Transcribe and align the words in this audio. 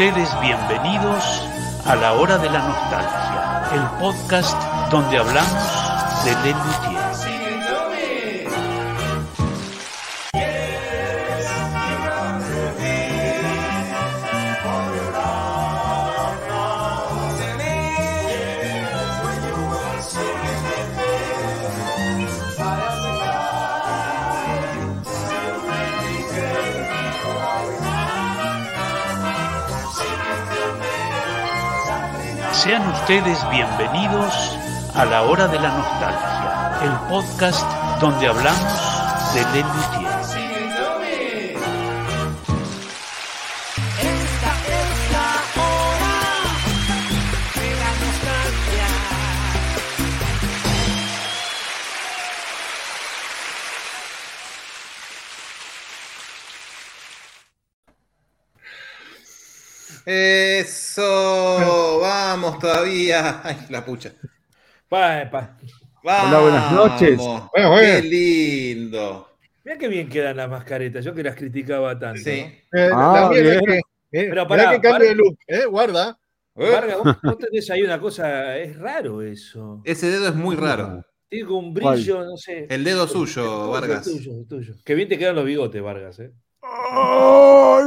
Ustedes 0.00 0.40
bienvenidos 0.40 1.22
a 1.84 1.94
la 1.94 2.14
hora 2.14 2.38
de 2.38 2.48
la 2.48 2.66
nostalgia, 2.66 3.64
el 3.74 4.00
podcast 4.00 4.56
donde 4.90 5.18
hablamos 5.18 6.24
de 6.24 6.32
Le 6.42 6.54
Sean 32.70 32.88
ustedes 32.88 33.50
bienvenidos 33.50 34.56
a 34.94 35.04
la 35.04 35.22
hora 35.22 35.48
de 35.48 35.58
la 35.58 35.76
nostalgia, 35.76 36.78
el 36.84 37.08
podcast 37.08 37.66
donde 38.00 38.28
hablamos 38.28 39.34
de 39.34 39.40
Le 39.52 40.09
Ay, 63.44 63.56
la 63.68 63.84
pucha. 63.84 64.12
Pa, 64.88 65.28
pa. 65.30 65.56
Vamos. 66.02 66.28
Hola, 66.28 66.40
buenas 66.40 66.72
noches. 66.72 67.16
Bueno, 67.18 67.50
Bueno, 67.52 67.70
bueno. 67.70 68.00
Qué 68.00 68.02
lindo. 68.08 69.28
Mirá 69.64 69.78
qué 69.78 69.88
bien 69.88 70.08
quedan 70.08 70.36
las 70.36 70.48
mascaretas, 70.48 71.04
yo 71.04 71.14
que 71.14 71.22
las 71.22 71.36
criticaba 71.36 71.98
tanto. 71.98 72.20
Sí. 72.22 72.30
Eh, 72.30 72.90
Ah, 72.92 73.12
también 73.22 73.46
es 73.46 73.60
que, 73.60 73.76
eh, 73.76 73.82
Pero 74.10 74.30
mirá 74.32 74.48
pará, 74.48 74.70
que 74.70 74.80
cambio 74.80 74.90
pará. 74.92 75.04
de 75.04 75.14
look, 75.14 75.38
eh, 75.46 75.64
guarda. 75.66 76.18
Eh, 76.56 76.70
Vargas, 76.70 76.96
vos, 77.04 77.16
vos 77.22 77.38
tenés 77.38 77.70
ahí 77.70 77.82
una 77.82 78.00
cosa, 78.00 78.56
es 78.58 78.76
raro 78.78 79.22
eso. 79.22 79.82
Ese 79.84 80.10
dedo 80.10 80.28
es 80.28 80.34
muy 80.34 80.56
raro. 80.56 81.04
Tiene 81.28 81.46
como 81.46 81.58
un 81.60 81.74
brillo, 81.74 82.24
no 82.24 82.36
sé. 82.36 82.66
El 82.70 82.82
dedo 82.82 83.06
suyo, 83.06 83.70
Vargas. 83.70 84.04
tuyo, 84.04 84.32
tuyo. 84.48 84.74
Qué 84.84 84.94
bien 84.94 85.08
te 85.08 85.16
quedan 85.18 85.36
los 85.36 85.44
bigotes, 85.44 85.80
Vargas, 85.82 86.18
¿eh? 86.18 86.32
Ay, 86.62 87.84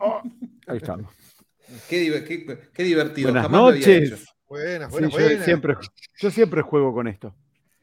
ah. 0.00 0.22
Ahí 0.68 0.76
estamos. 0.76 1.10
Qué, 1.88 2.00
diver- 2.02 2.24
qué- 2.24 2.60
qué 2.72 2.82
divertido. 2.84 3.28
Buenas 3.30 3.44
Jamás 3.44 3.60
lo 3.60 3.66
había 3.68 3.80
noches. 4.00 4.24
Buenas, 4.48 4.92
Sí, 4.92 5.00
buenas, 5.00 5.12
yo, 5.38 5.44
siempre, 5.44 5.74
yo 6.18 6.30
siempre 6.30 6.62
juego 6.62 6.92
con 6.94 7.08
esto. 7.08 7.34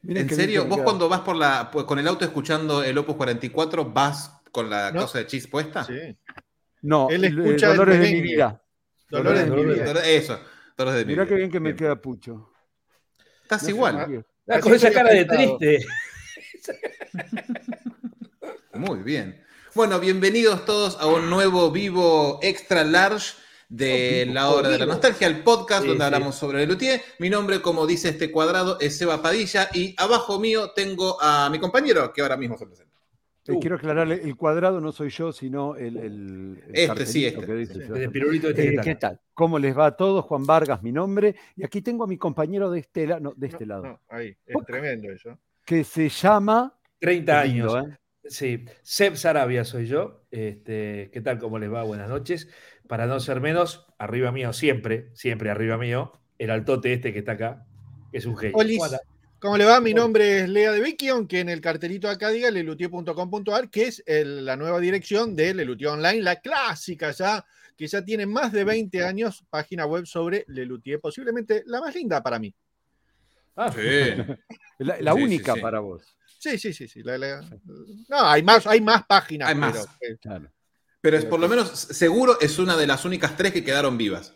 ¿En 0.06 0.28
serio? 0.30 0.66
¿Vos 0.66 0.80
cuando 0.82 1.08
vas 1.08 1.20
por 1.20 1.36
la, 1.36 1.70
pues, 1.70 1.84
con 1.84 1.98
el 1.98 2.06
auto 2.08 2.24
escuchando 2.24 2.82
el 2.82 2.96
Opus 2.98 3.16
44 3.16 3.90
vas 3.90 4.32
con 4.50 4.68
la 4.70 4.90
No. 4.92 5.02
cosa 5.02 5.18
de 5.18 5.26
chis 5.26 5.46
puesta? 5.46 5.84
Sí. 5.84 6.16
No, 6.82 7.08
Él 7.10 7.24
escucha 7.24 7.70
el 7.70 7.76
Dolores 7.76 8.00
de 8.00 8.12
mi 8.12 8.20
vida. 8.20 8.62
Dolores 9.10 9.44
de 9.44 9.50
mi 9.50 9.64
vida. 9.64 9.84
Dolores- 9.84 10.06
Eso, 10.08 10.40
Dolores 10.76 10.98
de 11.00 11.04
mi 11.06 11.12
Mirá 11.12 11.24
vida. 11.24 11.28
qué 11.30 11.38
bien 11.38 11.50
que 11.50 11.60
me 11.60 11.72
Bien. 11.72 11.76
queda 11.76 11.96
Pucho. 12.00 12.50
Estás 13.42 13.62
No 13.64 13.68
igual. 13.70 14.24
Ah, 14.48 14.60
con 14.60 14.74
esa 14.74 14.90
cara 14.90 15.10
de 15.10 15.24
triste. 15.24 15.86
Muy 18.74 19.00
bien. 19.00 19.42
Bueno, 19.74 19.98
bienvenidos 20.00 20.64
todos 20.64 20.98
a 21.00 21.06
un 21.06 21.28
nuevo 21.30 21.70
vivo 21.70 22.38
extra 22.42 22.84
large 22.84 23.34
de 23.76 24.26
la 24.32 24.50
hora 24.50 24.68
de 24.68 24.78
la 24.78 24.86
nostalgia, 24.86 25.26
el 25.26 25.42
podcast 25.42 25.82
Sí, 25.82 25.88
donde 25.88 26.02
sí. 26.02 26.06
hablamos 26.06 26.34
sobre 26.36 26.62
el 26.62 26.68
Luthier. 26.68 27.00
Mi 27.18 27.28
nombre, 27.30 27.60
como 27.60 27.86
dice 27.86 28.10
este 28.10 28.30
cuadrado, 28.30 28.78
es 28.80 28.96
Seba 28.96 29.20
Padilla 29.20 29.68
y 29.74 29.94
abajo 29.98 30.38
mío 30.38 30.70
tengo 30.74 31.16
a 31.20 31.48
mi 31.50 31.58
compañero 31.58 32.12
que 32.12 32.22
ahora 32.22 32.36
mismo 32.36 32.56
se 32.56 32.66
presenta. 32.66 32.92
Uh. 33.46 33.60
quiero 33.60 33.76
aclararle, 33.76 34.22
el 34.22 34.36
cuadrado 34.36 34.80
no 34.80 34.90
soy 34.90 35.10
yo, 35.10 35.30
sino 35.30 35.76
el, 35.76 35.98
el- 35.98 36.62
el 36.68 36.74
Este, 36.74 37.04
sí, 37.04 37.26
este. 37.26 37.44
que 37.44 37.54
dice 37.54 37.74
Sí, 37.74 37.80
yo. 37.86 37.94
El 37.96 38.10
pirulito 38.10 38.48
este 38.48 38.74
Eh, 38.74 38.80
¿Qué 38.82 38.94
tal? 38.94 39.20
¿Cómo 39.34 39.58
les 39.58 39.76
va 39.76 39.84
a 39.86 39.96
todos? 39.96 40.24
Juan 40.24 40.44
Vargas, 40.46 40.82
mi 40.82 40.92
nombre. 40.92 41.34
Y 41.54 41.62
aquí 41.62 41.82
tengo 41.82 42.04
a 42.04 42.06
mi 42.06 42.16
compañero 42.16 42.70
de 42.70 42.80
este, 42.80 43.06
la- 43.06 43.20
no, 43.20 43.34
de 43.36 43.46
este 43.48 43.66
No, 43.66 43.74
lado, 43.74 43.82
no, 43.84 44.00
ahí, 44.08 44.28
es 44.46 44.52
Poc. 44.54 44.64
tremendo 44.66 45.10
eso. 45.12 45.38
que 45.66 45.84
se 45.84 46.08
llama... 46.08 46.74
30 47.00 47.42
Qué 47.42 47.48
lindo, 47.48 47.74
años. 47.76 47.92
¿eh? 47.92 47.98
Sí, 48.26 48.64
Seb 48.82 49.16
Sarabia 49.16 49.64
soy 49.66 49.84
yo. 49.86 50.22
Este, 50.30 51.10
¿Qué 51.12 51.20
tal? 51.20 51.38
¿Cómo 51.38 51.58
les 51.58 51.70
va? 51.70 51.82
Buenas 51.82 52.08
noches. 52.08 52.48
Para 52.88 53.06
no 53.06 53.18
ser 53.20 53.40
menos, 53.40 53.86
arriba 53.98 54.30
mío, 54.32 54.52
siempre, 54.52 55.10
siempre 55.14 55.50
arriba 55.50 55.78
mío, 55.78 56.12
el 56.38 56.50
altote 56.50 56.92
este 56.92 57.12
que 57.12 57.20
está 57.20 57.32
acá, 57.32 57.66
que 58.12 58.18
es 58.18 58.26
un 58.26 58.36
genio. 58.36 58.56
Olis, 58.56 58.80
¿Cómo 59.38 59.58
le 59.58 59.64
va? 59.66 59.78
Mi 59.80 59.92
nombre 59.92 60.40
es 60.40 60.48
Lea 60.48 60.72
de 60.72 60.80
Vicky, 60.80 61.08
aunque 61.08 61.40
en 61.40 61.50
el 61.50 61.60
cartelito 61.60 62.08
acá 62.08 62.30
diga 62.30 62.50
lelutier.com.ar, 62.50 63.68
que 63.68 63.84
es 63.88 64.02
el- 64.06 64.44
la 64.46 64.56
nueva 64.56 64.80
dirección 64.80 65.36
de 65.36 65.52
Lelutier 65.52 65.90
Online, 65.90 66.22
la 66.22 66.36
clásica 66.40 67.10
ya, 67.10 67.44
que 67.76 67.86
ya 67.86 68.02
tiene 68.02 68.24
más 68.24 68.52
de 68.52 68.64
20 68.64 69.04
años, 69.04 69.44
página 69.50 69.84
web 69.84 70.06
sobre 70.06 70.44
Lelutier, 70.48 70.98
posiblemente 70.98 71.62
la 71.66 71.80
más 71.80 71.94
linda 71.94 72.22
para 72.22 72.38
mí. 72.38 72.54
Ah, 73.56 73.66
La, 74.78 75.00
la 75.00 75.12
Sí, 75.12 75.18
sí, 75.18 75.24
única 75.24 75.54
sí. 75.54 75.60
para 75.60 75.80
vos. 75.80 76.16
Sí, 76.38 76.58
sí, 76.58 76.72
sí, 76.72 76.88
sí. 76.88 77.02
la- 77.02 77.18
la- 77.18 77.40
no, 78.08 78.20
hay 78.26 78.42
más, 78.42 78.66
hay 78.66 78.80
más 78.80 79.04
páginas. 79.06 79.48
Hay 79.50 79.54
más. 79.54 79.72
pero, 80.00 80.14
eh, 80.14 80.18
Claro. 80.20 80.50
Pero 81.04 81.18
es, 81.18 81.26
por 81.26 81.38
lo 81.38 81.50
menos 81.50 81.68
seguro 81.68 82.40
es 82.40 82.58
una 82.58 82.78
de 82.78 82.86
las 82.86 83.04
únicas 83.04 83.36
tres 83.36 83.52
que 83.52 83.62
quedaron 83.62 83.98
vivas. 83.98 84.32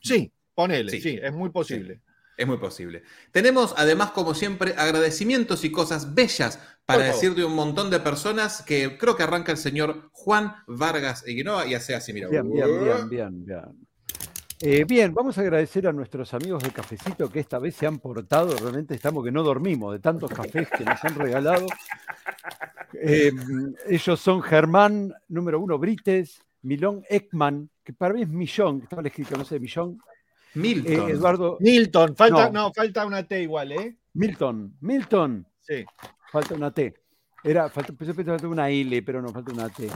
sí, 0.00 0.32
ponele, 0.54 0.92
Sí. 0.92 1.00
sí, 1.00 1.18
es 1.20 1.32
muy 1.32 1.50
posible. 1.50 2.00
Es 2.36 2.46
muy 2.46 2.58
posible. 2.58 3.02
Tenemos 3.32 3.74
además, 3.76 4.12
como 4.12 4.34
siempre, 4.34 4.74
agradecimientos 4.78 5.64
y 5.64 5.72
cosas 5.72 6.14
bellas 6.14 6.60
para 6.86 7.06
decir 7.06 7.34
de 7.34 7.44
un 7.44 7.56
montón 7.56 7.90
de 7.90 7.98
personas 7.98 8.62
que 8.62 8.96
creo 8.98 9.16
que 9.16 9.24
arranca 9.24 9.50
el 9.50 9.58
señor 9.58 10.10
Juan 10.12 10.54
Vargas 10.68 11.26
Eguinoa 11.26 11.66
y 11.66 11.74
hace 11.74 11.96
así, 11.96 12.12
mira. 12.12 12.28
Bien, 12.28 12.48
bien, 12.48 12.84
bien, 12.84 13.08
bien, 13.08 13.44
bien. 13.44 13.88
Eh, 14.60 14.84
bien, 14.84 15.12
vamos 15.12 15.38
a 15.38 15.40
agradecer 15.40 15.88
a 15.88 15.92
nuestros 15.92 16.34
amigos 16.34 16.62
de 16.62 16.70
Cafecito 16.70 17.30
que 17.30 17.40
esta 17.40 17.58
vez 17.58 17.74
se 17.74 17.86
han 17.86 17.98
portado. 17.98 18.56
Realmente 18.56 18.94
estamos 18.94 19.24
que 19.24 19.32
no 19.32 19.42
dormimos 19.42 19.92
de 19.92 19.98
tantos 19.98 20.30
cafés 20.32 20.68
que 20.68 20.84
nos 20.84 21.04
han 21.04 21.16
regalado. 21.16 21.66
Eh, 22.94 23.30
ellos 23.88 24.20
son 24.20 24.40
Germán, 24.42 25.12
número 25.28 25.60
uno, 25.60 25.78
Brites, 25.78 26.40
Milón 26.62 27.04
Ekman, 27.08 27.68
que 27.84 27.92
para 27.92 28.14
mí 28.14 28.22
es 28.22 28.28
Millón, 28.28 28.78
que 28.80 28.84
estaba 28.84 29.02
escrito, 29.06 29.36
no 29.36 29.44
sé, 29.44 29.58
Millón. 29.60 29.98
eh, 30.54 30.58
Milton. 30.58 31.10
Eduardo 31.10 31.56
Milton, 31.60 32.16
falta, 32.16 32.50
No. 32.50 32.68
no. 32.68 32.72
falta 32.72 33.06
una 33.06 33.22
T 33.22 33.42
igual, 33.42 33.72
¿eh? 33.72 33.96
Milton, 34.14 34.76
Milton, 34.80 35.46
Sí. 35.60 35.84
falta 36.32 36.54
una 36.54 36.70
T. 36.72 36.94
Era, 37.44 37.68
falta, 37.68 37.92
pensé 37.92 38.14
que 38.14 38.24
falta 38.24 38.48
una 38.48 38.68
L, 38.68 39.02
pero 39.02 39.22
no, 39.22 39.28
falta 39.28 39.52
una 39.52 39.68
T. 39.68 39.88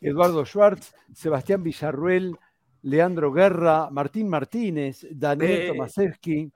Eduardo 0.00 0.44
Schwartz, 0.46 0.94
Sebastián 1.12 1.62
Villarruel, 1.62 2.36
Leandro 2.82 3.32
Guerra, 3.32 3.88
Martín 3.90 4.28
Martínez, 4.28 5.06
Daniel 5.10 5.60
Eh. 5.62 5.66
Tomasewski, 5.68 6.50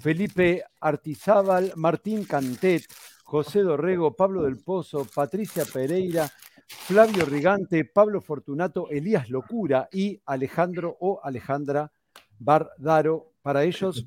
Felipe 0.00 0.62
Artizábal, 0.80 1.72
Martín 1.76 2.24
Cantet, 2.24 2.84
José 3.24 3.60
Dorrego, 3.60 4.14
Pablo 4.14 4.42
del 4.42 4.58
Pozo, 4.58 5.06
Patricia 5.12 5.64
Pereira, 5.64 6.30
Flavio 6.66 7.24
Rigante, 7.24 7.84
Pablo 7.84 8.20
Fortunato, 8.20 8.88
Elías 8.90 9.30
Locura 9.30 9.88
y 9.90 10.20
Alejandro 10.26 10.96
o 11.00 11.20
Alejandra 11.22 11.90
Bardaro. 12.38 13.32
Para 13.42 13.64
ellos, 13.64 14.06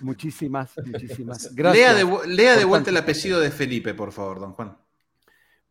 muchísimas, 0.00 0.72
muchísimas 0.84 1.54
gracias. 1.54 1.94
lea 1.94 2.04
de, 2.04 2.28
lea 2.28 2.66
vuelta 2.66 2.90
el 2.90 2.96
apellido 2.96 3.40
de 3.40 3.50
Felipe, 3.50 3.94
por 3.94 4.12
favor, 4.12 4.40
don 4.40 4.52
Juan. 4.52 4.76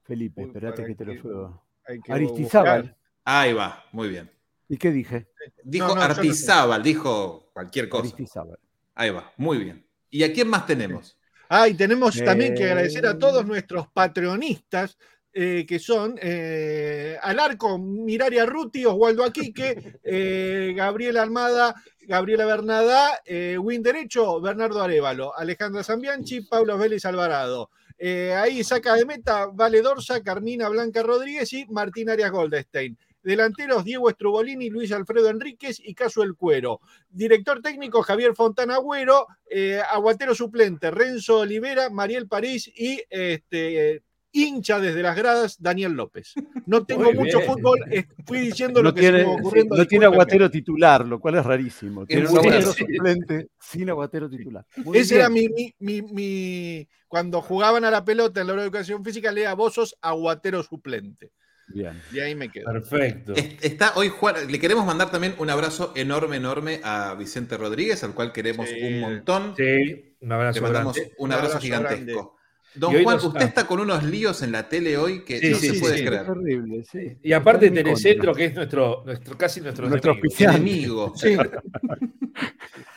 Felipe, 0.04 0.44
espérate 0.44 0.86
que 0.86 0.96
te 0.96 1.06
lo 1.06 1.22
puedo. 1.22 1.64
Aristizábal. 2.08 2.82
buscar. 2.82 2.98
Ahí 3.26 3.54
va, 3.54 3.84
muy 3.92 4.10
bien. 4.10 4.32
¿Y 4.68 4.78
qué 4.78 4.92
dije? 4.92 5.28
Dijo 5.64 5.88
No, 5.88 5.96
no, 5.96 6.02
yo 6.02 6.08
no 6.08 6.14
sé. 6.14 6.20
Artizábal, 6.22 6.84
dijo 6.84 7.50
cualquier 7.54 7.90
cosa. 7.90 8.04
Aristizábal. 8.04 8.60
Ahí 8.96 9.10
va, 9.10 9.32
muy 9.38 9.58
bien. 9.58 9.86
¿Y 10.10 10.24
a 10.24 10.32
quién 10.32 10.48
más 10.48 10.66
tenemos? 10.66 11.18
Ah, 11.50 11.68
y 11.68 11.74
tenemos 11.76 12.16
también 12.24 12.56
que 12.56 12.64
Eh. 12.64 12.72
agradecer 12.72 13.06
a 13.06 13.18
todos 13.18 13.46
nuestros 13.46 13.88
patronistas, 13.92 14.98
eh, 15.34 15.66
que 15.68 15.80
son 15.80 16.18
eh, 16.22 17.18
Alarco, 17.22 17.78
Miraria 17.78 18.46
Ruti, 18.46 18.86
Oswaldo 18.86 19.24
Aquique, 19.24 20.00
eh, 20.04 20.74
Gabriela 20.76 21.22
Armada, 21.22 21.76
Gabriela 22.02 22.46
Bernada, 22.46 23.20
eh, 23.26 23.58
Win 23.60 23.84
Derecho, 23.84 24.40
Bernardo 24.40 24.82
Arevalo, 24.82 25.36
Alejandra 25.38 25.84
Zambianchi, 25.84 26.42
Pablo 26.42 26.78
Vélez 26.78 27.06
Alvarado. 27.06 27.70
Eh, 27.98 28.34
ahí 28.34 28.64
saca 28.64 28.96
de 28.96 29.06
meta 29.06 29.48
Vale 29.48 29.82
Dorsa, 29.82 30.22
Carmina 30.22 30.68
Blanca 30.70 31.02
Rodríguez 31.02 31.52
y 31.54 31.66
Martín 31.68 32.10
Arias 32.10 32.32
Goldstein. 32.32 32.98
Delanteros 33.26 33.84
Diego 33.84 34.10
Estrubolini, 34.10 34.70
Luis 34.70 34.92
Alfredo 34.92 35.30
Enríquez 35.30 35.80
y 35.84 35.94
Caso 35.96 36.22
El 36.24 36.36
Cuero. 36.36 36.80
Director 37.10 37.62
técnico 37.62 38.04
Javier 38.04 38.36
Fontana 38.36 38.76
Agüero, 38.76 39.26
eh, 39.50 39.82
aguatero 39.92 40.36
suplente 40.36 40.92
Renzo 40.92 41.40
Olivera, 41.40 41.90
Mariel 41.90 42.28
París 42.28 42.72
y, 42.76 43.02
este, 43.10 44.04
hincha 44.32 44.80
desde 44.82 45.02
las 45.02 45.16
gradas, 45.16 45.62
Daniel 45.62 45.94
López. 45.94 46.34
No 46.66 46.86
tengo 46.86 47.06
Muy 47.06 47.14
mucho 47.16 47.40
bien. 47.40 47.50
fútbol, 47.52 47.80
eh, 47.90 48.06
fui 48.28 48.40
diciendo 48.40 48.82
No 48.84 48.90
lo 48.90 48.94
que 48.94 49.02
tiene, 49.02 49.24
va 49.24 49.32
ocurriendo. 49.32 49.76
no 49.78 49.88
tiene 49.88 50.06
aguatero 50.06 50.52
titular, 50.52 51.06
lo 51.08 51.20
cual 51.20 51.36
es 51.36 51.46
rarísimo. 51.46 52.06
Tiene 52.06 52.28
un 52.28 52.38
aguatero 52.38 52.74
suplente 52.74 53.48
sin 53.60 53.90
aguatero 53.90 54.30
titular. 54.30 54.66
Muy 54.84 54.98
Ese 54.98 55.16
bien. 55.16 55.22
era 55.22 55.30
mi, 55.30 55.48
mi, 55.50 55.74
mi- 55.80 56.02
mi- 56.02 56.88
Cuando 57.08 57.42
jugaban 57.42 57.86
a 57.86 57.92
la 57.92 58.04
pelota 58.04 58.42
en 58.42 58.48
la 58.48 58.54
hora 58.54 58.62
de 58.64 58.68
educación 58.68 59.04
física, 59.06 59.32
lea 59.32 59.54
vos 59.56 59.74
sos 59.74 59.96
aguatero 60.02 60.62
suplente. 60.64 61.32
Bien. 61.68 62.00
Y 62.14 62.20
ahí 62.20 62.36
me 62.36 62.50
quedo. 62.50 62.66
Perfecto. 62.72 63.34
Es- 63.36 63.56
Está 63.64 63.94
hoy 63.96 64.10
Juan, 64.10 64.36
le 64.52 64.60
queremos 64.60 64.86
mandar 64.86 65.10
también 65.12 65.34
un 65.40 65.50
abrazo 65.50 65.92
enorme, 65.96 66.38
enorme 66.38 66.80
a 66.84 67.16
Vicente 67.16 67.58
Rodríguez, 67.58 68.04
al 68.04 68.14
cual 68.14 68.32
queremos 68.32 68.70
Sí. 68.70 68.76
un 68.82 69.00
montón. 69.00 69.54
Sí, 69.58 70.16
un 70.22 70.32
abrazo 70.32 70.58
Le 70.58 70.62
mandamos 70.62 70.96
grande. 70.96 71.14
un 71.18 71.32
abrazo, 71.32 71.48
Un 71.48 71.56
abrazo 71.56 71.60
gigantesco. 71.60 72.36
Don 72.76 72.92
Juan, 73.04 73.16
nos- 73.16 73.24
usted 73.26 73.42
está 73.46 73.66
con 73.68 73.80
unos 73.80 74.04
líos 74.04 74.42
en 74.42 74.52
la 74.52 74.68
tele 74.68 74.98
hoy 74.98 75.24
que 75.24 75.40
Sí, 75.40 75.50
no 75.52 75.58
sí, 75.58 75.70
se 75.70 75.80
puede 75.80 75.98
sí. 75.98 76.04
Es 76.04 76.08
creer. 76.10 76.30
horrible, 76.30 76.84
sí. 76.84 77.18
Y 77.24 77.32
aparte 77.32 77.72
Telecentro, 77.72 78.36
que 78.36 78.46
es 78.46 78.54
nuestro, 78.54 79.02
nuestro 79.06 79.38
casi 79.38 79.62
nuestro, 79.62 79.88
Nuestro 79.90 80.16
enemigo. 80.40 81.14
Sí, 81.16 81.38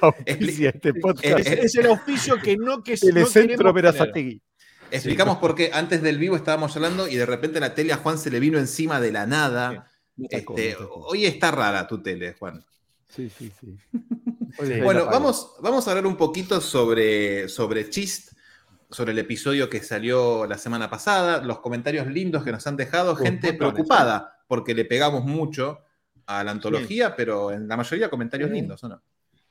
Auspicia 0.01 0.71
este 0.71 0.95
podcast. 0.95 1.39
es, 1.41 1.47
es 1.65 1.75
el 1.77 1.87
auspicio 1.87 2.37
que 2.43 2.57
no 2.57 2.83
que 2.83 2.93
no 2.95 2.99
Telecentro 3.01 3.57
tener. 3.57 3.73
Verazategui. 3.75 4.43
Explicamos 4.91 5.39
por 5.39 5.55
qué 5.55 5.71
antes 5.73 6.03
del 6.03 6.19
vivo 6.19 6.37
estábamos 6.37 6.75
hablando 6.77 7.09
y 7.09 7.17
de 7.17 7.27
repente 7.27 7.61
la 7.61 7.75
tele 7.75 7.93
a 7.93 7.97
Juan 7.99 8.19
se 8.19 8.31
le 8.31 8.41
vino 8.41 8.59
encima 8.59 9.01
de 9.01 9.13
la 9.13 9.27
nada. 9.27 9.91
Este, 10.31 10.77
hoy 10.91 11.27
está 11.27 11.51
rara 11.51 11.87
tu 11.87 12.03
tele, 12.03 12.35
Juan. 12.39 12.65
Sí, 13.09 13.31
sí, 13.31 13.53
sí. 13.61 13.77
Bueno, 14.83 15.07
vamos, 15.07 15.53
vamos 15.61 15.87
a 15.87 15.91
hablar 15.93 16.07
un 16.07 16.17
poquito 16.17 16.61
sobre, 16.61 17.49
sobre 17.49 17.89
Chist, 17.91 18.33
sobre 18.91 19.13
el 19.13 19.19
episodio 19.21 19.69
que 19.71 19.81
salió 19.81 20.47
la 20.47 20.59
semana 20.59 20.91
pasada, 20.91 21.43
los 21.45 21.61
comentarios 21.61 22.09
lindos 22.09 22.43
que 22.43 22.51
nos 22.51 22.67
han 22.67 22.77
dejado, 22.77 23.13
Uf, 23.13 23.21
gente 23.21 23.53
preocupada 23.53 24.41
porque 24.49 24.75
le 24.75 24.85
pegamos 24.85 25.23
mucho 25.25 25.81
a 26.27 26.43
la 26.43 26.51
antología, 26.51 27.15
pero 27.15 27.53
en 27.53 27.69
la 27.69 27.77
mayoría 27.77 28.11
comentarios 28.11 28.49
Sí. 28.51 28.57
lindos, 28.57 28.83
¿o 28.83 28.89
no? 28.89 29.03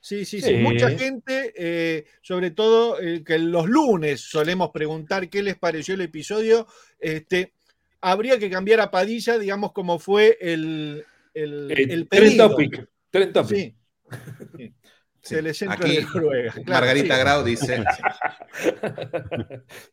Sí, 0.07 0.23
sí, 0.23 0.39
sí. 0.39 0.47
Sí. 0.47 0.53
Mucha 0.53 0.89
gente, 0.91 1.51
eh, 1.57 2.05
sobre 2.21 2.51
todo 2.51 2.97
eh, 3.01 3.25
que 3.25 3.37
los 3.39 3.67
lunes 3.67 4.21
solemos 4.21 4.69
preguntar 4.69 5.29
qué 5.29 5.43
les 5.43 5.57
pareció 5.57 5.95
el 5.95 6.01
episodio. 6.01 6.65
Este, 6.97 7.51
habría 7.99 8.39
que 8.39 8.49
cambiar 8.49 8.79
a 8.79 8.89
Padilla, 8.89 9.37
digamos, 9.37 9.73
como 9.73 9.99
fue 9.99 10.37
el, 10.39 11.03
el, 11.33 11.71
Eh, 11.71 11.87
el 11.89 12.07
Trend 12.07 12.07
pedido. 12.07 12.49
Topic. 12.49 12.87
Topic. 13.33 13.47
Sí. 13.49 13.75
Sí. 14.55 14.73
Sí. 15.21 15.35
Telecentro 15.35 15.85
Aquí 15.85 15.97
de 15.97 16.03
Noruega. 16.03 16.53
claro, 16.53 16.65
Margarita 16.67 17.15
sí. 17.15 17.19
Grau 17.19 17.43
dice, 17.43 17.83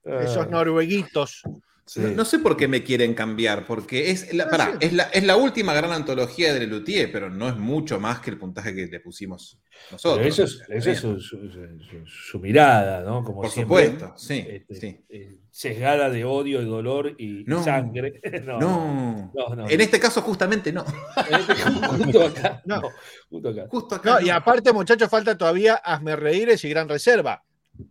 Esos 0.22 0.48
norueguitos. 0.48 1.42
Sí. 1.86 2.00
no, 2.00 2.08
no 2.12 2.24
sé 2.24 2.38
por 2.38 2.56
qué 2.56 2.66
me 2.66 2.82
quieren 2.82 3.12
cambiar, 3.12 3.66
porque 3.66 4.10
es 4.10 4.32
la, 4.32 4.48
pará, 4.48 4.78
es 4.80 4.94
la, 4.94 5.02
es 5.04 5.22
la 5.22 5.36
última 5.36 5.74
gran 5.74 5.92
antología 5.92 6.54
de 6.54 6.60
Lelutier, 6.60 7.12
pero 7.12 7.28
no 7.28 7.46
es 7.46 7.56
mucho 7.56 8.00
más 8.00 8.20
que 8.20 8.30
el 8.30 8.38
puntaje 8.38 8.74
que 8.74 8.86
le 8.86 9.00
pusimos 9.00 9.58
nosotros. 9.92 10.16
Pero 10.18 10.28
eso 10.30 10.44
es, 10.44 10.62
eso 10.70 10.90
es 10.90 10.98
su, 10.98 11.20
su- 11.20 11.50
su- 11.50 12.06
su 12.06 12.38
mirada, 12.40 13.02
¿no? 13.02 13.22
Como 13.22 13.42
Por 13.42 13.50
siempre, 13.50 13.84
supuesto, 13.90 14.14
sí, 14.16 14.46
este, 14.48 14.74
sí. 14.76 15.04
eh, 15.10 15.36
sesgada 15.50 16.08
de 16.08 16.24
odio 16.24 16.62
y 16.62 16.64
dolor 16.64 17.14
y 17.18 17.44
No. 17.46 17.62
sangre. 17.62 18.18
No, 18.44 18.58
No. 18.58 19.32
no, 19.34 19.54
no. 19.56 19.68
En 19.68 19.80
este 19.82 20.00
caso, 20.00 20.22
justamente 20.22 20.72
no. 20.72 20.84
justo 20.84 22.22
acá. 22.26 22.62
No. 22.66 22.80
no, 22.80 22.88
justo 23.28 23.48
acá. 23.50 23.66
Justo 23.68 23.94
acá. 23.96 24.10
No, 24.10 24.26
y 24.26 24.30
aparte, 24.30 24.72
muchachos, 24.72 25.10
falta 25.10 25.36
todavía 25.36 25.74
Asme 25.74 26.16
Reíres 26.16 26.64
y 26.64 26.70
Gran 26.70 26.88
Reserva. 26.88 27.42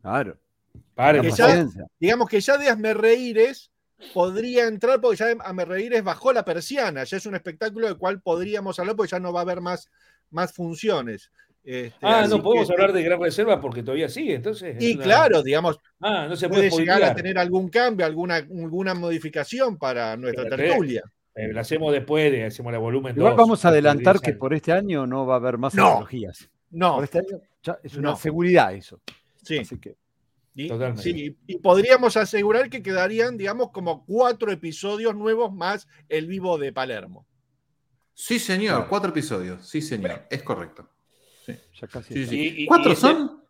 Claro. 0.02 0.38
Que 0.96 1.32
ya-. 1.32 1.68
Digamos 2.00 2.28
que 2.30 2.40
ya 2.42 2.58
de 2.58 2.70
Asme 2.70 2.94
Reíres 2.94 3.70
podría 4.14 4.68
entrar 4.68 5.00
porque 5.02 5.18
ya 5.18 5.28
Asme 5.44 5.66
Reíres 5.66 6.04
bajó 6.04 6.34
la 6.34 6.44
persiana. 6.46 7.04
Ya 7.04 7.18
es 7.18 7.26
un 7.26 7.36
espectáculo 7.36 7.88
del 7.88 7.98
cual 7.98 8.22
podríamos 8.22 8.80
hablar 8.80 8.96
porque 8.96 9.12
ya 9.12 9.20
no 9.20 9.32
va 9.34 9.42
a 9.42 9.44
haber 9.44 9.62
más, 9.62 9.90
más 10.32 10.54
funciones. 10.54 11.32
Este, 11.64 11.96
Ah, 12.02 12.26
no 12.30 12.44
podemos 12.44 12.68
que- 12.68 12.74
hablar 12.74 12.92
de 12.92 13.04
Gran 13.04 13.22
Reserva 13.22 13.62
porque 13.62 13.84
todavía 13.84 14.10
sigue, 14.10 14.36
entonces. 14.36 14.76
es 14.78 14.84
Y 14.84 14.96
una- 14.96 15.04
claro, 15.04 15.42
digamos, 15.44 15.80
Ah, 16.02 16.26
no 16.28 16.36
se 16.36 16.50
puede, 16.50 16.70
puede 16.70 16.82
llegar 16.82 17.04
a 17.04 17.16
tener 17.16 17.38
algún 17.38 17.70
cambio, 17.70 18.06
alguna, 18.06 18.36
alguna 18.36 18.94
modificación 18.94 19.78
para 19.78 20.18
nuestra 20.18 20.44
Pero, 20.50 20.58
tertulia. 20.58 21.04
Eh, 21.36 21.48
lo 21.54 21.62
hacemos 21.62 21.92
después, 21.94 22.32
de, 22.32 22.44
hacemos 22.46 22.72
la 22.74 22.80
volumen 22.80 23.16
Igual 23.16 23.32
2, 23.32 23.38
vamos 23.38 23.64
a 23.66 23.70
adelantar 23.70 24.20
que 24.20 24.34
por 24.34 24.54
este 24.54 24.72
año 24.74 25.08
no 25.08 25.26
va 25.26 25.36
a 25.36 25.38
haber 25.38 25.58
más 25.58 25.74
No. 25.74 26.06
No, 26.72 26.96
Por 26.96 27.04
este 27.06 27.20
año 27.20 27.40
ya 27.64 27.80
es 27.82 27.96
una 27.96 28.10
No. 28.12 28.16
seguridad 28.18 28.74
eso. 28.74 29.00
sí. 29.42 29.60
Así 29.60 29.78
que 29.80 29.96
Y, 30.56 30.68
Totalmente. 30.68 31.02
sí, 31.02 31.36
y 31.48 31.58
podríamos 31.58 32.16
asegurar 32.16 32.70
que 32.70 32.84
quedarían, 32.84 33.38
digamos, 33.38 33.72
como 33.72 34.06
cuatro 34.06 34.52
episodios 34.52 35.16
nuevos 35.16 35.52
más 35.52 35.88
el 36.10 36.28
vivo 36.28 36.58
de 36.60 36.72
Palermo. 36.72 37.26
Sí, 38.14 38.38
señor, 38.38 38.76
Claro. 38.76 38.90
cuatro 38.90 39.10
episodios. 39.10 39.68
Sí, 39.68 39.82
señor, 39.82 40.28
es 40.30 40.44
correcto. 40.44 40.88
ya 41.48 41.88
casi. 41.88 42.14
Sí, 42.14 42.20
está. 42.22 42.30
sí. 42.32 42.40
Y- 42.40 42.64
y- 42.64 42.66
¿Cuatro 42.68 42.96
son? 42.96 43.44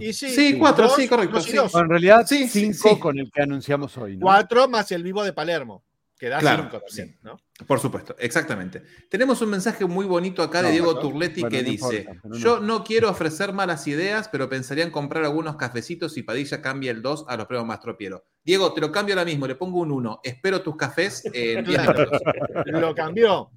Y 0.00 0.12
sí, 0.12 0.30
Sí, 0.30 0.56
cuatro, 0.58 0.84
dos, 0.84 0.94
sí, 0.96 1.08
correcto, 1.08 1.34
dos 1.36 1.52
dos. 1.52 1.74
En 1.74 1.88
realidad, 1.88 2.24
Sí, 2.26 2.46
sí, 2.48 2.72
cinco 2.72 2.94
sí. 2.94 3.00
con 3.00 3.18
el 3.18 3.30
que 3.32 3.42
anunciamos 3.42 3.98
hoy. 3.98 4.16
¿no? 4.16 4.22
Cuatro 4.24 4.68
más 4.68 4.92
el 4.92 5.02
vivo 5.02 5.24
de 5.24 5.32
Palermo, 5.32 5.82
que 6.18 6.28
da 6.28 6.38
Claro, 6.38 6.64
cinco 6.64 6.80
también, 6.84 7.08
sí. 7.10 7.18
¿no? 7.22 7.38
Por 7.66 7.78
supuesto, 7.80 8.16
exactamente. 8.18 8.82
Tenemos 9.08 9.40
un 9.40 9.50
mensaje 9.50 9.84
muy 9.86 10.04
bonito 10.04 10.42
acá 10.42 10.62
de 10.62 10.72
Diego 10.72 10.98
Turletti 10.98 11.42
bueno, 11.42 11.56
que 11.56 11.62
no 11.62 11.68
dice: 11.70 11.96
importa, 12.00 12.20
pero 12.22 12.34
no. 12.34 12.40
Yo 12.40 12.60
no 12.60 12.84
quiero 12.84 13.08
ofrecer 13.10 13.52
malas 13.52 13.86
ideas, 13.86 14.28
pero 14.28 14.48
pensaría 14.48 14.84
en 14.84 14.90
comprar 14.90 15.24
algunos 15.24 15.56
cafecitos 15.56 16.12
si 16.14 16.22
Padilla 16.22 16.60
cambia 16.60 16.90
el 16.90 17.02
2 17.02 17.26
a 17.28 17.36
los 17.36 17.46
premios 17.46 17.66
Mastropiero. 17.66 18.24
Diego, 18.44 18.72
te 18.74 18.80
lo 18.80 18.90
cambio 18.90 19.14
ahora 19.14 19.24
mismo, 19.24 19.46
le 19.46 19.54
pongo 19.54 19.78
un 19.80 19.92
1. 19.92 20.20
Espero 20.24 20.60
tus 20.62 20.76
cafés 20.76 21.22
en 21.32 21.64
10 21.64 21.80
Claro. 21.82 21.98
minutos. 21.98 22.20
Lo 22.66 22.94
cambió. 22.94 23.50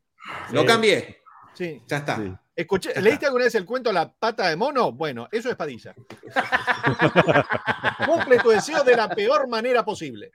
Lo 0.52 0.66
cambié, 0.66 1.18
Sí. 1.54 1.82
ya 1.88 1.98
está. 1.98 2.18
Sí. 2.18 2.34
Escuché, 2.54 3.00
¿Leíste 3.02 3.26
alguna 3.26 3.46
vez 3.46 3.56
el 3.56 3.66
cuento 3.66 3.92
La 3.92 4.12
pata 4.14 4.48
de 4.50 4.56
mono? 4.56 4.92
Bueno, 4.92 5.28
eso 5.32 5.50
es 5.50 5.56
Padilla. 5.56 5.96
Cumple 8.06 8.38
tu 8.40 8.50
deseo 8.50 8.84
de 8.84 8.96
la 8.96 9.10
peor 9.10 9.48
manera 9.48 9.84
posible. 9.86 10.32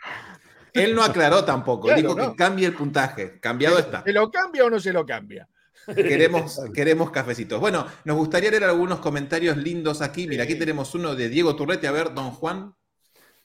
Él 0.81 0.94
no 0.94 1.02
aclaró 1.02 1.44
tampoco, 1.44 1.87
Claro, 1.88 2.00
dijo 2.02 2.14
no. 2.14 2.30
que 2.30 2.37
cambie 2.37 2.66
el 2.66 2.75
puntaje. 2.75 3.38
Cambiado 3.40 3.78
está. 3.78 4.02
¿Se 4.02 4.12
lo 4.12 4.30
cambia 4.30 4.64
o 4.64 4.71
no 4.71 4.78
se 4.80 4.92
lo 4.92 5.04
cambia? 5.06 5.49
Queremos, 5.95 6.61
queremos 6.75 7.11
cafecitos. 7.11 7.61
Bueno, 7.61 7.87
nos 8.04 8.16
gustaría 8.16 8.50
leer 8.50 8.64
algunos 8.64 8.99
comentarios 9.00 9.56
lindos 9.56 10.02
aquí. 10.02 10.26
Mira, 10.26 10.45
aquí 10.45 10.56
tenemos 10.56 10.95
uno 10.95 11.14
de 11.14 11.28
Diego 11.28 11.54
Turletti. 11.54 11.87
A 11.87 11.92
ver, 11.92 12.12
don 12.14 12.30
Juan. 12.33 12.75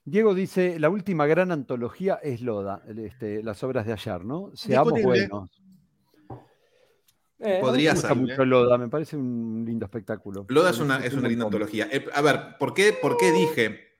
Diego 0.04 0.34
dice, 0.34 0.80
la 0.80 0.90
última 0.90 1.28
gran 1.28 1.52
antología 1.52 2.20
es 2.24 2.42
Loda, 2.42 2.82
este, 2.98 3.44
las 3.44 3.64
obras 3.64 3.86
de 3.86 3.94
ayer, 3.94 4.26
¿no? 4.26 4.50
Seamos 4.56 4.94
buenos. 5.04 5.50
Eh, 7.40 7.58
Podría 7.62 7.92
Me 7.92 7.96
gusta 7.96 8.08
ser. 8.10 8.18
mucho 8.18 8.46
Loda, 8.46 8.78
me 8.78 8.88
parece 8.88 9.16
un 9.18 9.64
lindo 9.66 9.86
espectáculo. 9.86 10.46
Loda 10.50 10.70
es 10.72 10.80
una, 10.80 10.98
es 11.06 11.14
un 11.14 11.20
una 11.20 11.28
linda 11.30 11.46
antología. 11.46 11.88
Eh, 11.92 12.06
a 12.14 12.22
ver, 12.22 12.58
¿por 12.60 12.74
qué, 12.74 12.94
¿por 12.94 13.18
qué 13.18 13.32
dije 13.32 13.91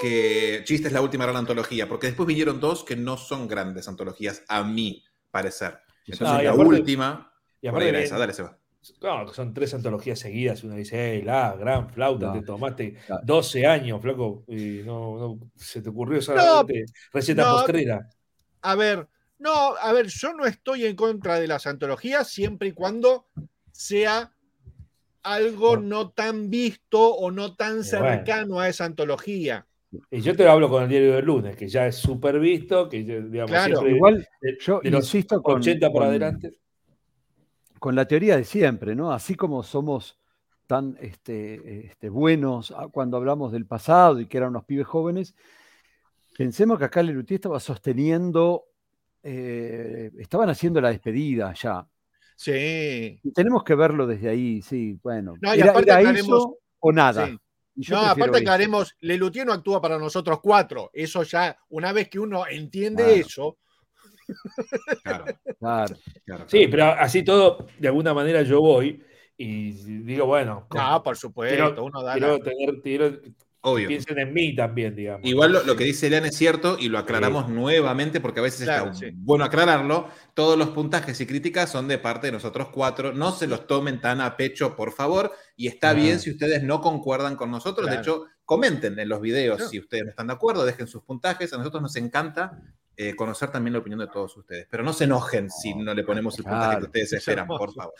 que 0.00 0.62
Chiste 0.64 0.88
es 0.88 0.92
la 0.92 1.00
última 1.00 1.24
gran 1.24 1.36
antología? 1.36 1.88
Porque 1.88 2.08
después 2.08 2.26
vinieron 2.26 2.60
dos 2.60 2.84
que 2.84 2.96
no 2.96 3.16
son 3.16 3.48
grandes 3.48 3.88
antologías, 3.88 4.42
a 4.48 4.62
mi 4.64 5.04
parecer. 5.30 5.78
Entonces, 6.06 6.28
No, 6.34 6.40
y 6.40 6.44
la 6.44 6.50
aparte- 6.52 6.68
última. 6.68 7.32
y 7.60 7.66
aparte 7.68 7.88
era 7.88 8.00
esa, 8.00 8.18
dale, 8.18 8.32
Seba. 8.32 8.58
Claro, 9.00 9.26
que 9.28 9.34
son 9.34 9.52
tres 9.52 9.74
antologías 9.74 10.18
seguidas. 10.20 10.62
Uno 10.62 10.76
dice, 10.76 11.14
hey, 11.16 11.22
la 11.22 11.56
gran 11.56 11.90
flauta, 11.90 12.26
No. 12.26 12.32
te 12.34 12.42
tomaste 12.42 12.94
Claro. 13.06 13.22
12 13.24 13.66
años, 13.66 14.00
flaco, 14.00 14.44
y 14.46 14.82
no, 14.84 15.18
no 15.18 15.38
se 15.56 15.82
te 15.82 15.88
ocurrió 15.88 16.22
solamente 16.22 16.84
receta 17.12 17.44
no. 17.44 17.52
postrera. 17.56 18.08
A 18.62 18.74
ver, 18.76 19.08
no, 19.38 19.74
a 19.76 19.92
ver, 19.92 20.06
yo 20.06 20.32
no 20.34 20.46
estoy 20.46 20.86
en 20.86 20.94
contra 20.94 21.40
de 21.40 21.48
las 21.48 21.66
antologías 21.66 22.28
siempre 22.28 22.68
y 22.68 22.72
cuando 22.72 23.26
sea 23.72 24.32
algo 25.24 25.76
no 25.76 26.10
tan 26.10 26.48
visto 26.50 27.00
o 27.14 27.32
no 27.32 27.56
tan 27.56 27.82
bueno. 27.82 27.84
cercano 27.84 28.60
a 28.60 28.68
esa 28.68 28.84
antología. 28.84 29.66
Y 30.10 30.20
yo 30.20 30.36
te 30.36 30.44
lo 30.44 30.50
hablo 30.52 30.68
con 30.68 30.82
el 30.82 30.88
diario 30.88 31.14
del 31.14 31.24
lunes, 31.24 31.56
que 31.56 31.68
ya 31.68 31.86
es 31.86 31.96
súper 31.96 32.38
visto, 32.38 32.88
que 32.88 33.04
yo, 33.04 33.20
digamos, 33.22 33.50
Claro. 33.50 33.88
Igual 33.88 34.26
de, 34.40 34.56
yo 34.60 34.80
de 34.80 34.90
los 34.90 35.04
insisto 35.04 35.42
con, 35.42 35.56
80 35.56 35.90
por 35.90 36.00
con- 36.02 36.08
adelante. 36.08 36.52
con 37.78 37.94
la 37.94 38.06
teoría 38.06 38.36
de 38.36 38.44
siempre, 38.44 38.94
¿no? 38.94 39.12
Así 39.12 39.34
como 39.34 39.62
somos 39.62 40.18
tan 40.66 40.96
este, 41.00 41.86
este, 41.86 42.08
buenos 42.08 42.72
ah, 42.76 42.88
cuando 42.90 43.16
hablamos 43.16 43.52
del 43.52 43.66
pasado 43.66 44.18
y 44.20 44.26
que 44.26 44.36
eran 44.38 44.50
unos 44.50 44.64
pibes 44.64 44.86
jóvenes, 44.86 45.34
pensemos 46.36 46.78
que 46.78 46.84
acá 46.86 47.02
Lelutier 47.02 47.36
estaba 47.38 47.60
sosteniendo, 47.60 48.64
eh, 49.22 50.10
estaban 50.18 50.48
haciendo 50.50 50.80
la 50.80 50.90
despedida 50.90 51.52
ya. 51.54 51.86
Sí. 52.34 53.18
Y 53.22 53.32
tenemos 53.32 53.64
que 53.64 53.74
verlo 53.74 54.06
desde 54.06 54.28
ahí, 54.28 54.60
sí, 54.60 54.98
bueno. 55.02 55.34
No, 55.40 55.54
y 55.54 55.60
era, 55.60 55.70
aparte 55.70 55.90
era 55.90 56.00
aclaremos- 56.00 56.18
eso 56.18 56.58
o 56.80 56.92
nada. 56.92 57.26
sí. 57.28 57.38
No, 57.88 58.00
aparte 58.00 58.38
aclaremos, 58.38 58.96
Lelutier 59.00 59.46
no 59.46 59.52
actúa 59.52 59.80
para 59.82 59.98
nosotros 59.98 60.40
cuatro. 60.42 60.90
Eso 60.92 61.22
ya, 61.22 61.58
una 61.68 61.92
vez 61.92 62.08
que 62.08 62.18
uno 62.18 62.46
entiende 62.48 63.02
Claro. 63.04 63.20
eso, 63.20 63.58
Claro, 65.02 65.24
Claro. 65.60 65.96
claro. 66.24 66.48
Sí, 66.48 66.66
pero 66.68 66.86
así 66.86 67.22
todo, 67.22 67.66
de 67.78 67.88
alguna 67.88 68.12
manera 68.14 68.42
yo 68.42 68.60
voy 68.60 69.02
y 69.36 69.70
digo, 70.02 70.26
bueno, 70.26 70.66
no, 70.74 71.02
por 71.02 71.16
supuesto, 71.16 71.54
quiero, 71.54 71.84
uno 71.84 72.02
da 72.02 72.14
quiero 72.14 72.38
la- 72.38 72.42
tener, 72.44 72.80
quiero 72.82 73.20
Obvio. 73.68 73.88
Piensen 73.88 74.18
en 74.18 74.32
mí 74.32 74.54
también, 74.54 74.94
digamos. 74.94 75.28
Igual 75.28 75.52
lo, 75.52 75.64
lo 75.64 75.74
que 75.76 75.82
dice 75.84 76.06
Elian 76.06 76.24
es 76.24 76.36
cierto 76.36 76.76
y 76.78 76.88
lo 76.88 76.98
aclaramos 76.98 77.48
nuevamente 77.48 78.20
porque 78.20 78.38
a 78.38 78.44
veces 78.44 78.62
Claro, 78.64 78.92
está 78.92 79.06
sí. 79.06 79.12
bueno 79.14 79.44
aclararlo. 79.44 80.08
Todos 80.34 80.56
los 80.56 80.68
puntajes 80.68 81.20
y 81.20 81.26
críticas 81.26 81.68
son 81.70 81.88
de 81.88 81.98
parte 81.98 82.28
de 82.28 82.32
nosotros 82.32 82.68
cuatro. 82.72 83.12
No 83.12 83.32
se 83.32 83.48
los 83.48 83.66
tomen 83.66 84.00
tan 84.00 84.20
a 84.20 84.36
pecho, 84.36 84.76
por 84.76 84.92
favor. 84.92 85.32
Y 85.56 85.66
está 85.66 85.90
Ah. 85.90 85.94
bien 85.94 86.20
si 86.20 86.30
ustedes 86.30 86.62
no 86.62 86.80
concuerdan 86.80 87.34
con 87.34 87.50
nosotros. 87.50 87.86
Claro. 87.88 87.96
De 87.96 88.02
hecho, 88.02 88.24
comenten 88.44 88.98
en 89.00 89.08
los 89.08 89.20
videos 89.20 89.56
Claro. 89.56 89.70
si 89.70 89.80
ustedes 89.80 90.04
no 90.04 90.10
están 90.10 90.28
de 90.28 90.34
acuerdo, 90.34 90.64
dejen 90.64 90.86
sus 90.86 91.02
puntajes. 91.02 91.52
A 91.52 91.58
nosotros 91.58 91.82
nos 91.82 91.96
encanta 91.96 92.62
eh, 92.96 93.14
conocer 93.14 93.50
también 93.50 93.74
la 93.74 93.80
opinión 93.80 94.00
de 94.00 94.06
todos 94.08 94.36
ustedes. 94.36 94.66
Pero 94.70 94.82
no 94.82 94.92
se 94.92 95.04
enojen 95.04 95.50
si 95.50 95.74
no 95.74 95.92
le 95.94 96.02
ponemos 96.04 96.38
el 96.38 96.44
puntaje 96.44 96.64
Claro. 96.66 96.78
que 96.80 96.86
ustedes 96.86 97.12
Es 97.12 97.18
esperan, 97.18 97.46
por 97.46 97.72
favor. 97.74 97.94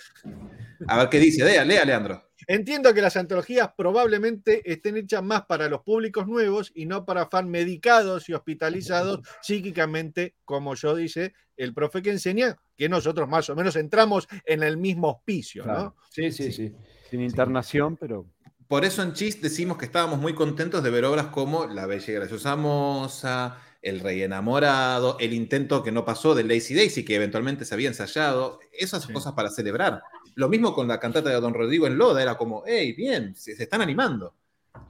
A 0.89 0.99
ver 0.99 1.09
qué 1.09 1.19
dice. 1.19 1.45
Lea, 1.45 1.65
lea, 1.65 1.85
Leandro. 1.85 2.23
Entiendo 2.47 2.95
que 2.95 3.03
las 3.03 3.17
antologías 3.17 3.71
probablemente 3.77 4.63
estén 4.71 4.97
hechas 4.97 5.23
más 5.23 5.47
para 5.47 5.69
los 5.69 5.83
públicos 5.83 6.27
nuevos 6.27 6.71
y 6.75 6.87
no 6.87 7.05
para 7.05 7.27
fan 7.27 7.49
medicados 7.51 8.29
y 8.29 8.35
hospitalizados 8.35 9.21
psíquicamente, 9.43 10.35
como 10.45 10.75
yo 10.75 10.95
dice 10.95 11.35
el 11.57 11.73
profe 11.75 12.03
que 12.03 12.11
enseña, 12.11 12.57
que 12.77 12.89
nosotros 12.89 13.29
más 13.29 13.49
o 13.51 13.57
menos 13.57 13.77
entramos 13.77 14.29
en 14.45 14.63
el 14.63 14.77
mismo 14.77 15.09
hospicio, 15.11 15.65
¿no? 15.65 15.97
Sí, 16.11 16.31
sí, 16.31 16.53
sí. 16.53 16.73
Sin 17.11 17.23
internación, 17.23 17.97
pero 17.97 18.27
Por 18.69 18.85
eso 18.85 19.03
en 19.03 19.15
Chis 19.15 19.41
decimos 19.41 19.79
que 19.79 19.87
estábamos 19.87 20.19
muy 20.19 20.35
contentos 20.35 20.83
de 20.83 20.91
ver 20.91 21.05
obras 21.07 21.29
como 21.29 21.67
La 21.67 21.87
Bella 21.87 22.05
y 22.13 22.15
Graciosa 22.15 22.57
Moza, 22.57 23.57
El 23.87 24.01
Rey 24.01 24.23
Enamorado, 24.23 25.17
el 25.21 25.33
intento 25.33 25.83
que 25.83 25.93
no 25.93 26.05
pasó 26.05 26.35
de 26.35 26.43
Lazy 26.45 26.75
Daisy, 26.75 27.05
que 27.05 27.15
eventualmente 27.15 27.65
se 27.65 27.73
había 27.75 27.89
ensayado, 27.89 28.59
esas 28.73 29.05
Sí. 29.05 29.13
cosas 29.13 29.33
para 29.35 29.49
celebrar. 29.51 30.03
Lo 30.35 30.49
mismo 30.49 30.75
con 30.75 30.89
la 30.89 30.99
cantata 30.99 31.31
de 31.31 31.41
Don 31.41 31.55
Rodrigo 31.55 31.87
en 31.87 31.97
Loda, 31.97 32.21
era 32.23 32.37
como, 32.37 32.65
hey, 32.67 32.93
bien, 32.95 33.35
se, 33.37 33.55
se 33.55 33.63
están 33.63 33.81
animando. 33.83 34.35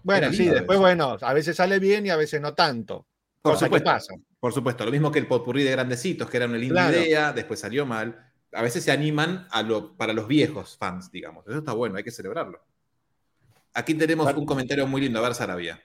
Bueno, 0.02 0.32
sí, 0.32 0.46
después, 0.46 0.76
eso. 0.76 0.80
bueno, 0.80 1.16
a 1.20 1.32
veces 1.34 1.56
sale 1.56 1.78
bien 1.78 2.06
y 2.06 2.10
a 2.10 2.16
veces 2.16 2.40
no 2.40 2.54
tanto. 2.54 3.06
Por 3.42 3.52
Cosa 3.52 3.66
que 3.66 3.78
supuesto, 3.78 3.84
pasa. 3.90 4.14
por 4.40 4.52
supuesto, 4.52 4.84
lo 4.84 4.90
mismo 4.90 5.12
que 5.12 5.18
el 5.20 5.26
potpurrí 5.28 5.62
de 5.62 5.70
Grandecitos, 5.72 6.28
que 6.30 6.36
era 6.38 6.46
una 6.46 6.56
linda 6.58 6.88
Claro. 6.88 7.04
idea, 7.04 7.32
después 7.32 7.60
salió 7.60 7.86
mal. 7.86 8.32
A 8.52 8.62
veces 8.62 8.82
se 8.82 8.90
animan 8.92 9.46
a 9.50 9.62
lo, 9.62 9.96
para 9.96 10.12
los 10.14 10.26
viejos 10.26 10.76
fans, 10.78 11.12
digamos. 11.12 11.46
Eso 11.46 11.58
está 11.58 11.72
bueno, 11.72 11.96
hay 11.96 12.02
que 12.02 12.10
celebrarlo. 12.10 12.60
Aquí 13.74 13.94
tenemos 13.94 14.32
un 14.34 14.46
comentario 14.46 14.86
muy 14.86 15.02
lindo, 15.02 15.18
a 15.18 15.22
ver, 15.22 15.34
Sarabia. 15.34 15.80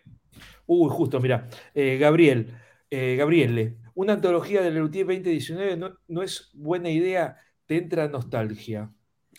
Uy, 0.65 0.89
justo, 0.89 1.19
mira. 1.19 1.49
Eh, 1.75 1.97
Gabriel, 1.99 2.55
eh, 2.91 3.15
Gabriele, 3.17 3.77
una 3.95 4.13
antología 4.13 4.61
del 4.61 4.75
Lelutier 4.75 5.07
2019 5.07 5.77
no, 5.77 5.97
no 6.07 6.21
es 6.21 6.51
buena 6.53 6.89
idea, 6.89 7.37
te 7.65 7.77
entra 7.77 8.07
nostalgia. 8.07 8.91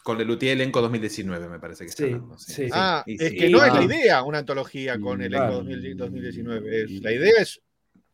Con 0.02 0.21
el 0.21 0.26
Luthier 0.26 0.54
Elenco 0.54 0.80
2019, 0.80 1.49
me 1.49 1.61
parece 1.61 1.85
que 1.85 1.90
está 1.90 2.02
Sí, 2.04 2.12
hablando, 2.12 2.38
sí. 2.38 2.66
Ah, 2.73 3.04
Y 3.06 3.23
es 3.23 3.28
sí. 3.30 3.37
que 3.37 3.50
no 3.50 3.64
es 3.64 3.73
la 3.73 3.78
Ah. 3.80 3.85
idea 3.85 4.23
una 4.25 4.38
antología 4.38 4.99
con 4.99 5.23
el 5.23 5.28
claro. 5.30 5.52
2000 5.62 5.97
2019. 5.97 6.82
Es- 6.82 6.90
la 7.02 7.12
idea 7.12 7.32
es 7.40 7.61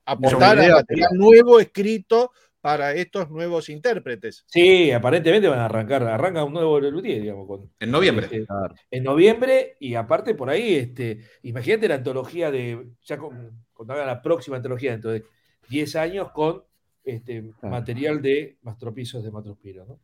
aportar 0.05 0.59
a 0.59 0.69
material 0.77 1.11
nuevo 1.15 1.61
escrito 1.61 2.33
para 2.61 2.93
estos 2.93 3.31
nuevos 3.31 3.69
intérpretes. 3.69 4.45
Sí, 4.49 4.91
aparentemente 4.91 5.47
van 5.49 5.61
a 5.61 5.67
arrancar, 5.67 6.03
arranca 6.03 6.43
un 6.45 6.53
nuevo 6.53 6.81
Lelutier, 6.81 7.23
digamos, 7.23 7.47
con, 7.47 7.71
En 7.79 7.91
noviembre. 7.91 8.27
este, 8.27 8.45
claro. 8.45 8.75
en 8.91 9.05
noviembre 9.05 9.77
y 9.79 9.95
aparte 9.95 10.35
por 10.35 10.51
ahí, 10.51 10.75
este, 10.75 11.21
imagínate 11.43 11.89
la 11.89 11.95
antología 11.95 12.51
de, 12.51 12.89
ya 13.03 13.17
con- 13.17 13.65
cuando 13.79 13.95
haga 13.95 14.05
la 14.05 14.21
próxima 14.21 14.57
antología 14.57 14.91
dentro 14.91 15.13
de 15.13 15.25
10 15.69 15.95
años 15.97 16.33
con 16.33 16.65
este, 17.05 17.53
Claro. 17.61 17.77
material 17.77 18.21
de 18.21 18.59
Mastropisos 18.63 19.23
de 19.23 19.31
Matrospiro, 19.31 19.87
¿no? 19.87 20.01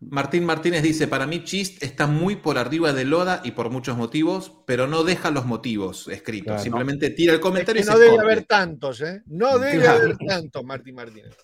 Martín 0.00 0.44
Martínez 0.44 0.82
dice, 0.82 1.06
para 1.08 1.26
mí 1.26 1.42
Chist 1.44 1.82
está 1.82 2.06
muy 2.06 2.36
por 2.36 2.58
arriba 2.58 2.92
de 2.92 3.04
Loda 3.06 3.40
y 3.44 3.52
por 3.52 3.70
muchos 3.70 3.96
motivos, 3.96 4.52
pero 4.66 4.86
no 4.86 5.02
deja 5.04 5.30
los 5.30 5.46
motivos 5.46 6.08
escritos. 6.08 6.46
Claro. 6.48 6.62
Simplemente 6.62 7.08
tira 7.10 7.32
el 7.32 7.38
Es 7.38 7.42
comentario 7.42 7.80
que 7.80 7.86
y 7.86 7.90
no 7.90 7.92
se 7.92 7.98
debe 8.00 8.10
esconde. 8.16 8.32
haber 8.32 8.44
tantos, 8.44 9.00
¿eh? 9.00 9.22
No 9.26 9.58
debe 9.58 9.80
Claro. 9.82 10.02
haber 10.02 10.16
tantos, 10.18 10.64
Martín 10.64 10.94
Martínez. 10.96 11.34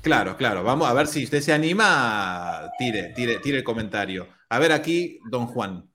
Claro, 0.00 0.36
claro. 0.36 0.64
Vamos 0.64 0.88
a 0.88 0.92
ver 0.94 1.06
si 1.06 1.22
usted 1.24 1.40
se 1.40 1.52
anima, 1.52 2.68
tire, 2.78 3.12
tire, 3.14 3.38
tire 3.38 3.58
el 3.58 3.64
comentario. 3.64 4.26
A 4.48 4.58
ver 4.58 4.72
aquí, 4.72 5.20
don 5.30 5.46
Juan. 5.46 5.88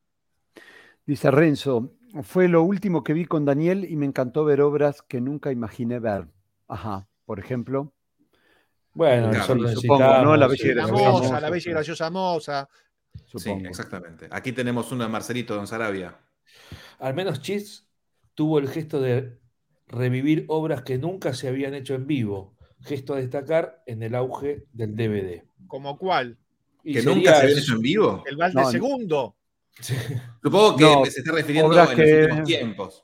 Dice 1.05 1.31
Renzo, 1.31 1.96
fue 2.23 2.47
lo 2.47 2.63
último 2.63 3.03
que 3.03 3.13
vi 3.13 3.25
con 3.25 3.45
Daniel 3.45 3.85
y 3.89 3.95
me 3.95 4.05
encantó 4.05 4.45
ver 4.45 4.61
obras 4.61 5.01
que 5.01 5.21
nunca 5.21 5.51
imaginé 5.51 5.99
ver. 5.99 6.27
Ajá, 6.67 7.07
por 7.25 7.39
ejemplo. 7.39 7.93
Bueno, 8.93 9.29
Claro, 9.29 9.55
nosotros 9.55 9.73
supongo, 9.81 10.03
¿no? 10.23 10.35
La 10.37 10.47
Bella 10.47 10.65
y 10.65 10.69
Graciosa 10.73 11.11
moza, 11.11 11.39
la 11.41 11.49
bella 11.49 11.69
y 11.69 11.73
graciosa 11.73 12.09
moza. 12.09 12.69
Sí, 13.13 13.23
Supongo. 13.25 13.67
exactamente. 13.69 14.27
Aquí 14.31 14.51
tenemos 14.51 14.91
una 14.91 15.05
de 15.05 15.11
Marcelito, 15.11 15.55
don 15.55 15.67
Sarabia. 15.67 16.17
Al 16.99 17.13
menos 17.13 17.41
Chis 17.41 17.87
tuvo 18.33 18.59
el 18.59 18.69
gesto 18.69 18.99
de 18.99 19.37
revivir 19.87 20.45
obras 20.47 20.81
que 20.83 20.97
nunca 20.97 21.33
se 21.33 21.47
habían 21.47 21.73
hecho 21.73 21.93
en 21.95 22.07
vivo. 22.07 22.55
Gesto 22.81 23.13
a 23.13 23.17
destacar 23.17 23.83
en 23.85 24.03
el 24.03 24.15
auge 24.15 24.65
del 24.73 24.95
DVD. 24.95 25.43
¿Como 25.67 25.97
cuál? 25.97 26.37
Y 26.83 26.93
Que 26.93 27.01
sería 27.01 27.15
nunca 27.15 27.31
se 27.35 27.41
habían 27.41 27.57
eso. 27.57 27.59
hecho 27.59 27.75
en 27.75 27.81
vivo. 27.81 28.23
El 28.25 28.37
Valde 28.37 28.61
No, 28.61 28.71
segundo. 28.71 29.36
Supongo 30.41 30.75
que 30.75 30.83
No, 30.83 31.05
se 31.05 31.19
está 31.19 31.31
refiriendo 31.31 31.69
que- 31.71 31.75
los 31.77 31.89
últimos 32.29 32.47
tiempos. 32.47 33.03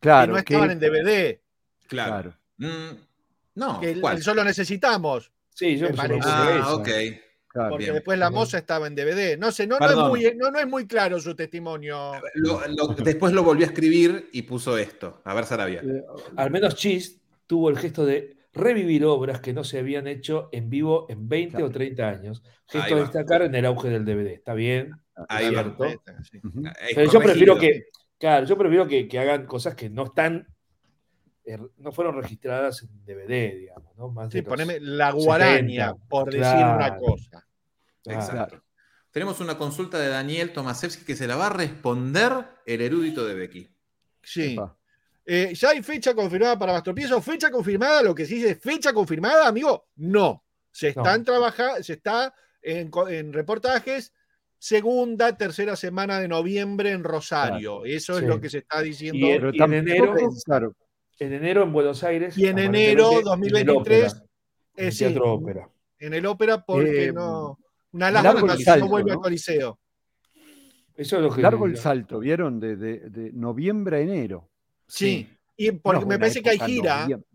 Claro, 0.00 0.32
no 0.32 0.44
que- 0.44 0.54
estaban 0.54 0.70
en 0.70 0.78
DVD. 0.80 1.40
Claro. 1.86 2.10
claro, 2.10 2.34
Mm, 2.56 2.96
no, 3.56 3.80
Que 3.80 4.00
¿cuál? 4.00 4.16
el 4.16 4.22
solo 4.22 4.44
necesitamos. 4.44 5.32
Sí, 5.50 5.76
yo 5.76 5.88
Me 5.88 5.94
parece. 5.94 6.20
Ah, 6.24 6.56
esa. 6.60 6.74
ok. 6.74 6.88
claro. 7.48 7.70
Porque 7.70 7.84
bien. 7.84 7.94
después 7.94 8.18
la 8.18 8.30
moza 8.30 8.58
estaba 8.58 8.86
en 8.86 8.94
DVD. 8.94 9.36
No 9.36 9.50
sé, 9.52 9.66
no, 9.66 9.78
no, 9.78 9.88
es 9.90 9.96
muy, 10.08 10.34
no, 10.36 10.50
no 10.50 10.58
es 10.58 10.66
muy 10.66 10.86
claro 10.86 11.20
su 11.20 11.34
testimonio. 11.34 12.12
Lo- 12.34 12.60
lo- 12.68 12.88
después 12.94 13.32
lo 13.32 13.42
volvió 13.42 13.64
a 13.66 13.68
escribir 13.68 14.28
y 14.32 14.42
puso 14.42 14.76
esto. 14.78 15.20
A 15.24 15.34
ver, 15.34 15.44
Sarabia. 15.46 15.80
Eh, 15.82 16.02
Al 16.36 16.50
menos 16.50 16.74
Chis 16.76 17.20
tuvo 17.46 17.70
el 17.70 17.78
gesto 17.78 18.04
de 18.06 18.36
revivir 18.52 19.04
obras 19.04 19.40
que 19.40 19.52
no 19.52 19.64
se 19.64 19.78
habían 19.80 20.06
hecho 20.06 20.48
en 20.52 20.70
vivo 20.70 21.06
en 21.08 21.28
20 21.28 21.52
Claro. 21.56 21.66
o 21.66 21.70
30 21.70 22.08
años. 22.08 22.42
Gesto 22.68 22.94
a 22.94 22.98
va. 22.98 23.02
destacar 23.02 23.42
en 23.42 23.54
el 23.54 23.66
auge 23.66 23.88
del 23.88 24.04
DVD. 24.04 24.32
Está 24.34 24.54
bien. 24.54 24.92
Ahí. 25.28 25.54
Sí. 26.30 26.40
ujú. 26.42 26.62
Es 26.66 26.94
Pero 26.94 27.12
yo 27.12 27.20
prefiero 27.20 27.58
que, 27.58 27.86
claro, 28.18 28.46
yo 28.46 28.58
prefiero 28.58 28.86
que, 28.86 29.06
que 29.08 29.18
hagan 29.18 29.46
cosas 29.46 29.74
que 29.74 29.88
no 29.88 30.04
están, 30.04 30.48
eh, 31.44 31.58
no 31.78 31.92
fueron 31.92 32.16
registradas 32.16 32.82
en 32.82 33.04
DVD, 33.04 33.58
digamos, 33.58 33.96
¿no? 33.96 34.08
Más 34.10 34.32
Sí, 34.32 34.42
poneme 34.42 34.80
la 34.80 35.12
guaraña, 35.12 35.88
70, 35.88 36.08
por 36.08 36.26
decir 36.26 36.40
claro. 36.40 36.76
una 36.76 36.96
cosa. 36.96 37.46
Claro. 38.02 38.20
Exacto. 38.20 38.62
Tenemos 39.10 39.40
una 39.40 39.56
consulta 39.56 39.98
de 39.98 40.08
Daniel 40.08 40.52
Tomasevsky 40.52 41.04
que 41.04 41.14
se 41.14 41.28
la 41.28 41.36
va 41.36 41.46
a 41.46 41.50
responder 41.50 42.32
el 42.66 42.80
erudito 42.80 43.24
de 43.24 43.34
Becky. 43.34 43.70
Sí. 44.20 44.56
Eh, 45.24 45.52
¿Ya 45.54 45.70
hay 45.70 45.82
fecha 45.82 46.14
confirmada 46.14 46.58
para 46.58 46.72
Mastropiezo? 46.72 47.22
¿Fecha 47.22 47.50
confirmada? 47.50 48.02
Lo 48.02 48.14
que 48.14 48.26
sí 48.26 48.34
dice 48.34 48.56
fecha 48.56 48.92
confirmada, 48.92 49.46
amigo, 49.46 49.86
no. 49.96 50.44
Se 50.72 50.88
están 50.88 51.24
trabajando, 51.24 51.80
se 51.84 51.92
está 51.92 52.34
en 52.60 53.32
reportajes 53.32 54.12
segunda, 54.64 55.36
tercera 55.36 55.76
semana 55.76 56.18
de 56.20 56.26
noviembre 56.28 56.90
en 56.92 57.04
Rosario. 57.04 57.84
Eso 57.84 58.14
es 58.14 58.20
Sí. 58.20 58.26
lo 58.26 58.40
que 58.40 58.48
se 58.48 58.58
está 58.58 58.80
diciendo. 58.80 59.18
Y 59.26 59.30
Pero 59.32 59.50
en 59.50 59.72
enero- 59.74 60.14
En 61.18 61.32
enero 61.34 61.62
en 61.64 61.72
Buenos 61.72 62.02
Aires. 62.02 62.36
Y 62.38 62.46
en 62.46 62.58
enero 62.58 63.12
en 63.12 63.18
el 63.18 63.24
2023, 63.24 64.12
ópera, 64.14 64.24
eh, 64.76 64.86
en 64.86 64.92
sí, 64.92 65.04
Teatro 65.04 65.32
Ópera. 65.34 65.68
en 65.98 66.14
el 66.14 66.24
ópera 66.26 66.64
porque 66.64 67.04
Eh, 67.06 67.12
no. 67.12 67.58
Una 67.92 68.08
el 68.08 68.14
salto, 68.64 68.86
no 68.86 68.90
vuelve 68.90 69.10
¿no? 69.12 69.18
al 69.18 69.22
Coliseo. 69.22 69.78
Eso 70.96 71.16
es 71.16 71.22
lo 71.22 71.30
que. 71.32 71.42
largo 71.42 71.66
el 71.66 71.76
salto, 71.76 72.18
¿vieron? 72.18 72.58
De, 72.58 72.74
de- 72.76 73.10
de 73.10 73.32
noviembre 73.32 73.98
a 73.98 74.00
enero. 74.00 74.48
Sí. 74.88 75.28
Y 75.56 75.70
porque 75.72 76.00
No, 76.00 76.06
me 76.06 76.18
parece 76.18 76.42
que 76.42 76.50
hay 76.50 76.58
gira. 76.58 77.02
noviembre. 77.02 77.28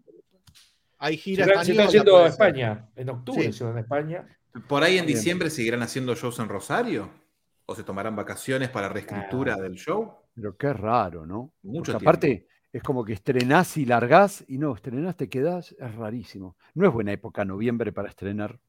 Hay 0.98 1.16
Se 1.16 1.22
gira 1.24 1.46
se 1.46 1.52
está 1.52 1.62
española, 1.62 1.92
yendo 1.92 2.18
a. 2.18 2.28
España. 2.28 2.90
En 2.96 3.10
octubre 3.10 3.44
Sí. 3.44 3.54
se 3.54 3.64
van 3.64 3.78
a 3.78 3.80
España. 3.82 4.28
¿Por 4.68 4.84
ahí 4.84 4.98
en 4.98 5.06
diciembre 5.06 5.50
seguirán 5.52 5.84
haciendo 5.84 6.16
shows 6.16 6.40
en 6.40 6.50
Rosario? 6.50 7.10
¿O 7.70 7.76
se 7.76 7.84
tomarán 7.84 8.16
vacaciones 8.16 8.70
para 8.70 8.90
reescritura 8.90 9.54
Ah. 9.54 9.62
del 9.62 9.76
show? 9.76 10.12
Pero 10.34 10.58
qué 10.58 10.74
raro, 10.74 11.28
¿no? 11.28 11.54
Mucho 11.62 11.92
Porque 11.92 12.04
aparte, 12.04 12.48
es 12.74 12.82
como 12.82 13.06
que 13.06 13.14
estrenás 13.14 13.78
y 13.78 13.86
largás 13.86 14.44
y 14.48 14.58
no, 14.58 14.74
estrenás, 14.74 15.16
te 15.16 15.30
quedás, 15.30 15.76
es 15.78 15.94
rarísimo. 15.96 16.58
No 16.74 16.88
es 16.88 16.92
buena 16.94 17.12
época 17.12 17.46
noviembre 17.46 17.92
para 17.92 18.10
estrenar. 18.10 18.60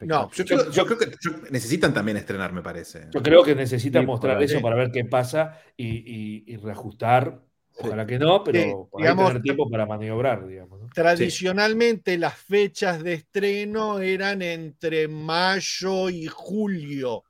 No, 0.00 0.30
Yo 0.30 0.44
creo, 0.46 0.70
yo 0.70 0.86
creo 0.86 0.98
que 0.98 1.06
yo- 1.20 1.32
necesitan 1.50 1.92
también 1.92 2.16
estrenar, 2.16 2.54
me 2.54 2.62
parece. 2.62 3.08
Yo 3.12 3.22
creo 3.22 3.42
que 3.44 3.54
necesitan 3.54 4.02
Sí, 4.02 4.06
mostrar 4.06 4.42
eso 4.42 4.62
para 4.62 4.76
ver 4.76 4.90
qué 4.90 5.04
pasa 5.04 5.58
y, 5.76 5.86
y- 5.88 6.44
y 6.46 6.56
reajustar. 6.56 7.42
Sí. 7.72 7.82
Ojalá 7.86 8.06
que 8.06 8.18
no, 8.18 8.42
pero 8.42 8.58
Sí, 8.60 8.98
digamos, 9.02 9.26
tener 9.28 9.42
tiempo 9.42 9.68
para 9.68 9.84
maniobrar, 9.84 10.46
digamos. 10.46 10.80
¿no? 10.80 10.86
Tradicionalmente 10.94 12.16
las 12.16 12.36
fechas 12.38 13.02
de 13.02 13.14
estreno 13.14 13.98
eran 13.98 14.40
entre 14.40 15.08
mayo 15.08 16.08
y 16.08 16.26
julio. 16.26 17.24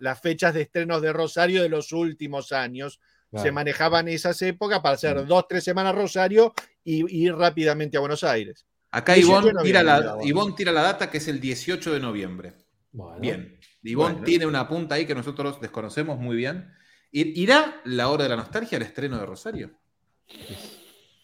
Las 0.00 0.20
fechas 0.20 0.52
de 0.54 0.62
estrenos 0.62 1.00
de 1.00 1.12
Rosario 1.12 1.62
de 1.62 1.68
los 1.68 1.92
últimos 1.92 2.50
años. 2.52 3.00
Se 3.36 3.52
manejaban 3.52 4.08
esas 4.08 4.42
épocas 4.42 4.80
para 4.80 4.96
hacer 4.96 5.24
dos, 5.24 5.46
tres 5.48 5.62
semanas 5.62 5.94
Rosario 5.94 6.52
y 6.82 7.04
ir 7.24 7.32
rápidamente 7.36 7.96
a 7.96 8.00
Buenos 8.00 8.24
Aires. 8.24 8.66
Acá 8.90 9.12
18 9.14 9.38
Ivonne 9.50 9.62
tira, 9.62 9.84
la. 9.84 10.16
Ivonne 10.24 10.54
tira 10.56 10.72
la 10.72 10.82
data 10.82 11.08
que 11.08 11.18
es 11.18 11.28
el 11.28 11.38
18 11.40 11.92
de 11.92 12.00
noviembre. 12.00 12.54
Bueno. 12.90 13.20
Bien. 13.20 13.56
Ivonne 13.84 14.14
Bueno. 14.14 14.24
tiene 14.26 14.46
una 14.46 14.66
punta 14.68 14.96
ahí 14.96 15.06
que 15.06 15.14
nosotros 15.14 15.60
desconocemos 15.60 16.18
muy 16.18 16.34
bien. 16.34 16.72
¿Ir- 17.12 17.32
¿Irá 17.36 17.80
la 17.84 18.08
hora 18.08 18.24
de 18.24 18.30
la 18.30 18.36
nostalgia 18.36 18.76
al 18.78 18.82
estreno 18.82 19.16
de 19.18 19.26
Rosario? 19.26 19.70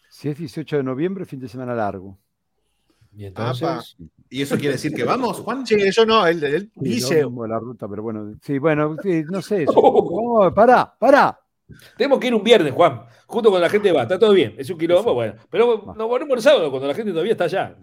Si 0.09 0.29
es 0.29 0.37
18 0.37 0.77
de 0.77 0.83
noviembre, 0.83 1.25
fin 1.25 1.39
de 1.41 1.49
semana 1.49 1.75
largo. 1.75 2.17
Y 3.17 3.25
entonces, 3.25 3.97
¿Y 4.29 4.43
eso 4.43 4.55
quiere 4.57 4.73
decir 4.73 4.93
que 4.93 5.03
vamos, 5.03 5.39
Juan? 5.39 5.65
Sí, 5.65 5.73
eso 5.75 6.05
no, 6.05 6.27
él, 6.27 6.43
él 6.43 6.71
Sí, 6.75 6.79
dice. 6.89 7.23
no 7.23 7.47
la 7.47 7.57
ruta, 7.57 7.87
pero 7.89 8.03
bueno, 8.03 8.37
sí, 8.43 8.59
bueno, 8.59 8.95
sí, 9.01 9.23
no 9.27 9.41
sé. 9.41 9.65
supongo. 9.65 10.37
Vamos, 10.39 10.53
pará, 10.53 10.95
pará. 10.99 11.39
tenemos 11.97 12.19
que 12.19 12.27
ir 12.27 12.35
un 12.35 12.43
viernes, 12.43 12.73
Juan, 12.73 13.01
junto 13.25 13.49
con 13.49 13.59
la 13.59 13.69
gente 13.69 13.91
va, 13.91 14.03
está 14.03 14.19
todo 14.19 14.33
bien, 14.33 14.53
es 14.57 14.69
un 14.69 14.77
quilombo, 14.77 15.15
bueno. 15.15 15.33
Pero 15.49 15.95
nos 15.97 16.07
volvemos 16.07 16.37
el 16.37 16.43
sábado 16.43 16.69
cuando 16.69 16.87
la 16.87 16.93
gente 16.93 17.11
todavía 17.11 17.31
está 17.31 17.45
allá. 17.45 17.75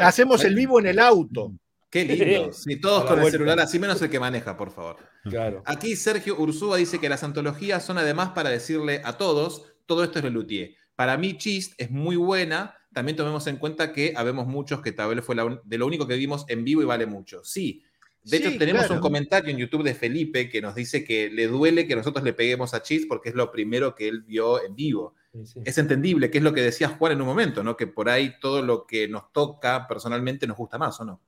Hacemos 0.00 0.44
el 0.44 0.54
vivo 0.54 0.78
en 0.80 0.86
el 0.86 0.98
auto. 0.98 1.52
Qué 1.88 2.04
lindo. 2.04 2.50
Sí, 2.52 2.78
todos 2.80 3.04
con 3.04 3.20
el 3.20 3.30
celular, 3.30 3.58
así 3.60 3.78
menos 3.78 4.02
el 4.02 4.10
que 4.10 4.20
maneja, 4.20 4.56
por 4.56 4.70
favor. 4.70 4.96
Claro. 5.22 5.62
Aquí 5.64 5.96
Sergio 5.96 6.36
Ursúa 6.38 6.76
dice 6.76 6.98
que 6.98 7.08
las 7.08 7.22
antologías 7.24 7.82
son 7.84 7.96
además 7.96 8.30
para 8.30 8.50
decirle 8.50 9.00
a 9.04 9.16
todos, 9.16 9.64
todo 9.86 10.04
esto 10.04 10.18
es 10.18 10.24
Lelutier. 10.24 10.74
Para 10.96 11.16
mí, 11.16 11.38
Chist 11.38 11.72
es 11.78 11.90
muy 11.90 12.16
buena. 12.16 12.74
También 12.94 13.16
tomemos 13.16 13.46
en 13.48 13.56
cuenta 13.56 13.92
que 13.92 14.14
habemos 14.16 14.46
muchos 14.46 14.80
que 14.80 14.92
tal 14.92 15.14
vez 15.14 15.24
fue 15.24 15.34
la 15.34 15.44
un- 15.44 15.60
de 15.64 15.76
lo 15.78 15.86
único 15.86 16.06
que 16.06 16.16
vimos 16.16 16.46
en 16.48 16.64
vivo 16.64 16.80
y 16.80 16.84
vale 16.86 17.06
mucho. 17.06 17.42
Sí. 17.44 17.82
De 18.22 18.38
Sí, 18.38 18.42
hecho, 18.46 18.58
tenemos 18.58 18.82
claro. 18.84 18.94
un 18.94 19.00
comentario 19.02 19.50
en 19.50 19.58
YouTube 19.58 19.82
de 19.82 19.92
Felipe 19.94 20.48
que 20.48 20.62
nos 20.62 20.74
dice 20.74 21.04
que 21.04 21.28
le 21.28 21.46
duele 21.46 21.86
que 21.86 21.94
nosotros 21.94 22.24
le 22.24 22.32
peguemos 22.32 22.72
a 22.72 22.82
Chist 22.82 23.06
porque 23.06 23.28
es 23.28 23.34
lo 23.34 23.50
primero 23.52 23.94
que 23.94 24.08
él 24.08 24.22
vio 24.22 24.64
en 24.64 24.74
vivo. 24.74 25.14
Sí, 25.34 25.44
sí. 25.44 25.60
Es 25.64 25.76
entendible, 25.76 26.30
que 26.30 26.38
es 26.38 26.44
lo 26.44 26.54
que 26.54 26.62
decía 26.62 26.88
Juan 26.88 27.12
en 27.12 27.20
un 27.20 27.26
momento, 27.26 27.62
¿no? 27.62 27.76
Que 27.76 27.86
por 27.86 28.08
ahí 28.08 28.34
todo 28.40 28.62
lo 28.62 28.86
que 28.86 29.08
nos 29.08 29.30
toca 29.32 29.86
personalmente 29.86 30.46
nos 30.46 30.56
gusta 30.56 30.78
más, 30.78 30.98
¿o 31.00 31.04
no? 31.04 31.20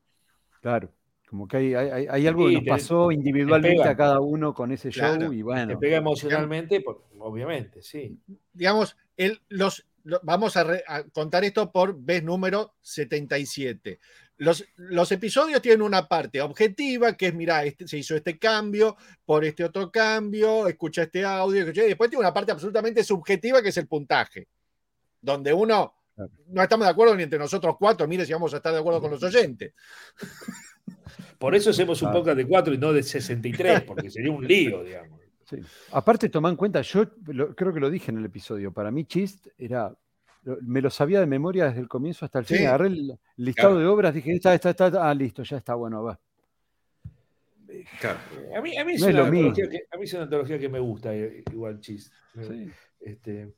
Claro, 0.62 0.90
como 1.28 1.46
que 1.46 1.56
hay, 1.58 1.74
hay- 1.74 2.06
hay 2.08 2.26
algo 2.26 2.44
Sí, 2.48 2.50
que 2.50 2.54
nos 2.60 2.64
te- 2.64 2.70
pasó 2.70 3.12
individualmente 3.12 3.78
pega. 3.78 3.90
a 3.90 3.96
cada 3.96 4.20
uno 4.20 4.54
con 4.54 4.72
ese 4.72 4.90
show 4.90 5.16
Claro. 5.16 5.32
y 5.32 5.38
Te 5.38 5.42
bueno. 5.42 5.78
pega 5.78 5.96
emocionalmente, 5.98 6.82
obviamente, 7.18 7.82
sí. 7.82 8.16
digamos, 8.52 8.96
el- 9.16 9.40
los, 9.48 9.84
lo- 9.84 9.86
vamos 10.22 10.56
a, 10.56 10.64
re- 10.64 10.84
a 10.86 11.02
contar 11.04 11.44
esto 11.44 11.70
por 11.72 11.98
vez 11.98 12.22
número 12.22 12.74
77. 12.82 13.98
Los, 14.38 14.64
los 14.76 15.10
episodios 15.12 15.62
tienen 15.62 15.80
una 15.82 16.06
parte 16.06 16.40
objetiva, 16.42 17.16
que 17.16 17.28
es, 17.28 17.34
mira, 17.34 17.64
este, 17.64 17.88
se 17.88 17.96
hizo 17.98 18.14
este 18.14 18.38
cambio, 18.38 18.96
por 19.24 19.44
este 19.44 19.64
otro 19.64 19.90
cambio, 19.90 20.68
escucha 20.68 21.02
este 21.04 21.24
audio, 21.24 21.60
escucha- 21.62 21.84
y 21.84 21.88
después 21.88 22.10
tiene 22.10 22.20
una 22.20 22.34
parte 22.34 22.52
absolutamente 22.52 23.02
subjetiva, 23.02 23.62
que 23.62 23.70
es 23.70 23.76
el 23.78 23.86
puntaje, 23.88 24.48
donde 25.20 25.52
uno 25.52 25.94
no 26.48 26.62
estamos 26.62 26.86
de 26.86 26.90
acuerdo 26.92 27.14
ni 27.14 27.22
entre 27.24 27.38
nosotros 27.38 27.76
cuatro, 27.78 28.06
mire 28.08 28.24
si 28.24 28.32
vamos 28.32 28.52
a 28.54 28.58
estar 28.58 28.72
de 28.72 28.78
acuerdo 28.78 29.00
con 29.02 29.10
los 29.10 29.22
oyentes. 29.22 29.72
Por 31.38 31.54
eso 31.54 31.70
hacemos 31.70 32.00
un 32.02 32.10
podcast 32.12 32.36
de 32.38 32.46
4 32.46 32.74
y 32.74 32.78
no 32.78 32.92
de 32.92 33.02
63, 33.02 33.82
porque 33.82 34.10
sería 34.10 34.30
un 34.32 34.46
lío, 34.46 34.82
digamos. 34.82 35.15
Sí. 35.48 35.56
Aparte, 35.92 36.28
toma 36.28 36.48
en 36.50 36.56
cuenta, 36.56 36.82
yo 36.82 37.04
lo- 37.26 37.54
creo 37.54 37.72
que 37.72 37.80
lo 37.80 37.88
dije 37.90 38.10
en 38.10 38.18
el 38.18 38.24
episodio, 38.26 38.72
para 38.72 38.90
mí 38.90 39.04
Chist 39.04 39.46
era, 39.56 39.94
lo- 40.44 40.58
me 40.62 40.80
lo 40.82 40.90
sabía 40.90 41.20
de 41.20 41.26
memoria 41.26 41.66
desde 41.66 41.80
el 41.80 41.88
comienzo 41.88 42.24
hasta 42.24 42.38
el 42.40 42.44
fin, 42.44 42.58
Sí. 42.58 42.64
agarré 42.66 42.88
el 42.88 43.18
listado 43.36 43.70
Claro. 43.70 43.78
de 43.80 43.86
obras, 43.86 44.14
dije, 44.14 44.32
esta, 44.34 44.54
esta, 44.54 44.70
esta, 44.70 45.08
ah, 45.08 45.14
listo, 45.14 45.42
ya 45.42 45.56
está, 45.56 45.74
bueno, 45.74 46.02
va. 46.02 46.18
Claro. 48.00 48.18
A 48.56 48.60
mí, 48.60 48.76
a 48.76 48.84
mí 48.84 48.92
es, 48.94 49.00
No 49.00 49.08
una 49.08 49.24
antología 49.26 49.68
que, 49.68 49.82
a 49.92 49.96
mí 49.96 50.04
es 50.04 50.14
una 50.14 50.22
antología 50.24 50.58
que 50.58 50.68
me 50.68 50.78
gusta, 50.80 51.14
igual 51.14 51.80
chis. 51.80 52.10
Sí. 52.34 52.70
Este, 53.00 53.54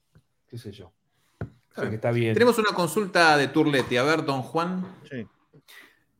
qué 0.48 0.58
sé 0.58 0.72
yo. 0.72 0.92
O 1.40 1.80
sea, 1.80 1.88
que 1.88 1.96
está 1.96 2.10
bien. 2.10 2.34
Tenemos 2.34 2.58
una 2.58 2.72
consulta 2.74 3.36
de 3.36 3.48
Turleti. 3.48 3.96
A 3.96 4.02
ver, 4.02 4.24
don 4.24 4.42
Juan. 4.42 4.84
Sí. 5.08 5.26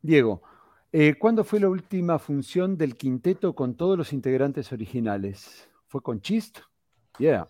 Diego, 0.01 0.41
eh, 0.93 1.15
¿cuándo 1.19 1.43
fue 1.43 1.59
la 1.59 1.67
última 1.69 2.17
función 2.19 2.77
del 2.77 2.95
quinteto 2.95 3.53
con 3.53 3.75
todos 3.75 3.97
los 3.97 4.13
integrantes 4.13 4.71
originales? 4.71 5.68
¿Fue 5.89 6.01
con 6.01 6.21
Chist? 6.21 6.59
Yeah. 7.17 7.47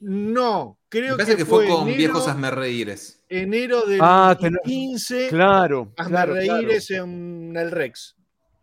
No, 0.00 0.78
creo 0.88 1.16
que, 1.16 1.36
que, 1.36 1.44
fue, 1.44 1.68
con 1.68 1.82
enero, 1.82 1.96
viejos 1.96 2.26
asmerreíres. 2.28 3.22
enero 3.28 3.82
del 3.82 4.00
Ah, 4.02 4.36
tenés- 4.38 4.60
15, 4.64 5.28
Claro, 5.28 5.92
Hazme 5.96 6.10
claro, 6.10 6.36
en 6.36 7.56
el 7.56 7.70
Rex. 7.70 8.16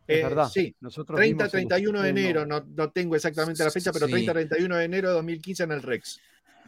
Es 0.07 0.19
Eh, 0.19 0.23
verdad. 0.23 0.49
Sí, 0.49 0.75
Nosotros 0.81 1.17
30, 1.17 1.43
vimos 1.45 1.45
el 1.45 1.51
31 1.67 2.01
de 2.01 2.09
enero, 2.09 2.45
no, 2.45 2.61
no 2.75 2.91
tengo 2.91 3.15
exactamente 3.15 3.63
la 3.63 3.71
fecha, 3.71 3.91
pero 3.93 4.07
Sí. 4.07 4.11
30, 4.13 4.33
31 4.33 4.75
de 4.77 4.83
enero 4.85 5.09
de 5.09 5.15
2015 5.15 5.63
en 5.63 5.71
el 5.71 5.81
Rex. 5.83 6.19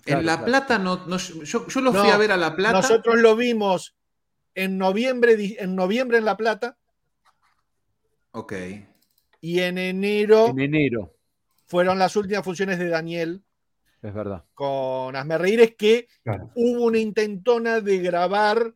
Claro, 0.04 0.19
en 0.21 0.25
La 0.25 0.34
claro. 0.38 0.45
Plata, 0.45 0.80
no, 0.80 1.06
no- 1.08 1.17
yo, 1.17 1.67
yo 1.67 1.82
lo 1.82 1.91
fui 1.93 2.08
No, 2.08 2.13
a 2.13 2.17
ver 2.17 2.32
a 2.32 2.38
La 2.38 2.56
Plata. 2.56 2.73
Nosotros 2.78 3.17
lo 3.19 3.36
vimos 3.36 3.95
en 4.56 4.78
noviembre, 4.78 5.56
en 5.60 5.75
noviembre 5.75 6.17
en 6.19 6.25
La 6.25 6.38
Plata 6.38 6.78
Ok. 8.32 8.54
y 9.41 9.60
en 9.60 9.78
enero 9.78 10.47
En 10.47 10.60
enero, 10.60 11.15
fueron 11.69 11.97
las 11.97 12.15
últimas 12.17 12.43
funciones 12.43 12.77
de 12.79 12.89
Daniel 12.89 13.41
es 14.01 14.13
verdad. 14.13 14.43
con 14.53 15.15
Hazme 15.15 15.38
Reíres, 15.38 15.75
que 15.77 16.08
Claro. 16.23 16.51
hubo 16.55 16.84
una 16.86 16.97
intentona 16.99 17.79
de 17.79 17.99
grabar 17.99 18.73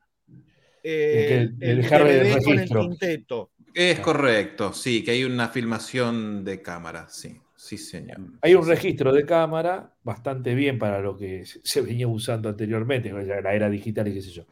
eh, 0.84 1.38
el, 1.42 1.58
de 1.60 1.72
el 1.72 1.80
el 1.80 1.90
DVD 1.90 2.44
con 2.44 2.60
el 2.60 2.70
quinteto. 2.70 3.52
Es 3.74 4.00
correcto, 4.00 4.72
sí, 4.74 5.04
que 5.04 5.12
hay 5.12 5.24
una 5.24 5.48
filmación 5.50 6.44
de 6.44 6.62
cámara, 6.62 7.08
sí, 7.10 7.40
sí, 7.56 7.78
señor. 7.78 8.18
Hay 8.42 8.54
un 8.54 8.68
registro 8.68 9.12
de 9.12 9.26
cámara 9.26 9.96
bastante 10.04 10.54
bien 10.54 10.78
para 10.78 11.00
lo 11.00 11.18
que 11.18 11.44
se 11.46 11.82
venía 11.82 12.08
usando 12.08 12.50
anteriormente, 12.50 13.10
con 13.10 13.28
la 13.28 13.42
la 13.42 13.54
era 13.56 13.70
digital 13.70 14.08
y 14.10 14.14
qué 14.14 14.22
sé 14.22 14.30
yo. 14.32 14.46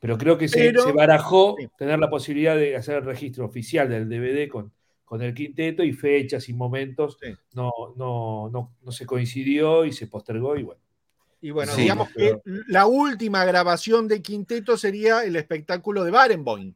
Pero 0.00 0.16
creo 0.16 0.38
que 0.38 0.48
se, 0.48 0.58
Pero- 0.58 0.82
se 0.84 0.92
barajó 0.92 1.56
sí. 1.58 1.68
tener 1.76 1.98
la 1.98 2.08
posibilidad 2.08 2.56
de 2.56 2.74
hacer 2.76 2.96
el 2.98 3.04
registro 3.04 3.44
oficial 3.44 3.88
del 3.90 4.08
DVD 4.08 4.48
con, 4.48 4.72
con 5.12 5.20
el 5.20 5.34
quinteto 5.34 5.82
y 5.82 5.92
fechas 5.92 6.48
y 6.48 6.54
momentos. 6.54 7.18
Sí. 7.20 7.34
No, 7.52 7.70
no, 7.96 8.48
no, 8.50 8.72
no 8.80 8.92
se 8.92 9.04
coincidió 9.04 9.84
y 9.84 9.92
se 9.92 10.06
postergó 10.06 10.56
y 10.56 10.62
bueno. 10.62 10.80
Y 11.42 11.50
bueno, 11.50 11.70
Sí, 11.74 11.82
digamos 11.82 12.08
pero- 12.14 12.40
que 12.42 12.50
la 12.68 12.86
última 12.86 13.44
grabación 13.44 14.08
de 14.08 14.22
quinteto 14.22 14.78
sería 14.78 15.22
el 15.22 15.36
espectáculo 15.36 16.02
de 16.04 16.12
Barenboim, 16.12 16.72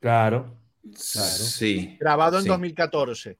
Claro. 0.00 0.56
Sí. 0.96 1.96
grabado 2.00 2.38
en 2.38 2.42
sí. 2.42 2.48
2014. 2.48 3.38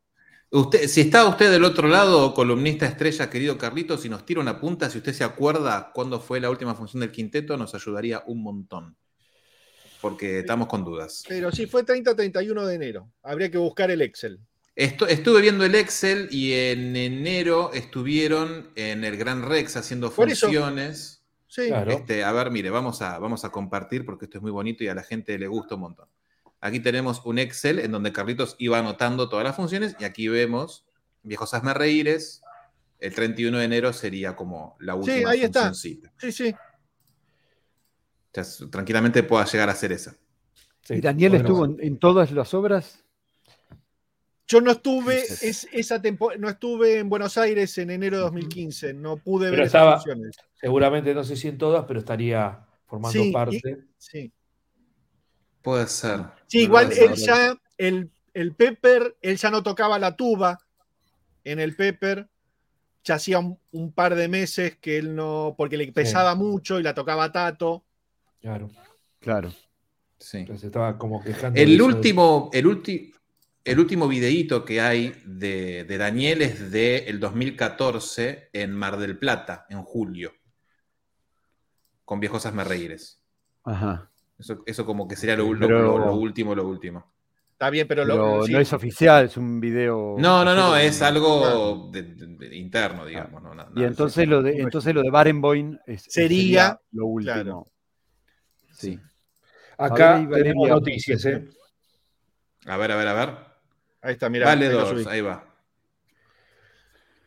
Usted, 0.52 0.87
si 0.87 1.00
está 1.00 1.26
usted 1.26 1.50
del 1.50 1.64
otro 1.64 1.88
lado, 1.88 2.32
columnista 2.32 2.87
estrella, 2.87 3.28
querido 3.28 3.59
Carlitos, 3.59 4.02
si 4.02 4.09
nos 4.09 4.24
tira 4.24 4.40
una 4.40 4.61
punta, 4.61 4.88
si 4.88 4.98
usted 4.98 5.12
se 5.12 5.24
acuerda 5.24 5.90
cuándo 5.92 6.20
fue 6.20 6.38
la 6.38 6.50
última 6.50 6.76
función 6.76 7.00
del 7.00 7.11
quinteto, 7.11 7.56
nos 7.56 7.74
ayudaría 7.74 8.22
un 8.28 8.44
montón. 8.44 8.96
Porque 10.11 10.38
estamos 10.40 10.69
con 10.69 10.85
dudas. 10.85 11.23
Pero 11.29 11.51
sí, 11.53 11.66
fue 11.66 11.85
30-31 11.85 12.64
de 12.66 12.75
enero. 12.75 13.11
Habría 13.23 13.51
que 13.51 13.59
buscar 13.59 13.90
el 13.90 14.03
Excel. 14.03 14.38
Estu- 14.77 15.09
estuve 15.09 15.40
viendo 15.40 15.64
el 15.64 15.75
Excel 15.75 16.29
y 16.31 16.53
en 16.53 16.95
enero 16.97 17.71
estuvieron 17.73 18.71
en 18.77 19.05
el 19.05 19.16
Gran 19.16 19.42
Rex 19.49 19.77
haciendo 19.77 20.11
funciones. 20.11 21.23
Sí, 21.49 21.69
Claro. 21.69 21.90
Este, 21.92 22.23
a 22.25 22.33
ver, 22.33 22.51
mire, 22.51 22.69
vamos 22.71 23.01
a, 23.03 23.19
vamos 23.19 23.45
a 23.45 23.51
compartir 23.51 24.05
porque 24.05 24.27
esto 24.27 24.38
es 24.38 24.42
muy 24.42 24.51
bonito 24.51 24.85
y 24.85 24.88
a 24.88 24.95
la 24.95 25.03
gente 25.03 25.38
le 25.38 25.47
gusta 25.47 25.77
un 25.77 25.83
montón. 25.83 26.09
Aquí 26.61 26.81
tenemos 26.81 27.23
un 27.25 27.38
Excel 27.38 27.79
en 27.79 27.92
donde 27.92 28.12
Carlitos 28.12 28.57
iba 28.59 28.79
anotando 28.79 29.29
todas 29.29 29.45
las 29.45 29.57
funciones 29.57 29.97
y 29.99 30.05
aquí 30.05 30.29
vemos 30.29 30.85
Viejos 31.23 31.55
Hazme 31.55 31.73
Reíres. 31.75 32.42
El 32.99 33.14
31 33.14 33.59
de 33.59 33.64
enero 33.64 33.92
sería 33.92 34.35
como 34.37 34.77
la 34.81 34.95
última 34.95 35.31
ahí 35.31 35.42
está. 35.42 35.64
funcioncita. 35.69 36.12
sí, 36.19 36.33
sí. 36.33 36.55
O 38.37 38.38
sea, 38.38 38.42
s- 38.42 38.66
tranquilamente 38.66 39.22
pueda 39.22 39.46
llegar 39.46 39.70
a 39.70 39.75
ser 39.75 39.92
esa. 39.92 40.14
Sí. 40.83 40.94
¿Y 40.94 41.01
Daniel 41.01 41.31
Bueno, 41.31 41.44
estuvo 41.49 41.64
en, 41.64 41.77
en 41.81 41.99
todas 41.99 42.31
las 42.33 42.53
obras? 42.53 43.03
Yo 44.46 44.61
no 44.61 44.72
estuve, 44.72 45.20
es, 45.22 45.66
esa 45.72 46.01
tempo- 46.03 46.35
no 46.38 46.49
estuve 46.51 46.99
en 46.99 47.09
Buenos 47.09 47.38
Aires 47.38 47.77
en 47.79 47.90
enero 47.90 48.18
de 48.18 48.22
2015. 48.25 48.92
No 48.92 49.16
pude 49.16 49.46
Pero 49.46 49.57
ver 49.57 49.66
estaba- 49.66 49.92
esas 49.94 50.05
funciones. 50.05 50.37
Seguramente 50.61 51.14
no 51.14 51.25
sé 51.25 51.35
si 51.37 51.49
en 51.49 51.57
todas, 51.59 51.85
pero 51.87 51.99
estaría 52.01 52.61
formando 52.85 53.22
Sí, 53.22 53.29
y- 53.31 53.33
parte. 53.33 53.79
Sí, 53.99 54.33
Puede 55.62 55.87
ser. 55.88 56.20
Sí, 56.46 56.59
No 56.59 56.62
igual 56.64 56.92
él 56.92 57.14
ya, 57.14 57.59
el, 57.79 58.11
el 58.35 58.55
Pepper, 58.55 59.16
él 59.22 59.37
ya 59.38 59.51
no 59.51 59.62
tocaba 59.62 59.99
la 59.99 60.14
tuba 60.14 60.61
en 61.42 61.59
el 61.59 61.75
Pepper. 61.75 62.29
Ya 63.03 63.14
hacía 63.16 63.38
un, 63.38 63.59
un 63.72 63.92
par 63.92 64.14
de 64.14 64.29
meses 64.29 64.77
que 64.77 64.99
él 64.99 65.14
no, 65.16 65.55
porque 65.57 65.77
le 65.79 65.90
pesaba 65.90 66.35
mucho 66.37 66.79
y 66.79 66.83
la 66.85 66.94
tocaba 66.94 67.33
Tato. 67.33 67.83
Claro. 68.46 68.70
Claro. 69.18 69.50
Sí. 70.18 70.38
Entonces 70.38 70.64
estaba 70.66 70.96
como 70.98 71.20
quejando. 71.20 71.56
de 71.56 71.62
El 71.64 71.82
último, 71.82 72.48
el, 72.52 72.66
ulti- 72.66 73.12
el 73.64 73.80
último 73.80 74.06
videíto 74.06 74.64
que 74.64 74.80
hay 74.80 75.12
de, 75.24 75.82
de 75.82 75.98
Daniel 75.98 76.42
es 76.42 76.70
del 76.70 77.18
2014 77.18 78.50
en 78.52 78.72
Mar 78.72 78.98
del 78.98 79.18
Plata, 79.18 79.66
en 79.68 79.82
julio. 79.82 80.32
Con 82.04 82.20
Viejos 82.20 82.46
Hazme 82.46 82.62
Reíres. 82.62 83.20
Ajá. 83.64 84.11
Eso, 84.38 84.62
eso 84.66 84.87
como 84.87 85.09
que 85.09 85.16
sería 85.16 85.37
lo, 85.37 85.52
lo- 85.52 85.66
Pero- 85.66 85.82
lo- 85.82 85.98
lo 85.98 86.14
último, 86.14 86.54
lo 86.54 86.68
último. 86.68 87.12
Está 87.50 87.70
bien, 87.70 87.88
pero, 87.88 88.04
lo- 88.04 88.44
sí. 88.44 88.52
no 88.52 88.61
es 88.61 88.72
oficial, 88.72 89.24
es 89.24 89.37
un 89.38 89.59
video. 89.61 90.14
No, 90.18 90.44
no, 90.44 90.54
no, 90.54 90.76
es 90.76 91.00
Ah. 91.02 91.09
algo 91.09 91.90
de- 91.90 92.02
de- 92.02 92.37
de 92.48 92.56
interno, 92.56 93.04
digamos. 93.06 93.42
no, 93.42 93.54
nada- 93.54 93.72
Y 93.74 93.82
entonces 93.82 94.28
lo 94.28 94.42
de, 94.42 94.59
entonces 94.61 94.94
lo 94.94 95.02
de 95.02 95.11
Barenboim 95.11 95.78
es- 95.87 96.04
Sería- 96.06 96.78
lo 96.92 97.06
último. 97.06 97.35
claro. 97.35 97.66
Sí. 98.76 99.00
Acá 99.78 100.26
tenemos 100.30 100.68
noticias, 100.68 101.24
¿eh? 101.24 101.48
A 102.66 102.76
ver, 102.76 102.92
a 102.92 102.96
ver, 102.96 103.08
a 103.08 103.14
ver. 103.14 103.36
Ahí 104.02 104.12
está, 104.12 104.28
mira. 104.28 104.46
Vale 104.46 104.68
dos, 104.68 105.06
ahí 105.06 105.20
va. 105.20 105.44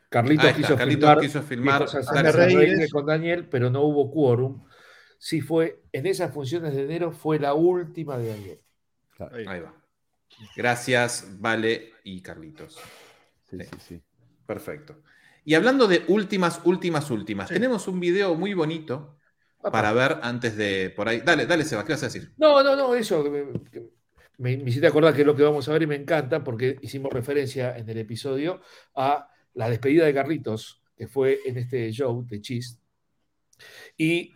Carlitos 0.09 0.45
está, 0.45 0.57
quiso, 0.57 0.75
Carlitos 0.75 0.99
filmar, 1.45 1.85
quiso 1.85 2.03
filmar. 2.03 2.35
Reír 2.35 2.89
con 2.89 3.05
Daniel, 3.05 3.47
pero 3.47 3.69
no 3.69 3.81
hubo 3.81 4.12
quórum. 4.12 4.63
Sí 5.19 5.41
fue, 5.41 5.83
en 5.91 6.07
esas 6.07 6.33
funciones 6.33 6.73
de 6.73 6.83
enero 6.83 7.12
fue 7.12 7.39
la 7.39 7.53
última 7.53 8.17
de 8.17 8.29
Daniel. 8.29 8.62
Ahí. 9.31 9.45
Ahí 9.47 9.59
va. 9.59 9.73
Gracias, 10.55 11.27
Vale 11.39 11.93
y 12.03 12.21
Carlitos. 12.21 12.79
Sí, 13.49 13.57
sí, 13.59 13.77
sí. 13.79 14.01
Perfecto. 14.45 15.03
Y 15.45 15.53
hablando 15.53 15.88
de 15.88 16.05
últimas, 16.07 16.62
últimas, 16.63 17.12
últimas, 17.12 17.49
Sí. 17.49 17.55
tenemos 17.55 17.88
un 17.88 17.99
video 17.99 18.33
muy 18.35 18.53
bonito 18.53 19.18
Para 19.62 19.93
ver 19.93 20.19
antes 20.22 20.56
de 20.58 20.89
por 20.95 21.08
ahí. 21.08 21.22
Dale, 21.22 21.45
dale, 21.45 21.63
Seba, 21.65 21.86
¿qué 21.86 21.93
vas 21.93 22.04
a 22.04 22.08
decir? 22.08 22.36
No, 22.38 22.63
no, 22.63 22.76
no, 22.76 22.95
eso. 22.95 23.24
que 23.24 23.30
me, 23.30 23.54
que 23.72 23.82
me, 24.38 24.58
me 24.58 24.69
hiciste 24.69 24.88
acordar 24.88 25.13
que 25.13 25.22
es 25.22 25.28
lo 25.28 25.36
que 25.36 25.43
vamos 25.43 25.67
a 25.67 25.74
ver 25.74 25.84
y 25.84 25.88
me 25.88 25.95
encanta 25.95 26.43
porque 26.43 26.78
hicimos 26.82 27.12
referencia 27.13 27.78
en 27.78 27.89
el 27.89 27.98
episodio 27.98 28.62
a 28.95 29.30
la 29.54 29.69
despedida 29.69 30.06
de 30.06 30.13
Carlitos, 30.13 30.84
que 30.95 31.08
fue 31.08 31.39
en 31.45 31.58
este 31.58 31.91
show 31.91 32.26
de 32.28 32.41
Chis. 32.41 32.80
Y 33.98 34.34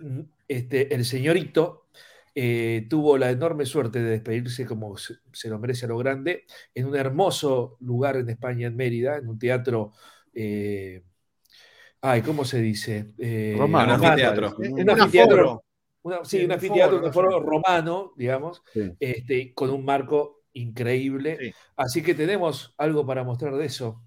este, 0.48 0.94
el 0.94 1.06
señorito 1.06 1.88
eh, 2.36 2.88
tuvo 2.90 3.18
la 3.18 3.32
enorme 3.32 3.66
suerte 3.66 4.02
de 4.02 4.12
despedirse 4.12 4.66
como 4.66 4.98
se, 4.98 5.16
se 5.32 5.50
lo 5.50 5.60
merece 5.60 5.86
a 5.86 5.90
lo 5.90 5.98
grande, 5.98 6.46
en 6.74 6.86
un 6.88 6.96
hermoso 6.96 7.78
lugar 7.82 8.18
en 8.18 8.30
España, 8.30 8.68
en 8.68 8.76
Mérida, 8.76 9.18
en 9.18 9.28
un 9.30 9.40
teatro. 9.40 9.94
eh, 10.34 11.04
ay, 12.04 12.22
¿cómo 12.22 12.44
se 12.46 12.60
dice? 12.62 13.13
Eh, 13.18 13.56
Romano, 13.58 13.96
un 13.96 14.04
anfiteatro. 14.06 14.56
Un 14.60 14.89
anfiteatro. 14.89 15.63
Una- 16.04 16.26
sí, 16.26 16.44
un 16.44 16.52
anfiteatro, 16.52 17.02
un 17.04 17.13
foro 17.13 17.39
romano, 17.39 18.12
digamos, 18.18 18.62
Sí. 18.74 18.92
este, 19.00 19.54
con 19.54 19.70
un 19.70 19.86
marco 19.86 20.42
increíble. 20.52 21.38
Sí. 21.39 21.54
Así 21.78 22.04
que 22.04 22.13
tenemos 22.13 22.76
algo 22.78 23.06
para 23.06 23.24
mostrar 23.24 23.56
de 23.56 23.66
eso. 23.66 24.02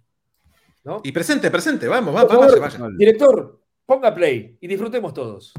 ¿no? 0.85 1.00
Y 1.02 1.11
presente, 1.11 1.50
presente, 1.50 1.88
vamos, 1.88 2.14
vamos, 2.14 2.37
vaya, 2.61 2.61
vaya. 2.61 2.88
Director, 2.96 3.61
ponga 3.87 4.14
play 4.14 4.56
y 4.61 4.68
disfrutemos 4.68 5.12
todos. 5.12 5.52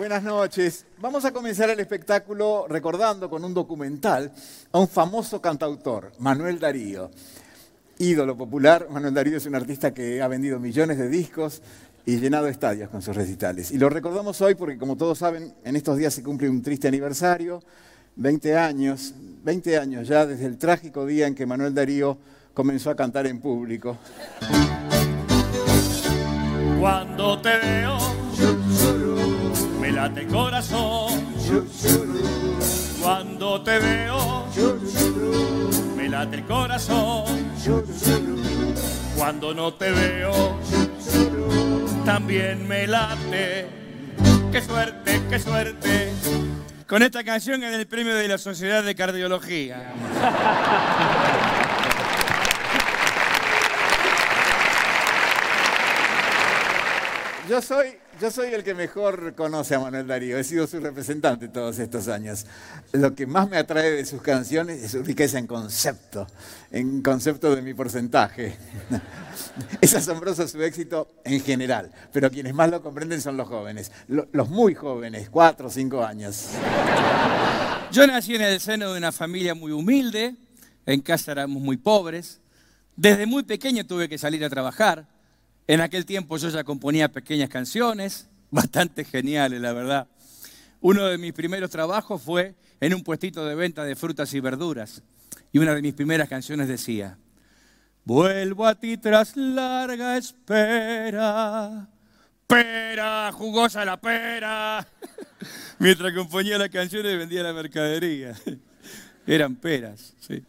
Buenas 0.00 0.22
noches. 0.22 0.86
Vamos 0.98 1.26
a 1.26 1.30
comenzar 1.30 1.68
el 1.68 1.78
espectáculo 1.78 2.64
recordando 2.66 3.28
con 3.28 3.44
un 3.44 3.52
documental 3.52 4.32
a 4.72 4.78
un 4.78 4.88
famoso 4.88 5.42
cantautor, 5.42 6.12
Manuel 6.20 6.58
Darío. 6.58 7.10
Ídolo 7.98 8.34
popular, 8.34 8.86
Manuel 8.88 9.12
Darío 9.12 9.36
es 9.36 9.44
un 9.44 9.56
artista 9.56 9.92
que 9.92 10.22
ha 10.22 10.26
vendido 10.26 10.58
millones 10.58 10.96
de 10.96 11.10
discos 11.10 11.60
y 12.06 12.16
llenado 12.16 12.48
estadios 12.48 12.88
con 12.88 13.02
sus 13.02 13.14
recitales. 13.14 13.72
Y 13.72 13.76
lo 13.76 13.90
recordamos 13.90 14.40
hoy 14.40 14.54
porque, 14.54 14.78
como 14.78 14.96
todos 14.96 15.18
saben, 15.18 15.52
en 15.64 15.76
estos 15.76 15.98
días 15.98 16.14
se 16.14 16.22
cumple 16.22 16.48
un 16.48 16.62
triste 16.62 16.88
aniversario, 16.88 17.62
20 18.16 18.56
años, 18.56 19.12
20 19.44 19.76
años 19.76 20.08
ya 20.08 20.24
desde 20.24 20.46
el 20.46 20.56
trágico 20.56 21.04
día 21.04 21.26
en 21.26 21.34
que 21.34 21.44
Manuel 21.44 21.74
Darío 21.74 22.16
comenzó 22.54 22.88
a 22.88 22.96
cantar 22.96 23.26
en 23.26 23.38
público. 23.38 23.98
Cuando 26.80 27.38
te 27.42 27.50
veo, 27.58 27.98
me 29.90 29.96
late 29.96 30.20
el 30.20 30.26
corazón. 30.28 31.34
Cuando 33.02 33.60
te 33.62 33.78
veo, 33.80 34.46
me 35.96 36.08
late 36.08 36.36
el 36.36 36.44
corazón. 36.44 37.24
Cuando 39.16 39.52
no 39.52 39.74
te 39.74 39.90
veo, 39.90 40.56
también 42.04 42.68
me 42.68 42.86
late. 42.86 43.66
Qué 44.52 44.62
suerte, 44.62 45.22
qué 45.28 45.38
suerte. 45.40 46.12
Con 46.86 47.02
esta 47.02 47.24
canción 47.24 47.64
en 47.64 47.74
el 47.74 47.88
premio 47.88 48.14
de 48.14 48.28
la 48.28 48.38
Sociedad 48.38 48.84
de 48.84 48.94
Cardiología. 48.94 49.92
Yo 57.48 57.60
soy, 57.60 57.96
yo 58.20 58.30
soy 58.30 58.52
el 58.52 58.62
que 58.62 58.74
mejor 58.74 59.34
conoce 59.34 59.74
a 59.74 59.80
Manuel 59.80 60.06
Darío, 60.06 60.36
he 60.38 60.44
sido 60.44 60.66
su 60.66 60.78
representante 60.80 61.48
todos 61.48 61.78
estos 61.78 62.08
años. 62.08 62.44
Lo 62.92 63.14
que 63.14 63.26
más 63.26 63.48
me 63.48 63.56
atrae 63.56 63.90
de 63.92 64.04
sus 64.04 64.20
canciones 64.20 64.82
es 64.82 64.90
su 64.90 65.02
riqueza 65.02 65.38
en 65.38 65.46
concepto, 65.46 66.26
en 66.70 67.00
concepto 67.02 67.54
de 67.56 67.62
mi 67.62 67.74
porcentaje. 67.74 68.56
Es 69.80 69.94
asombroso 69.94 70.46
su 70.46 70.62
éxito 70.62 71.08
en 71.24 71.40
general, 71.40 71.90
pero 72.12 72.30
quienes 72.30 72.54
más 72.54 72.70
lo 72.70 72.82
comprenden 72.82 73.20
son 73.20 73.36
los 73.36 73.48
jóvenes, 73.48 73.90
lo- 74.08 74.28
los 74.32 74.48
muy 74.48 74.74
jóvenes, 74.74 75.28
cuatro 75.30 75.66
o 75.68 75.70
cinco 75.70 76.04
años. 76.04 76.48
Yo 77.90 78.06
nací 78.06 78.34
en 78.36 78.42
el 78.42 78.60
seno 78.60 78.92
de 78.92 78.98
una 78.98 79.12
familia 79.12 79.54
muy 79.54 79.72
humilde, 79.72 80.36
en 80.86 81.00
casa 81.00 81.32
éramos 81.32 81.60
muy 81.62 81.76
pobres. 81.78 82.40
Desde 82.96 83.26
muy 83.26 83.42
pequeño 83.42 83.84
tuve 83.86 84.08
que 84.08 84.18
salir 84.18 84.44
a 84.44 84.50
trabajar. 84.50 85.06
En 85.66 85.80
aquel 85.80 86.04
tiempo 86.04 86.36
yo 86.36 86.48
ya 86.48 86.64
componía 86.64 87.12
pequeñas 87.12 87.48
canciones, 87.48 88.28
bastante 88.50 89.04
geniales, 89.04 89.60
la 89.60 89.72
verdad. 89.72 90.08
Uno 90.80 91.06
de 91.06 91.18
mis 91.18 91.32
primeros 91.32 91.70
trabajos 91.70 92.22
fue 92.22 92.54
en 92.80 92.94
un 92.94 93.02
puestito 93.02 93.44
de 93.44 93.54
venta 93.54 93.84
de 93.84 93.96
frutas 93.96 94.32
y 94.34 94.40
verduras. 94.40 95.02
Y 95.52 95.58
una 95.58 95.74
de 95.74 95.82
mis 95.82 95.94
primeras 95.94 96.28
canciones 96.28 96.68
decía, 96.68 97.18
Vuelvo 98.04 98.66
a 98.66 98.74
ti 98.74 98.96
tras 98.96 99.36
larga 99.36 100.16
espera. 100.16 101.88
Pera, 102.46 103.30
jugosa 103.32 103.84
la 103.84 104.00
pera. 104.00 104.86
Mientras 105.78 106.12
componía 106.14 106.58
las 106.58 106.70
canciones 106.70 107.16
vendía 107.16 107.42
la 107.42 107.52
mercadería. 107.52 108.34
Eran 109.26 109.54
peras, 109.54 110.14
sí. 110.18 110.42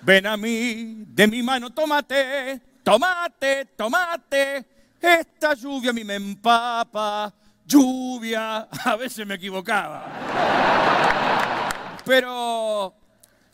Ven 0.00 0.26
a 0.26 0.36
mí, 0.36 1.04
de 1.08 1.26
mi 1.26 1.42
mano 1.42 1.70
tómate, 1.70 2.60
tomate, 2.82 3.66
tomate. 3.76 4.66
Esta 5.00 5.54
lluvia 5.54 5.90
a 5.90 5.92
mí 5.92 6.04
me 6.04 6.14
empapa. 6.14 7.34
Lluvia, 7.66 8.68
a 8.84 8.96
veces 8.96 9.26
me 9.26 9.34
equivocaba. 9.34 10.06
Pero 12.04 12.94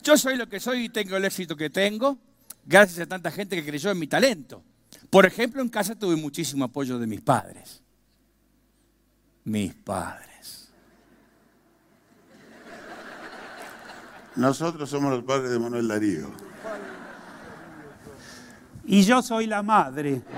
yo 0.01 0.17
soy 0.17 0.37
lo 0.37 0.47
que 0.47 0.59
soy 0.59 0.85
y 0.85 0.89
tengo 0.89 1.17
el 1.17 1.25
éxito 1.25 1.55
que 1.55 1.69
tengo, 1.69 2.17
gracias 2.65 2.99
a 2.99 3.05
tanta 3.05 3.31
gente 3.31 3.55
que 3.55 3.65
creyó 3.65 3.91
en 3.91 3.99
mi 3.99 4.07
talento. 4.07 4.63
Por 5.09 5.25
ejemplo, 5.25 5.61
en 5.61 5.69
casa 5.69 5.95
tuve 5.95 6.15
muchísimo 6.15 6.65
apoyo 6.65 6.99
de 6.99 7.07
mis 7.07 7.21
padres. 7.21 7.81
Mis 9.43 9.73
padres. 9.73 10.69
Nosotros 14.35 14.89
somos 14.89 15.11
los 15.11 15.23
padres 15.23 15.51
de 15.51 15.59
Manuel 15.59 15.87
Darío. 15.87 16.31
Y 18.91 19.03
yo 19.03 19.21
soy 19.21 19.45
la 19.45 19.63
madre. 19.63 20.21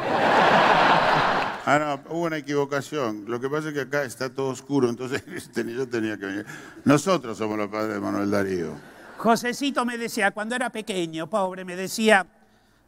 Ah, 1.64 1.78
no, 1.78 2.16
hubo 2.16 2.24
una 2.24 2.38
equivocación. 2.38 3.26
Lo 3.28 3.40
que 3.40 3.48
pasa 3.48 3.68
es 3.68 3.76
que 3.76 3.82
acá 3.82 4.04
está 4.04 4.34
todo 4.34 4.48
oscuro, 4.48 4.90
entonces 4.90 5.24
este, 5.36 5.64
yo 5.72 5.88
tenía 5.88 6.18
que 6.18 6.26
venir. 6.26 6.46
Nosotros 6.86 7.38
somos 7.38 7.56
los 7.56 7.68
padres 7.68 7.94
de 7.94 8.00
Manuel 8.00 8.32
Darío. 8.32 8.74
Josecito 9.18 9.86
me 9.86 9.96
decía, 10.00 10.32
cuando 10.32 10.56
era 10.56 10.72
pequeño, 10.72 11.30
pobre, 11.30 11.64
me 11.64 11.76
decía, 11.76 12.26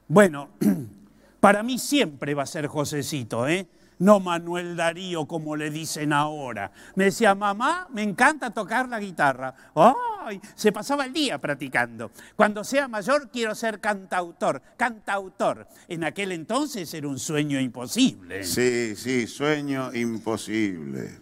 bueno, 0.08 0.50
para 1.40 1.62
mí 1.62 1.78
siempre 1.78 2.34
va 2.34 2.44
a 2.44 2.48
ser 2.48 2.66
Josecito, 2.66 3.48
¿eh? 3.48 3.68
No 4.00 4.20
Manuel 4.20 4.76
Darío 4.76 5.26
como 5.26 5.56
le 5.56 5.70
dicen 5.70 6.14
ahora. 6.14 6.72
Me 6.96 7.06
decía, 7.06 7.36
mamá, 7.36 7.88
me 7.92 8.04
encanta 8.04 8.52
tocar 8.52 8.90
la 8.90 9.00
guitarra. 9.00 9.54
¡Ay! 9.76 10.40
Se 10.56 10.72
pasaba 10.72 11.06
el 11.06 11.14
día 11.14 11.40
practicando. 11.40 12.12
Cuando 12.36 12.64
sea 12.64 12.88
mayor 12.88 13.30
quiero 13.30 13.56
ser 13.56 13.80
cantautor, 13.80 14.62
cantautor. 14.78 15.68
En 15.88 16.04
aquel 16.04 16.32
entonces 16.32 16.94
era 16.94 17.08
un 17.08 17.20
sueño 17.20 17.60
imposible. 17.60 18.44
Sí, 18.44 18.96
sí, 18.96 19.28
sueño 19.28 19.94
imposible. 19.94 21.20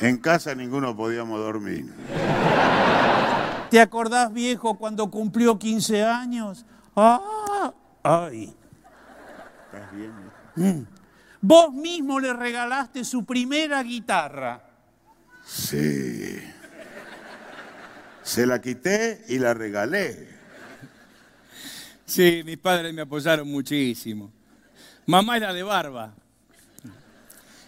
En 0.00 0.18
casa 0.18 0.54
ninguno 0.54 0.96
podíamos 0.96 1.38
dormir. 1.38 1.92
¿Te 3.70 3.80
acordás, 3.80 4.32
viejo, 4.32 4.76
cuando 4.76 5.10
cumplió 5.10 5.58
15 5.58 6.04
años? 6.04 6.66
¡Ah! 6.94 7.72
¡Ay! 8.02 8.54
¿Estás 9.72 9.92
bien? 9.92 10.12
Mm. 10.56 10.91
Vos 11.42 11.74
mismo 11.74 12.20
le 12.20 12.32
regalaste 12.32 13.04
su 13.04 13.24
primera 13.24 13.82
guitarra. 13.82 14.62
Sí. 15.44 16.38
Se 18.22 18.46
la 18.46 18.60
quité 18.60 19.24
y 19.28 19.38
la 19.38 19.52
regalé. 19.52 20.28
Sí, 22.06 22.42
mis 22.44 22.58
padres 22.58 22.94
me 22.94 23.02
apoyaron 23.02 23.50
muchísimo. 23.50 24.30
Mamá 25.04 25.36
era 25.36 25.52
de 25.52 25.64
barba. 25.64 26.14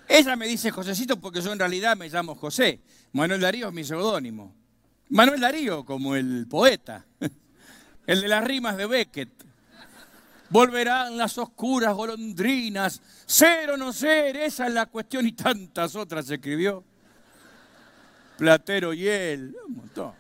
Ella 0.07 0.37
me 0.37 0.47
dice 0.47 0.71
Josecito 0.71 1.21
porque 1.21 1.41
yo 1.41 1.53
en 1.53 1.59
realidad 1.59 1.97
me 1.97 2.09
llamo 2.09 2.37
José. 2.37 2.81
Manuel 3.13 3.41
Darío 3.41 3.69
es 3.69 3.75
mi 3.75 3.83
seudónimo. 3.83 4.55
Manuel 5.09 5.41
Darío 5.41 5.85
como 5.85 6.15
el 6.15 6.47
poeta, 6.49 7.05
el 8.07 8.21
de 8.21 8.29
las 8.29 8.45
rimas 8.45 8.77
de 8.77 8.87
Beckett. 8.87 9.43
Volverán 10.50 11.16
las 11.16 11.37
oscuras 11.38 11.94
golondrinas, 11.94 13.00
ser 13.26 13.70
o 13.70 13.76
no 13.76 13.92
ser, 13.92 14.37
esa 14.37 14.66
es 14.66 14.72
la 14.74 14.87
cuestión 14.87 15.26
y 15.26 15.33
tantas 15.33 15.96
otras 15.96 16.28
escribió. 16.30 16.85
Platero 18.37 18.92
y 18.92 19.09
él, 19.09 19.57
un 19.66 19.76
montón. 19.76 20.12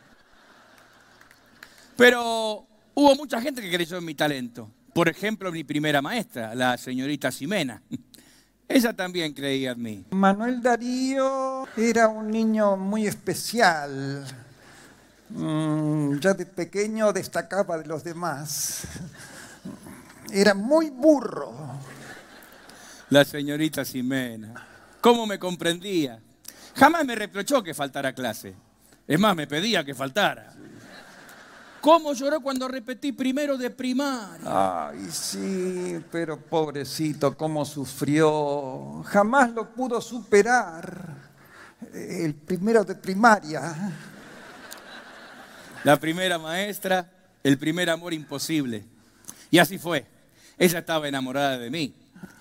Pero 1.96 2.66
hubo 2.94 3.14
mucha 3.16 3.40
gente 3.40 3.60
que 3.60 3.70
creyó 3.70 3.98
en 3.98 4.04
mi 4.04 4.14
talento. 4.14 4.70
Por 4.92 5.08
ejemplo, 5.08 5.50
mi 5.50 5.64
primera 5.64 6.00
maestra, 6.00 6.54
la 6.54 6.76
señorita 6.76 7.30
Ximena. 7.30 7.82
Ella 8.68 8.92
también 8.92 9.32
creía 9.34 9.72
en 9.72 9.82
mí. 9.82 10.04
Manuel 10.10 10.62
Darío 10.62 11.66
era 11.76 12.08
un 12.08 12.30
niño 12.30 12.76
muy 12.76 13.06
especial. 13.06 14.24
Mm, 15.30 16.18
ya 16.18 16.34
de 16.34 16.46
pequeño 16.46 17.12
destacaba 17.12 17.78
de 17.78 17.86
los 17.86 18.04
demás. 18.04 18.86
Era 20.34 20.52
muy 20.52 20.90
burro. 20.90 21.54
La 23.10 23.24
señorita 23.24 23.84
Ximena. 23.84 24.52
¿Cómo 25.00 25.28
me 25.28 25.38
comprendía? 25.38 26.18
Jamás 26.74 27.04
me 27.04 27.14
reprochó 27.14 27.62
que 27.62 27.72
faltara 27.72 28.12
clase. 28.12 28.52
Es 29.06 29.20
más, 29.20 29.36
me 29.36 29.46
pedía 29.46 29.84
que 29.84 29.94
faltara. 29.94 30.52
¿Cómo 31.80 32.14
lloró 32.14 32.40
cuando 32.40 32.66
repetí 32.66 33.12
primero 33.12 33.56
de 33.56 33.70
primaria? 33.70 34.88
Ay, 34.88 35.06
sí, 35.12 36.02
pero 36.10 36.40
pobrecito, 36.40 37.36
cómo 37.36 37.64
sufrió. 37.64 39.04
Jamás 39.04 39.52
lo 39.52 39.72
pudo 39.72 40.00
superar. 40.00 41.14
El 41.92 42.34
primero 42.34 42.82
de 42.82 42.96
primaria. 42.96 43.92
La 45.84 45.96
primera 46.00 46.40
maestra, 46.40 47.08
el 47.44 47.56
primer 47.56 47.88
amor 47.88 48.12
imposible. 48.12 48.84
Y 49.52 49.60
así 49.60 49.78
fue. 49.78 50.12
Ella 50.58 50.78
estaba 50.80 51.08
enamorada 51.08 51.58
de 51.58 51.70
mí, 51.70 51.94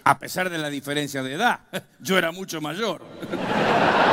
a 0.04 0.19
pesar 0.19 0.49
de 0.49 0.58
la 0.58 0.69
diferencia 0.69 1.23
de 1.23 1.34
edad. 1.34 1.60
Yo 1.99 2.17
era 2.17 2.32
mucho 2.32 2.62
mayor. 2.62 3.02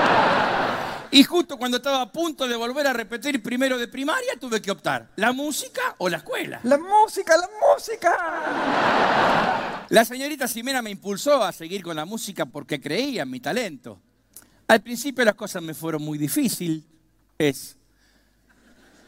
Y 1.12 1.24
justo 1.24 1.56
cuando 1.58 1.78
estaba 1.78 2.02
a 2.02 2.12
punto 2.12 2.46
de 2.46 2.54
volver 2.54 2.86
a 2.86 2.92
repetir 2.92 3.42
primero 3.42 3.76
de 3.76 3.88
primaria, 3.88 4.34
tuve 4.38 4.62
que 4.62 4.70
optar, 4.70 5.08
¿la 5.16 5.32
música 5.32 5.96
o 5.98 6.08
la 6.08 6.18
escuela? 6.18 6.60
La 6.62 6.78
música, 6.78 7.36
la 7.36 7.48
música. 7.74 8.16
La 9.88 10.04
señorita 10.04 10.46
Ximena 10.46 10.82
me 10.82 10.90
impulsó 10.90 11.42
a 11.42 11.50
seguir 11.50 11.82
con 11.82 11.96
la 11.96 12.04
música 12.04 12.46
porque 12.46 12.80
creía 12.80 13.22
en 13.22 13.30
mi 13.30 13.40
talento. 13.40 14.00
Al 14.68 14.82
principio 14.82 15.24
las 15.24 15.34
cosas 15.34 15.64
me 15.64 15.74
fueron 15.74 16.02
muy 16.02 16.16
difíciles, 16.16 16.84
es. 17.38 17.76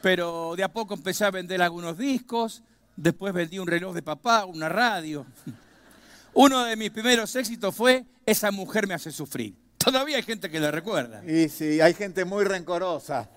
Pero 0.01 0.55
de 0.57 0.65
a 0.65 0.73
poco 0.73 0.95
empecé 0.95 1.25
a 1.25 1.31
vender 1.31 1.63
algunos 1.63 1.97
discos, 1.97 2.65
después 2.97 3.33
vendí 3.33 3.59
un 3.59 3.67
reloj 3.67 3.95
de 3.95 4.03
papá, 4.03 4.45
una 4.45 4.69
radio. 4.69 5.27
Uno 6.35 6.65
de 6.65 6.77
mis 6.77 6.91
primeros 6.91 7.35
éxitos 7.37 7.75
fue 7.75 8.07
Esa 8.25 8.51
mujer 8.51 8.87
me 8.87 8.95
hace 8.95 9.11
sufrir. 9.13 9.55
Todavía 9.77 10.17
hay 10.17 10.23
gente 10.23 10.49
que 10.49 10.61
la 10.61 10.71
recuerda. 10.71 11.23
Y 11.25 11.49
sí, 11.49 11.81
hay 11.81 11.93
gente 11.93 12.25
muy 12.25 12.45
rencorosa. 12.45 13.29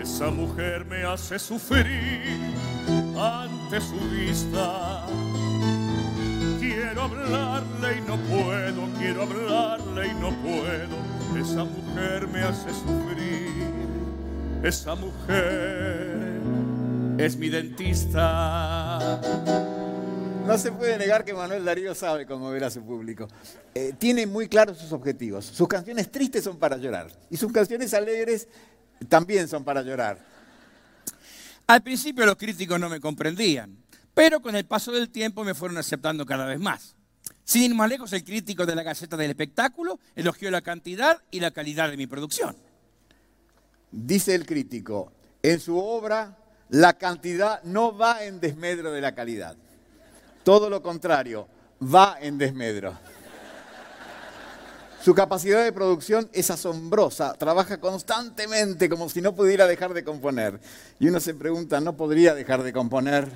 Esa 0.00 0.30
mujer 0.30 0.84
me 0.84 1.04
hace 1.04 1.38
sufrir 1.38 2.38
ante 3.16 3.80
su 3.80 3.98
vista. 4.10 5.06
Quiero 6.58 7.02
hablarle 7.02 7.98
y 7.98 8.00
no 8.02 8.16
puedo, 8.16 8.88
quiero 8.98 9.22
hablarle 9.22 10.08
y 10.08 10.14
no 10.14 10.30
puedo. 10.42 11.40
Esa 11.40 11.64
mujer 11.64 12.26
me 12.26 12.42
hace 12.42 12.70
sufrir. 12.74 13.89
Esa 14.62 14.94
mujer 14.94 16.38
es 17.16 17.36
mi 17.36 17.48
dentista. 17.48 19.18
No 20.46 20.58
se 20.58 20.70
puede 20.70 20.98
negar 20.98 21.24
que 21.24 21.32
Manuel 21.32 21.64
Darío 21.64 21.94
sabe 21.94 22.26
conmover 22.26 22.64
a 22.64 22.70
su 22.70 22.84
público. 22.84 23.26
Eh, 23.74 23.94
tiene 23.98 24.26
muy 24.26 24.48
claros 24.48 24.76
sus 24.76 24.92
objetivos. 24.92 25.46
Sus 25.46 25.66
canciones 25.66 26.12
tristes 26.12 26.44
son 26.44 26.58
para 26.58 26.76
llorar 26.76 27.10
y 27.30 27.38
sus 27.38 27.50
canciones 27.50 27.94
alegres 27.94 28.48
también 29.08 29.48
son 29.48 29.64
para 29.64 29.80
llorar. 29.80 30.18
Al 31.66 31.82
principio 31.82 32.26
los 32.26 32.36
críticos 32.36 32.78
no 32.78 32.90
me 32.90 33.00
comprendían, 33.00 33.78
pero 34.12 34.42
con 34.42 34.54
el 34.56 34.66
paso 34.66 34.92
del 34.92 35.08
tiempo 35.08 35.42
me 35.42 35.54
fueron 35.54 35.78
aceptando 35.78 36.26
cada 36.26 36.44
vez 36.44 36.60
más. 36.60 36.96
Sin 37.44 37.62
ir 37.62 37.74
más 37.74 37.88
lejos, 37.88 38.12
el 38.12 38.24
crítico 38.24 38.66
de 38.66 38.74
la 38.74 38.82
Gaceta 38.82 39.16
del 39.16 39.30
Espectáculo 39.30 39.98
elogió 40.16 40.50
la 40.50 40.60
cantidad 40.60 41.22
y 41.30 41.40
la 41.40 41.50
calidad 41.50 41.90
de 41.90 41.96
mi 41.96 42.06
producción. 42.06 42.56
Dice 43.92 44.34
el 44.34 44.46
crítico, 44.46 45.12
en 45.42 45.58
su 45.58 45.78
obra 45.78 46.36
la 46.68 46.92
cantidad 46.92 47.62
no 47.64 47.96
va 47.96 48.24
en 48.24 48.38
desmedro 48.38 48.92
de 48.92 49.00
la 49.00 49.14
calidad. 49.14 49.56
Todo 50.44 50.70
lo 50.70 50.82
contrario, 50.82 51.48
va 51.82 52.16
en 52.20 52.38
desmedro. 52.38 52.96
Su 55.02 55.14
capacidad 55.14 55.64
de 55.64 55.72
producción 55.72 56.28
es 56.32 56.50
asombrosa, 56.50 57.32
trabaja 57.34 57.80
constantemente 57.80 58.88
como 58.88 59.08
si 59.08 59.20
no 59.20 59.34
pudiera 59.34 59.66
dejar 59.66 59.94
de 59.94 60.04
componer. 60.04 60.60
Y 60.98 61.08
uno 61.08 61.18
se 61.20 61.34
pregunta, 61.34 61.80
¿no 61.80 61.96
podría 61.96 62.34
dejar 62.34 62.62
de 62.62 62.72
componer? 62.72 63.28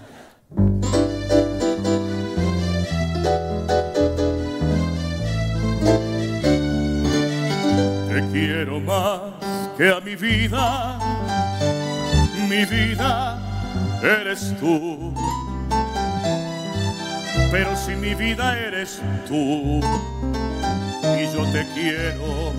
Te 8.09 8.29
quiero 8.31 8.79
más 8.81 9.43
que 9.76 9.90
a 9.90 10.00
mi 10.00 10.14
vida, 10.14 10.98
mi 12.48 12.64
vida 12.64 13.38
eres 14.02 14.54
tú. 14.58 15.12
Pero 17.50 17.76
si 17.76 17.92
mi 17.92 18.14
vida 18.14 18.58
eres 18.58 19.00
tú 19.26 19.80
y 21.18 21.32
yo 21.32 21.44
te 21.52 21.66
quiero 21.74 22.52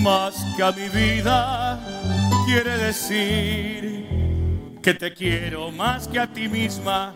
más 0.00 0.34
que 0.56 0.62
a 0.62 0.72
mi 0.72 0.88
vida, 0.88 1.78
quiere 2.46 2.76
decir 2.78 4.06
que 4.82 4.94
te 4.94 5.12
quiero 5.14 5.70
más 5.70 6.08
que 6.08 6.18
a 6.18 6.26
ti 6.26 6.48
misma. 6.48 7.14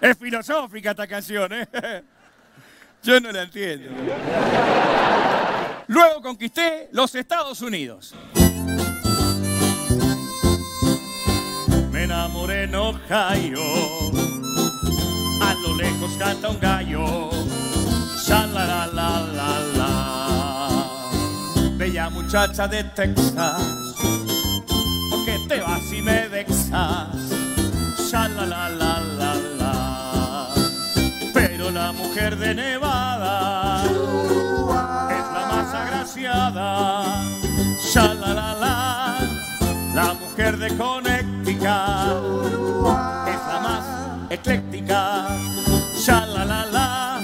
Es 0.00 0.16
filosófica 0.16 0.90
esta 0.90 1.06
canción, 1.06 1.52
¿eh? 1.52 1.68
Yo 3.02 3.20
no 3.20 3.30
la 3.30 3.42
entiendo. 3.42 3.90
Luego 5.88 6.20
conquisté 6.20 6.90
los 6.92 7.14
Estados 7.14 7.62
Unidos. 7.62 8.14
Me 11.90 12.04
enamoré 12.04 12.64
en 12.64 12.74
Ohio, 12.74 13.62
a 15.42 15.54
lo 15.62 15.76
lejos 15.76 16.12
canta 16.18 16.50
un 16.50 16.60
gallo, 16.60 17.30
sha 18.22 18.46
la 18.48 18.66
la 18.66 18.86
la 18.86 19.20
la 19.20 19.60
la. 19.78 20.90
Bella 21.78 22.10
muchacha 22.10 22.68
de 22.68 22.84
Texas, 22.84 23.62
¿por 25.10 25.24
qué 25.24 25.38
te 25.48 25.60
vas 25.60 25.90
y 25.90 26.02
me 26.02 26.28
vexas? 26.28 27.16
Sha 28.10 28.28
la 28.28 28.44
la 28.44 28.68
la 28.68 29.00
la 29.00 29.34
la. 29.58 30.48
Pero 31.32 31.70
la 31.70 31.92
mujer 31.92 32.36
de 32.36 32.54
Nevada 32.54 32.87
de 40.68 40.76
Conectica 40.76 42.06
es 43.26 43.40
la 43.52 43.60
más 43.62 44.30
ecléctica. 44.30 45.28
Ya 46.04 46.26
la 46.26 46.44
la 46.44 46.66
la 46.66 47.20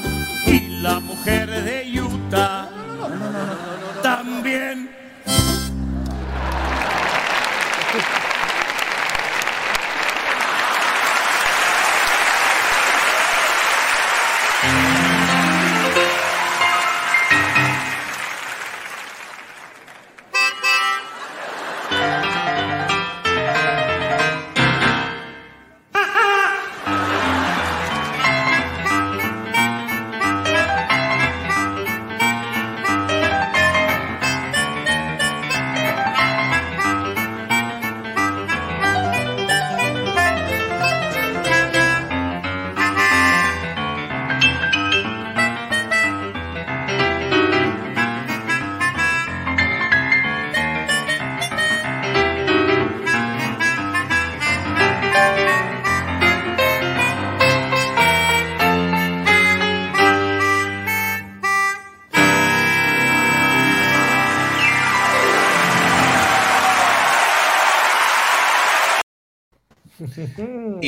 y 0.47 0.81
la 0.83 1.01
mujer 1.01 1.51
de 1.51 2.01
Utah 2.01 2.69
también 4.03 4.94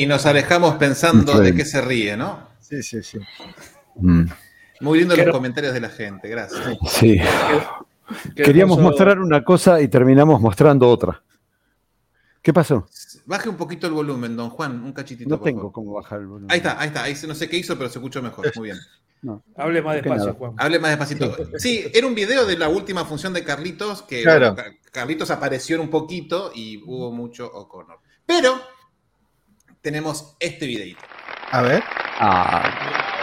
nos 0.07 0.25
alejamos 0.25 0.75
pensando 0.75 1.39
de 1.39 1.53
qué 1.55 1.65
se 1.65 1.81
ríe, 1.81 2.15
¿no? 2.17 2.47
Sí, 2.59 2.81
sí, 2.83 3.01
sí. 3.03 3.19
Mm, 3.95 4.25
Muy 4.81 4.99
lindo 4.99 5.15
los 5.15 5.27
comentarios 5.29 5.73
de 5.73 5.79
la 5.81 5.89
gente, 5.89 6.27
gracias. 6.29 6.61
Sí. 6.89 7.19
Qué 8.35 8.43
Queríamos 8.43 8.79
mostrar 8.79 9.19
una 9.19 9.43
cosa 9.43 9.81
y 9.81 9.87
terminamos 9.87 10.39
mostrando 10.41 10.87
otra. 10.87 11.21
¿Qué 12.41 12.53
pasó? 12.53 12.87
Baje 13.25 13.49
un 13.49 13.57
poquito 13.57 13.87
el 13.87 13.93
volumen, 13.93 14.37
don 14.37 14.49
Juan, 14.49 14.81
un 14.83 14.93
cachitito. 14.93 15.29
No 15.29 15.37
por 15.37 15.45
tengo 15.45 15.59
favor. 15.59 15.73
cómo 15.73 15.93
bajar 15.93 16.19
el 16.21 16.27
volumen. 16.27 16.51
Ahí 16.51 16.57
está, 16.57 16.79
ahí 16.79 16.87
está, 16.87 17.03
ahí 17.03 17.15
se- 17.15 17.27
no 17.27 17.35
sé 17.35 17.49
qué 17.49 17.57
hizo, 17.57 17.77
pero 17.77 17.89
se 17.89 17.99
escuchó 17.99 18.21
mejor. 18.21 18.51
Muy 18.55 18.69
bien. 18.69 18.77
No. 19.19 19.43
Hable 19.55 19.81
más 19.81 19.95
despacio, 19.95 20.25
nada. 20.27 20.33
Juan. 20.37 20.53
Hable 20.57 20.77
más 20.77 20.91
despacito. 20.91 21.35
Sí, 21.57 21.83
era 21.91 22.05
un 22.05 22.13
video 22.13 22.45
de 22.45 22.55
la 22.55 22.69
última 22.69 23.03
función 23.03 23.33
de 23.33 23.43
Carlitos, 23.43 24.03
que 24.03 24.21
Claro. 24.21 24.55
Carlitos 24.91 25.31
apareció 25.31 25.75
en 25.75 25.81
un 25.81 25.89
poquito 25.89 26.51
y 26.53 26.83
hubo 26.85 27.11
mucho 27.11 27.47
O'Connor. 27.51 27.97
Pero 28.27 28.61
tenemos 29.87 30.35
este 30.41 30.65
videito. 30.65 30.99
A 31.49 31.61
ver. 31.61 31.81
Ah, 32.19 33.16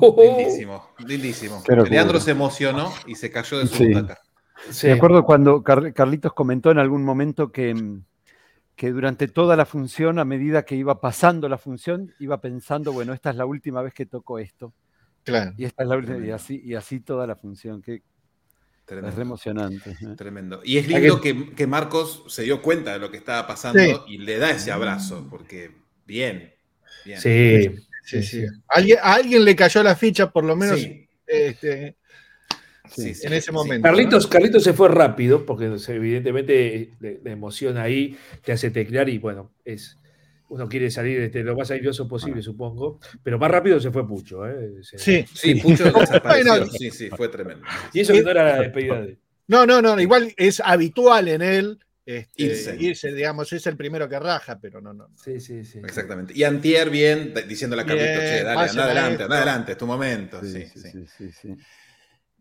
Lindísimo, 0.00 0.90
lindísimo. 1.06 1.62
Leandro 1.88 2.20
se 2.20 2.30
emocionó 2.32 2.92
y 3.06 3.14
se 3.14 3.30
cayó 3.30 3.58
de 3.58 3.66
su 3.66 3.76
Sí. 3.76 3.86
butaca. 3.88 4.18
Sí. 4.70 4.86
Me 4.86 4.94
acuerdo 4.94 5.24
cuando 5.24 5.62
Car- 5.62 5.92
Carlitos 5.92 6.32
comentó 6.32 6.70
en 6.70 6.78
algún 6.78 7.04
momento 7.04 7.52
que, 7.52 7.74
que 8.74 8.90
durante 8.90 9.28
toda 9.28 9.54
la 9.56 9.66
función, 9.66 10.18
a 10.18 10.24
medida 10.24 10.64
que 10.64 10.74
iba 10.76 11.00
pasando 11.00 11.48
la 11.48 11.58
función, 11.58 12.12
iba 12.18 12.40
pensando, 12.40 12.92
bueno, 12.92 13.12
esta 13.12 13.30
es 13.30 13.36
la 13.36 13.46
última 13.46 13.82
vez 13.82 13.92
que 13.94 14.06
toco 14.06 14.38
esto. 14.38 14.72
Claro. 15.24 15.52
Y 15.56 15.64
esta 15.64 15.82
es 15.82 15.88
la 15.88 15.96
última, 15.96 16.24
y 16.24 16.30
así, 16.30 16.60
y 16.64 16.74
así 16.74 17.00
toda 17.00 17.26
la 17.26 17.36
función, 17.36 17.82
que 17.82 17.94
es 17.96 18.02
Tremendo. 18.86 19.16
re 19.16 19.22
emocionante. 19.22 19.90
¿eh? 19.90 20.14
Tremendo. 20.16 20.60
Y 20.64 20.78
es 20.78 20.86
lindo 20.88 21.20
que, 21.20 21.52
que 21.54 21.66
Marcos 21.66 22.22
se 22.28 22.42
dio 22.44 22.62
cuenta 22.62 22.92
de 22.92 22.98
lo 23.00 23.10
que 23.10 23.16
estaba 23.18 23.46
pasando 23.46 23.80
Sí. 23.80 23.92
y 24.06 24.18
le 24.18 24.38
da 24.38 24.50
ese 24.50 24.70
abrazo, 24.72 25.26
porque 25.28 25.72
bien, 26.06 26.52
bien. 27.04 27.20
Sí, 27.20 27.74
Sí, 28.06 28.22
sí. 28.22 28.44
Alguien, 28.68 28.98
a 29.02 29.14
alguien 29.14 29.44
le 29.44 29.56
cayó 29.56 29.82
la 29.82 29.96
ficha, 29.96 30.30
por 30.30 30.44
lo 30.44 30.54
menos 30.54 30.78
Sí, 30.80 31.08
este, 31.26 31.96
sí, 32.88 33.14
sí, 33.14 33.26
en 33.26 33.32
ese 33.32 33.46
sí. 33.46 33.52
momento. 33.52 33.82
Carlitos, 33.86 34.26
Carlitos 34.28 34.62
se 34.62 34.72
fue 34.72 34.88
rápido, 34.88 35.44
porque 35.44 35.64
evidentemente 35.88 36.90
la 37.00 37.30
emoción 37.32 37.76
ahí 37.78 38.16
te 38.44 38.52
hace 38.52 38.70
teclear 38.70 39.08
y 39.08 39.18
bueno, 39.18 39.52
es 39.64 39.98
uno 40.48 40.68
quiere 40.68 40.92
salir 40.92 41.20
este, 41.22 41.42
lo 41.42 41.56
más 41.56 41.72
airoso 41.72 42.06
posible, 42.06 42.40
supongo, 42.40 43.00
pero 43.24 43.36
más 43.36 43.50
rápido 43.50 43.80
se 43.80 43.90
fue 43.90 44.06
Pucho. 44.06 44.46
¿eh? 44.48 44.74
Se- 44.82 44.98
Sí. 44.98 45.24
Sí, 45.34 45.54
Pucho 45.56 45.84
desapareció. 45.92 46.66
Sí, 46.66 46.90
sí, 46.92 47.08
fue 47.10 47.28
tremendo. 47.28 47.64
Y 47.92 48.00
eso 48.00 48.12
que 48.12 48.22
no 48.22 48.30
era 48.30 48.44
la 48.44 48.60
despedida 48.60 49.00
de 49.00 49.18
No, 49.48 49.66
no, 49.66 49.82
no, 49.82 50.00
igual 50.00 50.32
es 50.36 50.60
habitual 50.64 51.26
en 51.26 51.42
él 51.42 51.78
este, 52.06 52.42
Irse. 52.42 52.76
irse. 52.78 53.12
digamos, 53.12 53.52
es 53.52 53.66
el 53.66 53.76
primero 53.76 54.08
que 54.08 54.18
raja, 54.18 54.58
pero 54.60 54.80
no, 54.80 54.94
no. 54.94 55.08
no. 55.08 55.16
Sí, 55.18 55.40
sí, 55.40 55.64
sí. 55.64 55.80
Exactamente. 55.80 56.32
Y 56.36 56.44
Antier 56.44 56.88
bien, 56.88 57.34
diciéndole 57.48 57.82
a 57.82 57.84
Carlitos, 57.86 58.10
Bien, 58.14 58.20
che, 58.38 58.42
dale, 58.44 58.70
anda 58.70 58.84
adelante, 58.84 59.22
anda 59.24 59.36
adelante, 59.36 59.72
es 59.72 59.78
tu 59.78 59.86
momento. 59.86 60.40
Sí, 60.40 60.52
Sí, 60.52 60.66
sí, 60.72 60.80
sí. 60.80 60.90
sí, 60.92 61.06
sí, 61.18 61.32
sí. 61.32 61.56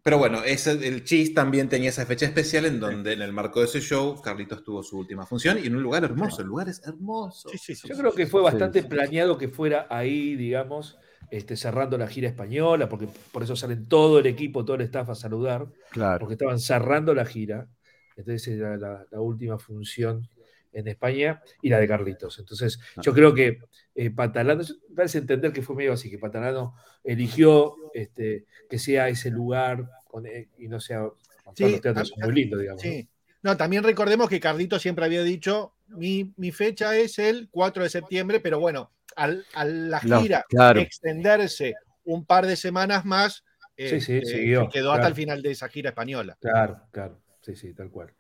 Pero 0.04 0.20
bueno, 0.20 0.44
ese, 0.44 0.74
el 0.88 1.04
Chis 1.04 1.34
también 1.34 1.68
tenía 1.68 1.90
esa 1.90 2.06
fecha 2.06 2.28
especial 2.28 2.66
en 2.68 2.80
donde 2.80 3.14
en 3.14 3.24
el 3.24 3.34
marco 3.34 3.60
de 3.60 3.66
ese 3.66 3.82
show 3.82 4.22
Carlitos 4.22 4.64
tuvo 4.64 4.84
su 4.84 5.00
última 5.00 5.26
función 5.26 5.58
y 5.58 5.66
en 5.66 5.76
un 5.76 5.82
lugar 5.82 6.04
hermoso. 6.04 6.42
El 6.44 6.48
lugar 6.48 6.70
es 6.70 6.80
hermoso. 6.86 7.50
Sí, 7.50 7.58
sí, 7.58 7.74
sí. 7.74 7.88
Yo 7.90 7.98
creo 7.98 8.14
que 8.14 8.28
fue 8.28 8.44
bastante 8.44 8.84
sí. 8.84 8.88
planeado 8.88 9.36
que 9.40 9.48
fuera 9.48 9.88
ahí, 9.90 10.36
digamos, 10.36 11.00
este, 11.32 11.58
cerrando 11.58 11.98
la 11.98 12.06
gira 12.06 12.28
española, 12.30 12.88
porque 12.88 13.08
por 13.32 13.42
eso 13.42 13.56
salen 13.56 13.88
todo 13.88 14.20
el 14.20 14.28
equipo, 14.28 14.64
todo 14.64 14.76
el 14.76 14.84
staff 14.84 15.10
a 15.10 15.16
saludar, 15.16 15.66
Claro. 15.90 16.20
porque 16.20 16.34
estaban 16.36 16.60
cerrando 16.60 17.16
la 17.16 17.26
gira. 17.26 17.68
Entonces 18.16 18.48
era 18.48 18.78
la, 18.78 19.06
la 19.12 19.20
última 19.22 19.58
función 19.60 20.28
en 20.72 20.88
España 20.88 21.42
y 21.62 21.70
la 21.70 21.80
de 21.80 21.88
Carlitos. 21.88 22.38
Entonces 22.40 22.80
yo 23.02 23.14
creo 23.14 23.34
que 23.34 23.60
eh, 23.96 24.10
Patalano, 24.12 24.62
parece 24.94 25.20
entender 25.20 25.54
que 25.54 25.62
fue 25.62 25.76
medio 25.76 25.94
así, 25.94 26.10
que 26.10 26.18
Patalano 26.18 26.76
eligió 27.04 27.76
este, 27.94 28.46
que 28.70 28.78
sea 28.78 29.08
ese 29.08 29.30
lugar 29.32 29.90
con- 30.08 30.26
eh, 30.28 30.50
y 30.58 30.68
no 30.68 30.80
sea... 30.80 31.08
Sí, 31.56 31.64
los 31.70 31.82
teatros 31.82 32.12
a- 32.12 32.16
son 32.16 32.24
muy 32.30 32.36
lindos, 32.42 32.60
digamos. 32.60 32.84
¿no? 32.84 32.90
Sí. 32.92 33.08
No, 33.42 33.56
también 33.56 33.84
recordemos 33.84 34.28
que 34.28 34.40
Carlito 34.40 34.80
siempre 34.80 35.06
había 35.06 35.24
dicho, 35.24 35.76
mi, 35.88 36.34
mi 36.38 36.52
fecha 36.52 36.98
es 36.98 37.20
el 37.20 37.48
4 37.52 37.84
de 37.84 37.90
septiembre, 37.90 38.40
pero 38.40 38.60
bueno, 38.60 38.92
al, 39.16 39.46
a 39.54 39.64
la 39.66 40.00
gira 40.00 40.46
claro. 40.50 40.80
extenderse 40.82 41.76
un 42.04 42.26
par 42.26 42.46
de 42.48 42.56
semanas 42.56 43.06
más, 43.06 43.44
Sí, 43.78 44.00
sí, 44.00 44.18
este, 44.18 44.26
siguió, 44.26 44.64
se 44.64 44.70
quedó 44.70 44.94
hasta 44.94 45.08
el 45.08 45.16
final 45.16 45.42
de 45.42 45.52
esa 45.52 45.68
gira 45.68 45.90
española. 45.90 46.38
Claro, 46.40 46.82
claro. 46.92 47.22
Sí, 47.46 47.56
sí, 47.56 47.74
tal 47.76 47.92
cual. 47.92 48.12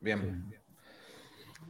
Bien. 0.00 0.52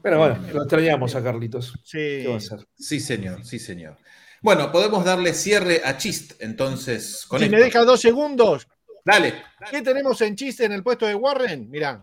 Pero 0.02 0.18
bueno, 0.18 0.38
lo 0.55 0.62
extrañamos 0.62 1.14
a 1.14 1.22
Carlitos. 1.22 1.74
Sí. 1.84 1.98
¿Qué 1.98 2.26
va 2.28 2.34
a 2.34 2.38
hacer? 2.38 2.66
Sí, 2.74 2.98
señor, 2.98 3.44
sí, 3.44 3.59
señor. 3.59 3.98
Bueno, 4.40 4.72
podemos 4.72 5.05
darle 5.05 5.34
cierre 5.34 5.82
a 5.84 5.98
Chist, 5.98 6.40
entonces, 6.40 7.26
con 7.26 7.38
Si 7.40 7.44
esto. 7.44 7.57
me 7.57 7.62
deja 7.62 7.84
dos 7.84 8.00
segundos, 8.00 8.66
Dale. 9.05 9.34
¿qué 9.70 9.82
tenemos 9.82 10.18
en 10.22 10.34
chiste 10.34 10.64
en 10.64 10.72
el 10.72 10.82
puesto 10.82 11.07
de 11.07 11.14
Warren? 11.14 11.68
Mirá, 11.70 12.02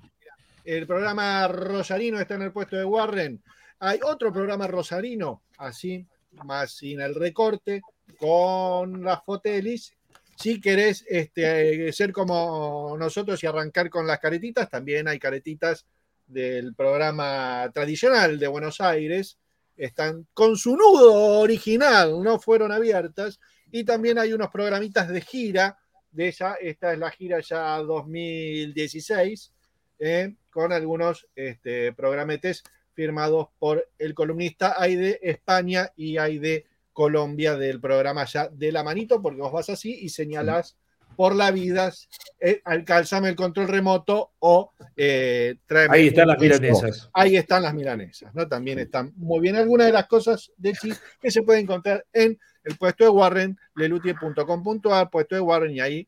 el 0.65 0.85
programa 0.85 1.47
Rosarino 1.47 2.19
está 2.19 2.35
en 2.35 2.43
el 2.43 2.51
puesto 2.51 2.75
de 2.75 2.85
Warren. 2.85 3.41
Hay 3.79 3.99
otro 4.03 4.31
programa 4.31 4.67
Rosarino, 4.67 5.41
así, 5.57 6.05
más 6.43 6.73
sin 6.73 7.01
el 7.01 7.15
recorte, 7.15 7.81
con 8.19 9.03
las 9.03 9.23
fotelis. 9.23 9.93
Si 10.41 10.59
querés 10.59 11.05
este, 11.07 11.93
ser 11.93 12.11
como 12.11 12.95
nosotros 12.97 13.43
y 13.43 13.47
arrancar 13.47 13.89
con 13.91 14.07
las 14.07 14.19
caretitas, 14.19 14.69
también 14.69 15.07
hay 15.07 15.19
caretitas 15.19 15.85
del 16.25 16.73
programa 16.73 17.69
tradicional 17.73 18.39
de 18.39 18.47
Buenos 18.47 18.81
Aires. 18.81 19.37
Están 19.77 20.27
con 20.33 20.57
su 20.57 20.75
nudo 20.75 21.39
original, 21.39 22.23
no 22.23 22.39
fueron 22.39 22.71
abiertas. 22.71 23.39
Y 23.71 23.83
también 23.83 24.17
hay 24.17 24.33
unos 24.33 24.49
programitas 24.49 25.09
de 25.09 25.21
gira 25.21 25.77
de 26.11 26.29
esa. 26.29 26.55
Esta 26.55 26.93
es 26.93 26.99
la 26.99 27.11
gira 27.11 27.39
ya 27.39 27.77
2016, 27.77 29.53
eh, 29.99 30.35
con 30.49 30.73
algunos 30.73 31.27
este, 31.35 31.93
programetes 31.93 32.63
firmados 32.93 33.49
por 33.59 33.87
el 33.99 34.15
columnista. 34.15 34.73
Hay 34.77 34.95
de 34.95 35.19
España 35.21 35.91
y 35.95 36.17
hay 36.17 36.39
de 36.39 36.65
Colombia 37.01 37.55
del 37.57 37.81
programa 37.81 38.25
ya 38.25 38.47
de 38.47 38.71
la 38.71 38.83
manito, 38.83 39.23
porque 39.23 39.41
vos 39.41 39.51
vas 39.51 39.71
así 39.71 39.97
y 40.03 40.09
señalás 40.09 40.77
por 41.15 41.35
la 41.35 41.49
vida, 41.49 41.91
eh, 42.39 42.61
alcálzame 42.63 43.29
el 43.29 43.35
control 43.35 43.69
remoto 43.69 44.33
o 44.37 44.71
eh, 44.95 45.55
tráeme 45.65 45.97
Ahí 45.97 46.07
están 46.09 46.27
las 46.27 46.39
milanesas. 46.39 47.09
Ahí 47.11 47.37
están 47.37 47.63
las 47.63 47.73
milanesas, 47.73 48.35
¿no? 48.35 48.47
También 48.47 48.77
están 48.77 49.13
muy 49.15 49.39
bien 49.39 49.55
algunas 49.55 49.87
de 49.87 49.93
las 49.93 50.05
cosas 50.05 50.51
de 50.57 50.73
Chis 50.73 51.01
que 51.19 51.31
se 51.31 51.41
pueden 51.41 51.63
encontrar 51.63 52.05
en 52.13 52.37
el 52.63 52.77
puesto 52.77 53.03
de 53.03 53.09
Warren, 53.09 53.57
lelutie.com.ar, 53.75 55.09
puesto 55.09 55.33
de 55.33 55.41
Warren, 55.41 55.71
y 55.71 55.79
ahí, 55.79 56.07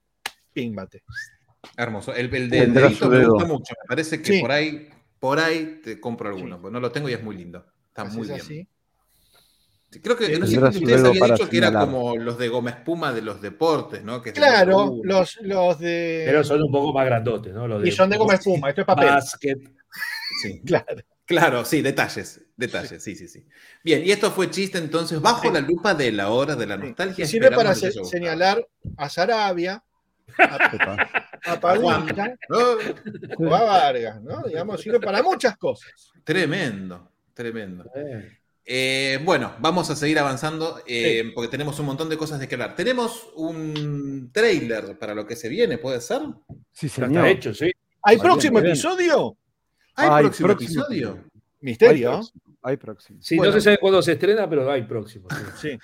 pímbate. 0.53 1.01
Hermoso. 1.75 2.13
El, 2.13 2.31
el 2.35 2.51
de 2.51 2.67
dedito 2.67 3.05
su 3.05 3.09
me 3.09 3.25
gusta 3.25 3.47
mucho. 3.47 3.73
Me 3.81 3.87
parece 3.87 4.21
que 4.21 4.33
Sí. 4.33 4.41
por 4.41 4.51
ahí, 4.51 4.89
por 5.17 5.39
ahí 5.39 5.81
te 5.83 5.99
compro 5.99 6.29
alguno, 6.29 6.61
porque 6.61 6.73
no 6.73 6.79
lo 6.79 6.91
tengo 6.91 7.09
y 7.09 7.13
es 7.13 7.23
muy 7.23 7.35
lindo. 7.35 7.65
Está 7.87 8.05
muy 8.05 8.27
bien. 8.27 8.39
así. 8.39 8.67
Creo 10.01 10.17
que 10.17 10.37
no 10.39 10.45
sé 10.47 10.51
si 10.71 10.77
ustedes 10.79 11.03
habían 11.03 11.31
dicho 11.31 11.49
que 11.49 11.57
era 11.57 11.71
como 11.79 12.15
los 12.17 12.37
de 12.37 12.47
goma 12.47 12.69
espuma 12.71 13.11
de 13.13 13.21
los 13.21 13.41
deportes, 13.41 14.03
¿no? 14.03 14.21
Que 14.21 14.33
Claro, 14.33 14.99
los, 15.03 15.37
los 15.41 15.79
de. 15.79 16.23
Pero 16.25 16.43
son 16.43 16.61
un 16.63 16.71
poco 16.71 16.93
más 16.93 17.05
grandotes, 17.05 17.53
¿no? 17.53 17.67
Los 17.67 17.85
y 17.85 17.91
son 17.91 18.09
de 18.09 18.17
goma 18.17 18.35
espuma, 18.35 18.69
esto 18.69 18.81
es 18.81 18.87
papel. 18.87 19.07
Básquet. 19.07 19.59
Sí. 20.41 20.61
Claro. 20.65 21.03
Claro, 21.25 21.63
sí, 21.63 21.81
detalles, 21.81 22.41
detalles, 22.57 23.01
sí, 23.01 23.15
sí, 23.15 23.29
sí. 23.29 23.47
Bien, 23.81 24.03
y 24.05 24.11
esto 24.11 24.29
fue 24.29 24.49
chiste 24.49 24.77
entonces 24.77 25.21
bajo 25.21 25.49
la 25.49 25.61
lupa 25.61 25.93
de 25.93 26.11
la 26.11 26.29
hora 26.31 26.55
de 26.57 26.67
la 26.67 26.75
nostalgia. 26.75 27.23
Y 27.23 27.27
sirve 27.27 27.49
para 27.49 27.73
se- 27.73 27.93
señalar 28.03 28.67
a 28.97 29.09
Sarabia, 29.09 29.81
a, 30.37 30.55
a 30.55 31.63
o 31.79 33.55
a 33.55 33.63
Vargas, 33.63 34.21
¿no? 34.21 34.43
Digamos, 34.43 34.81
sirve 34.81 34.99
para 34.99 35.23
muchas 35.23 35.57
cosas. 35.57 35.91
Tremendo, 36.25 37.09
tremendo. 37.33 37.85
Eh, 37.95 38.39
bueno, 39.23 39.53
vamos 39.59 39.89
a 39.89 39.95
seguir 39.95 40.17
avanzando 40.19 40.79
eh, 40.87 41.21
Sí. 41.25 41.31
porque 41.35 41.49
tenemos 41.49 41.77
un 41.79 41.85
montón 41.85 42.09
de 42.09 42.17
cosas 42.17 42.39
de 42.39 42.47
que 42.47 42.55
hablar. 42.55 42.75
Tenemos 42.75 43.27
un 43.35 44.29
trailer 44.33 44.97
para 44.97 45.13
lo 45.13 45.25
que 45.27 45.35
se 45.35 45.49
viene, 45.49 45.77
¿puede 45.77 45.99
ser? 46.01 46.21
Sí, 46.71 46.87
señor. 46.89 47.09
está 47.11 47.29
hecho, 47.29 47.53
sí. 47.53 47.71
¿Hay 48.03 48.17
Muy 48.17 48.23
próximo 48.25 48.59
bien. 48.59 48.71
episodio? 48.71 49.37
¿Hay 49.95 50.09
Hay 50.09 50.23
próximo, 50.23 50.47
próximo 50.49 50.81
episodio? 50.83 51.23
Misterio. 51.61 52.21
Hay 52.65 52.77
próximo. 52.77 53.19
Sí, 53.21 53.35
Bueno. 53.35 53.51
no 53.51 53.57
se 53.59 53.63
sabe 53.65 53.77
cuándo 53.77 54.01
se 54.01 54.13
estrena, 54.13 54.49
pero 54.49 54.69
hay 54.71 54.83
próximo. 54.83 55.27
sí. 55.61 55.69
Sí. 55.71 55.79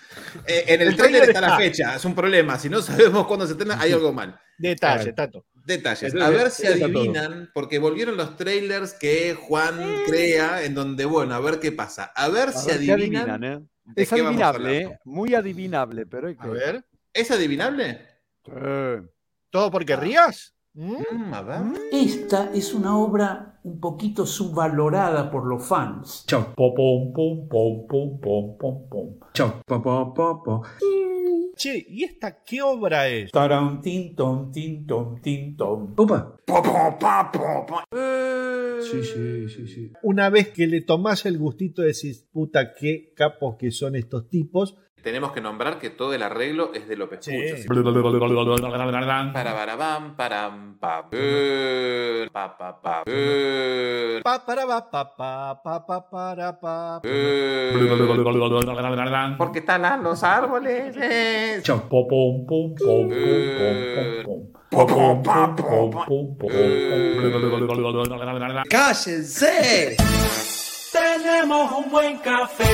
Eh, 0.48 0.64
en 0.68 0.82
el, 0.82 0.88
El 0.90 0.96
trailer 0.96 1.22
tráiler 1.24 1.24
está 1.24 1.42
la 1.42 1.58
fecha, 1.58 1.96
es 1.96 2.06
un 2.06 2.16
problema. 2.16 2.58
Si 2.58 2.70
no 2.70 2.82
sabemos 2.82 3.28
cuándo 3.28 3.46
se 3.46 3.52
estrena, 3.54 3.80
hay 3.80 3.92
algo 3.92 4.14
mal. 4.14 4.40
Detalle, 4.58 5.12
Tato. 5.14 5.46
Detalles. 5.70 6.16
A 6.16 6.30
ver 6.32 6.50
si 6.50 6.66
adivinan, 6.66 7.52
porque 7.54 7.78
volvieron 7.78 8.18
los 8.18 8.36
trailers 8.36 8.94
que 8.94 9.36
Juan 9.36 9.80
crea, 10.08 10.64
en 10.64 10.74
donde, 10.74 11.06
bueno, 11.06 11.36
a 11.36 11.40
ver 11.40 11.60
qué 11.60 11.72
pasa. 11.72 12.12
A 12.16 12.28
ver 12.28 12.50
A 12.50 12.52
si 12.54 12.68
ver 12.72 12.80
qué 12.80 12.92
adivinan. 12.94 13.30
adivinan, 13.30 13.44
¿eh? 13.44 13.68
Es 13.96 14.12
adivinable. 14.12 14.78
¿eh? 14.80 15.00
Muy 15.06 15.36
adivinable, 15.36 16.08
pero 16.08 16.28
hay 16.28 16.36
que. 16.36 16.48
A 16.48 16.52
ver. 16.52 16.86
¿Es 17.14 17.30
adivinable? 17.30 18.02
¿Todo 19.52 19.70
porque 19.70 19.96
rías? 19.96 20.56
¿Mm? 20.74 20.96
Mm, 21.12 21.34
a 21.36 21.42
ver. 21.44 21.62
Esta 21.92 22.52
es 22.52 22.74
una 22.74 22.98
obra 22.98 23.60
un 23.64 23.80
poquito 23.80 24.26
subvalorada 24.26 25.30
por 25.30 25.46
los 25.46 25.68
fans. 25.68 26.24
Chau. 26.26 26.54
Pom, 26.56 26.74
pom, 26.76 27.14
pom, 27.14 27.48
pom, 27.48 27.88
pom, 27.88 28.20
pom, 28.20 28.58
pom, 28.58 28.90
pom. 28.90 29.20
Chau. 29.34 29.62
Po, 29.68 29.82
po, 29.84 30.14
po, 30.16 30.44
po. 30.44 30.64
Che, 31.60 31.86
¿y 31.90 32.06
esta 32.06 32.42
qué 32.42 32.62
obra 32.62 33.10
es? 33.10 33.34
Taran, 33.34 33.82
tin, 33.82 34.16
ton, 34.16 34.50
tin, 34.50 34.88
ton, 34.88 35.22
tin, 35.22 35.58
ton. 35.58 35.94
Opa. 35.98 36.38
Po, 36.46 36.62
pa, 36.64 37.30
po, 37.30 37.66
po. 37.68 37.80
Sí, 38.82 39.04
sí, 39.04 39.50
sí, 39.50 39.68
sí. 39.68 39.92
Una 40.02 40.30
vez 40.30 40.52
que 40.52 40.68
le 40.68 40.80
tomás 40.80 41.26
el 41.26 41.38
gustito, 41.38 41.82
decís, 41.82 42.26
puta, 42.32 42.74
qué 42.74 43.12
capos 43.14 43.58
que 43.60 43.72
son 43.72 43.98
estos 43.98 44.30
tipos. 44.30 44.78
Tenemos 45.04 45.32
que 45.32 45.42
nombrar 45.42 45.80
que 45.80 45.90
todo 45.90 46.14
el 46.14 46.22
arreglo 46.24 46.72
es 46.74 46.88
de 46.88 46.96
López 46.98 47.20
Sí. 47.24 47.32
Pucho. 47.32 47.56
Para 49.34 49.54
barabam, 49.54 50.16
param, 50.16 50.78
pa, 50.80 51.08
pa, 52.32 52.58
pa, 52.58 52.82
pa, 52.82 53.04
Pa, 54.24 54.46
para, 54.46 54.66
pa, 54.68 54.90
pa, 54.92 55.16
pa, 55.16 55.62
pa, 55.64 55.86
pa, 55.86 56.10
para, 56.10 56.60
pa. 56.60 57.00
Porque 59.38 59.62
talan 59.62 60.04
los 60.04 60.24
árboles. 60.24 60.96
eh. 61.02 61.60
Chau. 61.64 61.82
Pom, 61.90 62.08
pom, 62.08 62.46
pom, 62.46 62.76
pom, 62.76 63.10
pom, 63.10 63.56
pom, 63.58 64.24
pom. 64.26 64.40
Po, 64.70 64.86
po, 64.86 65.24
pa, 65.24 65.56
po, 65.56 65.64
Pom, 65.64 65.90
pa. 65.92 66.06
pom, 66.06 66.38
pom, 66.38 66.40
pom. 66.50 66.50
¡Cállense! 68.70 69.96
Tenemos 70.92 71.72
un 71.72 71.90
buen 71.92 72.18
café, 72.18 72.66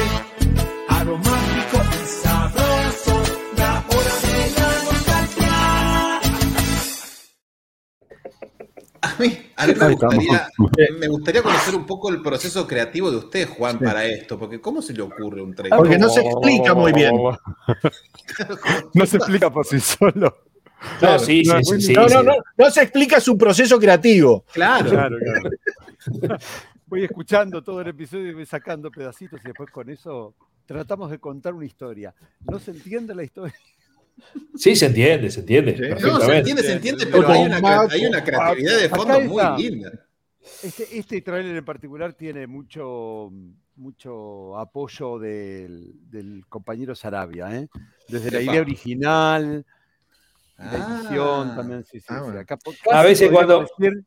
aromático 0.90 1.78
A 9.16 9.22
mí, 9.22 9.38
a 9.56 9.68
mí 9.68 9.74
me, 9.74 9.94
gustaría, 9.94 10.50
me 11.00 11.08
gustaría 11.08 11.42
conocer 11.42 11.76
un 11.76 11.86
poco 11.86 12.10
el 12.10 12.22
proceso 12.22 12.68
creativo 12.68 13.10
de 13.10 13.18
usted, 13.18 13.48
Juan, 13.48 13.80
para 13.80 14.06
esto, 14.06 14.38
porque 14.38 14.60
¿cómo 14.60 14.82
se 14.82 14.94
le 14.94 15.02
ocurre 15.02 15.42
un 15.42 15.54
trailer? 15.54 15.78
Porque 15.78 15.98
no 15.98 16.10
se 16.10 16.22
explica 16.22 16.74
muy 16.74 16.94
bien. 16.94 17.16
No 18.94 19.06
se 19.06 19.18
explica 19.18 19.50
por 19.52 19.66
sí 19.66 19.80
solo. 19.80 20.38
No, 21.02 21.20
sí, 21.20 21.44
sí, 21.44 21.52
sí, 21.64 21.82
sí, 21.82 21.94
no, 21.94 22.08
sí. 22.08 22.14
no, 22.14 22.24
no, 22.24 22.34
no 22.58 22.70
se 22.70 22.84
explica 22.84 23.20
su 23.20 23.38
proceso 23.38 23.80
creativo. 23.80 24.46
Claro. 24.54 24.90
Claro, 24.90 25.18
claro. 25.20 26.38
Voy 26.88 27.04
escuchando 27.04 27.64
todo 27.64 27.82
el 27.82 27.88
episodio 27.88 28.30
y 28.30 28.34
voy 28.36 28.46
sacando 28.46 28.92
pedacitos 28.92 29.42
y 29.44 29.48
después 29.48 29.72
con 29.72 29.90
eso 29.90 30.36
tratamos 30.68 31.10
de 31.10 31.18
contar 31.18 31.54
una 31.54 31.66
historia. 31.66 32.14
No 32.42 32.60
se 32.60 32.72
entiende 32.72 33.16
la 33.16 33.24
historia. 33.24 33.56
Sí, 34.56 34.76
se 34.76 34.86
entiende, 34.88 35.30
se 35.32 35.42
entiende. 35.42 35.76
Sí. 35.78 36.04
No, 36.08 36.20
se 36.20 36.38
entiende, 36.38 36.64
se 36.64 36.74
entiende, 36.74 37.06
pero 37.08 37.28
hay 37.28 37.46
una, 37.46 37.82
hay 37.90 38.06
una 38.06 38.24
creatividad 38.24 38.80
de 38.80 38.90
fondo 38.90 39.22
muy 39.22 39.44
linda. 39.64 39.92
Este, 40.64 40.98
este 40.98 41.22
tráiler 41.22 41.56
en 41.56 41.66
particular 41.66 42.14
tiene 42.14 42.48
mucho, 42.48 43.32
mucho 43.76 44.58
apoyo 44.58 45.20
del, 45.20 45.94
del 46.10 46.46
compañero 46.48 46.96
Sarabia, 46.96 47.56
¿eh? 47.56 47.68
Desde 48.08 48.32
la 48.32 48.42
idea 48.42 48.62
original, 48.62 49.66
la 50.58 50.66
Ah. 50.72 51.00
edición 51.02 51.56
también, 51.56 51.84
sí, 51.84 52.00
sí, 52.00 52.06
Ah, 52.10 52.24
sí. 52.32 52.38
Acá 52.38 52.58
A 52.92 53.04
veces 53.04 53.30
cuando- 53.32 53.62
decir 53.78 54.04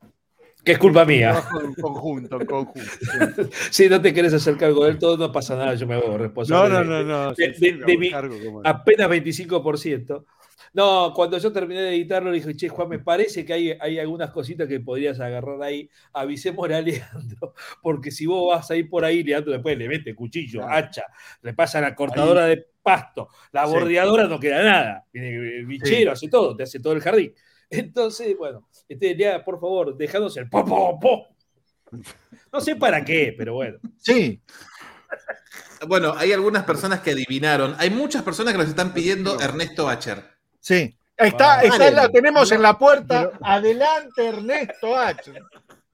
Que 0.69 0.73
es 0.73 0.79
culpa 0.79 1.03
mía. 1.03 1.41
en 1.63 1.73
conjunto, 1.73 2.39
en 2.39 2.45
conjunto. 2.45 3.49
Si 3.71 3.89
no 3.89 3.99
te 3.99 4.13
quieres 4.13 4.31
hacer 4.35 4.55
cargo 4.55 4.85
del 4.85 4.99
todo, 4.99 5.17
no 5.17 5.31
pasa 5.31 5.55
nada, 5.55 5.73
yo 5.73 5.87
me 5.87 5.95
hago 5.95 6.09
No, 6.09 6.17
responsable. 6.19 6.69
no, 6.75 6.79
de- 6.81 6.85
no, 6.85 7.03
no. 7.03 7.33
de- 7.33 7.35
sí, 7.35 7.47
de- 7.47 7.55
sí, 7.55 7.79
de 7.87 7.97
mi- 7.97 8.09
no. 8.11 8.61
apenas 8.63 9.09
25%. 9.09 10.25
No, 10.73 11.11
cuando 11.15 11.39
yo 11.39 11.51
terminé 11.51 11.81
de 11.81 11.89
editarlo, 11.95 12.29
le 12.29 12.37
dije, 12.37 12.55
che, 12.55 12.69
Juan, 12.69 12.87
me 12.89 12.99
parece 12.99 13.43
que 13.43 13.53
hay, 13.53 13.71
hay 13.81 13.97
algunas 13.97 14.29
cositas 14.29 14.67
que 14.67 14.79
podrías 14.79 15.19
agarrar 15.19 15.59
ahí. 15.63 15.89
Avisémosle 16.13 16.75
a 16.75 16.81
Leandro, 16.81 17.55
porque 17.81 18.11
si 18.11 18.27
vos 18.27 18.55
vas 18.55 18.69
a 18.69 18.75
ir 18.75 18.87
por 18.91 19.03
ahí, 19.03 19.23
Leandro 19.23 19.51
después 19.53 19.75
le 19.75 19.87
mete 19.87 20.13
cuchillo, 20.13 20.59
Claro. 20.59 20.75
hacha, 20.75 21.03
le 21.41 21.55
pasa 21.55 21.81
la 21.81 21.95
cortadora 21.95 22.45
de 22.45 22.63
pasto, 22.83 23.29
la 23.51 23.65
Sí. 23.65 23.73
bordeadora 23.73 24.27
no 24.27 24.39
queda 24.39 24.61
nada. 24.63 25.05
Viene 25.11 25.29
el 25.57 25.65
bichero, 25.65 26.11
hace 26.11 26.27
todo, 26.27 26.55
te 26.55 26.61
hace 26.61 26.79
todo 26.79 26.93
el 26.93 27.01
jardín. 27.01 27.33
Entonces, 27.89 28.35
bueno, 28.37 28.67
este, 28.87 29.13
Lea, 29.15 29.43
por 29.43 29.59
favor, 29.59 29.95
dejanos 29.97 30.35
el 30.37 30.49
po, 30.49 30.65
po, 30.65 30.99
po. 30.99 31.27
No 32.51 32.61
sé 32.61 32.75
para 32.75 33.03
qué, 33.03 33.33
pero 33.37 33.53
bueno. 33.55 33.77
Sí. 33.97 34.41
Bueno, 35.87 36.13
hay 36.17 36.33
algunas 36.33 36.65
personas 36.65 36.99
que 36.99 37.11
adivinaron. 37.11 37.73
Hay 37.79 37.89
muchas 37.89 38.21
personas 38.21 38.53
que 38.53 38.57
nos 38.59 38.67
están 38.67 38.93
pidiendo 38.93 39.39
Ernesto 39.39 39.85
Bacher. 39.85 40.23
Sí. 40.59 40.93
Está, 41.15 41.55
Vale. 41.57 41.67
está 41.69 41.91
la 41.91 42.09
tenemos 42.09 42.51
en 42.51 42.61
la 42.61 42.77
puerta. 42.77 43.31
Adelante, 43.41 44.27
Ernesto 44.27 44.97
H. 44.97 45.31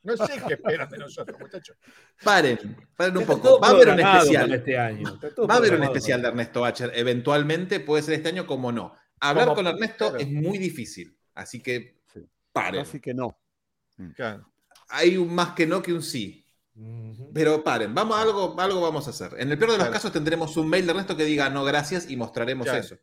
No 0.01 0.17
sé 0.17 0.41
qué 0.47 0.55
esperan 0.55 0.89
de 0.89 0.97
nosotros, 0.97 1.39
muchachos. 1.39 1.77
Paren, 2.23 2.75
paren 2.97 3.15
un 3.17 3.21
Está 3.23 3.35
poco. 3.35 3.59
Va 3.59 3.67
a 3.67 3.71
haber 3.71 3.89
un 3.89 3.99
especial. 3.99 4.53
este 4.53 4.77
año. 4.77 5.19
Va 5.47 5.53
a 5.53 5.57
haber 5.57 5.75
un 5.75 5.83
especial 5.83 6.21
de 6.23 6.27
Ernesto 6.29 6.61
Bacher. 6.61 6.91
Eventualmente 6.95 7.79
puede 7.79 8.01
ser 8.01 8.15
este 8.15 8.29
año 8.29 8.47
como 8.47 8.71
no. 8.71 8.95
Hablar 9.19 9.45
Como- 9.45 9.55
con 9.55 9.67
Ernesto 9.67 10.09
claro. 10.09 10.17
es 10.17 10.27
muy 10.27 10.57
difícil. 10.57 11.15
Así 11.35 11.61
que 11.61 12.01
Sí. 12.11 12.21
paren. 12.51 12.81
Así 12.81 12.99
que 12.99 13.13
no. 13.13 13.37
Claro. 14.15 14.49
Hay 14.89 15.17
un 15.17 15.33
más 15.33 15.53
que 15.53 15.65
no 15.67 15.81
que 15.81 15.93
un 15.93 16.01
sí. 16.01 16.41
Pero 17.33 17.63
paren, 17.63 17.93
vamos, 17.95 18.17
algo, 18.17 18.59
algo 18.59 18.81
vamos 18.81 19.07
a 19.07 19.11
hacer. 19.11 19.33
En 19.39 19.49
el 19.51 19.57
peor 19.57 19.71
de 19.71 19.77
los 19.77 19.85
Claro. 19.85 19.93
casos 19.93 20.11
tendremos 20.11 20.57
un 20.57 20.67
mail 20.67 20.85
de 20.85 20.91
Ernesto 20.91 21.15
que 21.15 21.23
diga 21.23 21.49
no 21.49 21.63
gracias 21.63 22.09
y 22.09 22.17
mostraremos 22.17 22.65
Claro. 22.65 22.79
eso. 22.79 22.97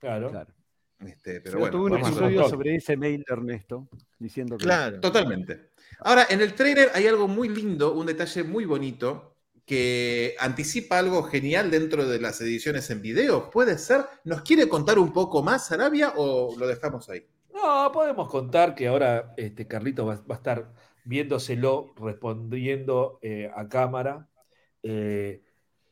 Claro. 0.00 0.30
Claro. 0.30 0.52
Este, 1.06 1.40
pero 1.40 1.42
Pero 1.42 1.58
bueno, 1.58 1.72
tuve 1.72 1.90
un 1.92 1.98
episodio 1.98 2.48
sobre 2.48 2.76
ese 2.76 2.96
mail 2.96 3.24
de 3.26 3.32
Ernesto 3.34 3.88
diciendo 4.18 4.56
que 4.56 4.64
Claro. 4.64 5.00
Totalmente. 5.00 5.70
Ahora, 6.00 6.26
en 6.30 6.40
el 6.40 6.54
trailer 6.54 6.90
hay 6.94 7.06
algo 7.06 7.28
muy 7.28 7.48
lindo, 7.48 7.92
un 7.92 8.06
detalle 8.06 8.42
muy 8.44 8.64
bonito 8.64 9.36
que 9.64 10.34
anticipa 10.40 10.98
algo 10.98 11.22
genial 11.24 11.70
dentro 11.70 12.04
de 12.06 12.20
las 12.20 12.40
ediciones 12.40 12.90
en 12.90 13.00
video. 13.02 13.50
¿Puede 13.50 13.78
ser? 13.78 14.04
¿Nos 14.24 14.42
quiere 14.42 14.68
contar 14.68 14.98
un 14.98 15.12
poco 15.12 15.42
más, 15.42 15.70
Arabia, 15.70 16.12
o 16.16 16.56
lo 16.58 16.66
dejamos 16.66 17.08
ahí? 17.08 17.24
No, 17.52 17.90
podemos 17.92 18.28
contar 18.28 18.74
que 18.74 18.88
ahora 18.88 19.34
este 19.36 19.66
Carlito 19.66 20.06
va, 20.06 20.16
va 20.16 20.34
a 20.34 20.38
estar 20.38 20.72
viéndoselo, 21.04 21.94
respondiendo 21.96 23.18
eh, 23.22 23.50
a 23.54 23.68
cámara. 23.68 24.28
Eh, 24.82 25.42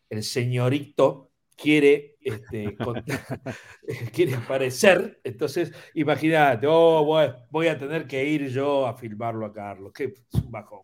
el 0.09 0.23
señorito 0.23 1.31
quiere, 1.57 2.17
este, 2.21 2.77
contar- 2.77 3.43
quiere 4.13 4.35
aparecer. 4.35 5.21
Entonces, 5.23 5.73
imagínate, 5.95 6.67
oh, 6.67 7.05
voy, 7.05 7.29
voy 7.51 7.69
a 7.69 7.79
tener 7.79 8.07
que 8.07 8.25
ir 8.25 8.49
yo 8.49 8.87
a 8.87 8.97
filmarlo 8.97 9.47
a 9.47 9.53
Carlos. 9.53 9.93
Qué 9.93 10.05
es 10.05 10.43
un 10.43 10.51
bajón. 10.51 10.83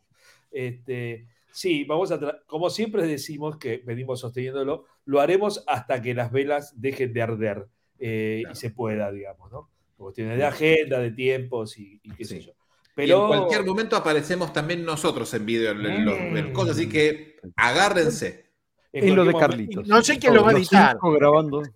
Este, 0.50 1.26
sí, 1.50 1.84
vamos 1.84 2.12
a, 2.12 2.18
como 2.46 2.70
siempre 2.70 3.06
decimos 3.06 3.56
que 3.58 3.78
venimos 3.78 4.20
sosteniéndolo, 4.20 4.84
lo 5.06 5.20
haremos 5.20 5.64
hasta 5.66 6.00
que 6.02 6.14
las 6.14 6.30
velas 6.30 6.80
dejen 6.80 7.12
de 7.12 7.22
arder 7.22 7.66
eh, 7.98 8.42
y 8.50 8.54
se 8.54 8.70
pueda, 8.70 9.10
digamos, 9.10 9.50
¿no? 9.50 9.70
Por 9.96 10.06
cuestiones 10.06 10.38
de 10.38 10.44
agenda, 10.44 10.98
de 11.00 11.10
tiempos 11.12 11.78
y, 11.78 12.00
y 12.02 12.10
qué 12.10 12.24
sé 12.24 12.40
yo. 12.40 12.50
Y 12.50 13.02
en 13.02 13.08
Pero 13.08 13.26
cualquier 13.28 13.64
momento 13.64 13.96
aparecemos 13.96 14.52
también 14.52 14.84
nosotros 14.84 15.32
en 15.34 15.44
video 15.46 15.72
en, 15.72 15.84
en 15.86 16.04
los- 16.04 16.18
en 16.18 16.52
cosas, 16.52 16.76
así 16.76 16.88
que 16.88 17.36
agárrense. 17.56 18.46
en 18.92 19.04
es 19.04 19.10
lo 19.14 19.24
de 19.24 19.32
momento- 19.32 19.38
Carlitos. 19.38 19.86
No 19.88 20.02
sé 20.02 20.18
quién 20.18 20.34
lo 20.34 20.44
va 20.44 20.50
a 20.50 20.54
editar. 20.54 20.96
grabando. 21.02 21.62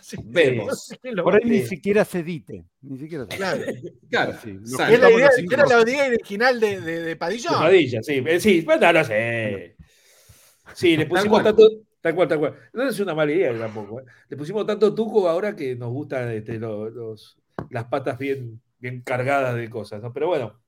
Sí. 0.00 0.16
Vemos. 0.22 0.90
Por 1.24 1.34
ahí 1.34 1.40
ni 1.44 1.62
siquiera 1.62 2.04
se 2.04 2.20
edite. 2.20 2.64
Ni 2.82 2.98
siquiera 2.98 3.26
se 3.28 3.36
Claro. 3.36 3.62
Claro. 4.08 4.34
Sí. 4.40 4.56
Es 4.62 4.70
la 4.78 5.10
idea, 5.10 5.28
era 5.50 5.66
la 5.66 5.82
idea 5.82 6.06
original 6.06 6.60
de, 6.60 6.80
de. 6.80 7.02
De 7.02 7.16
Padilla, 7.16 8.00
sí. 8.00 8.22
Eh, 8.24 8.38
Sí, 8.38 8.60
bueno, 8.60 8.92
no 8.92 9.04
sé. 9.04 9.76
Sí, 10.72 10.96
le 10.96 11.06
pusimos 11.06 11.42
tanto. 11.42 11.68
Tal 12.06 12.14
cual, 12.14 12.28
tal 12.28 12.38
cual. 12.38 12.54
No 12.72 12.84
es 12.84 13.00
una 13.00 13.16
mala 13.16 13.32
idea 13.32 13.58
tampoco. 13.58 13.98
¿eh? 14.00 14.04
Le 14.28 14.36
pusimos 14.36 14.64
tanto 14.64 14.94
tuco 14.94 15.28
ahora 15.28 15.56
que 15.56 15.74
nos 15.74 15.90
gustan 15.90 16.30
este, 16.30 16.56
lo- 16.56 16.88
los, 16.88 17.36
las 17.70 17.86
patas 17.86 18.16
bien, 18.16 18.62
bien 18.78 19.02
cargadas 19.02 19.56
de 19.56 19.68
cosas, 19.68 20.00
¿no? 20.00 20.12
Pero 20.12 20.28
bueno, 20.28 20.60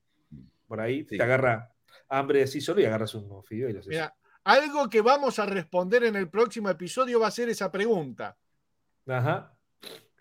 por 0.67 0.81
ahí 0.81 1.07
Sí. 1.09 1.17
te 1.17 1.23
agarra 1.23 1.71
hambre 2.09 2.43
así 2.43 2.61
solo 2.61 2.81
y 2.81 2.87
agarras 2.87 3.15
unos 3.15 3.47
fideos 3.47 3.73
y 3.73 3.77
haces. 3.77 3.89
Mira, 3.89 4.17
algo 4.43 4.89
que 4.91 5.01
vamos 5.01 5.39
a 5.39 5.47
responder 5.47 6.03
en 6.03 6.17
el 6.17 6.29
próximo 6.29 6.71
episodio 6.71 7.21
va 7.21 7.29
a 7.29 7.31
ser 7.31 7.49
esa 7.51 7.71
pregunta. 7.71 8.37
Ajá. 9.07 9.55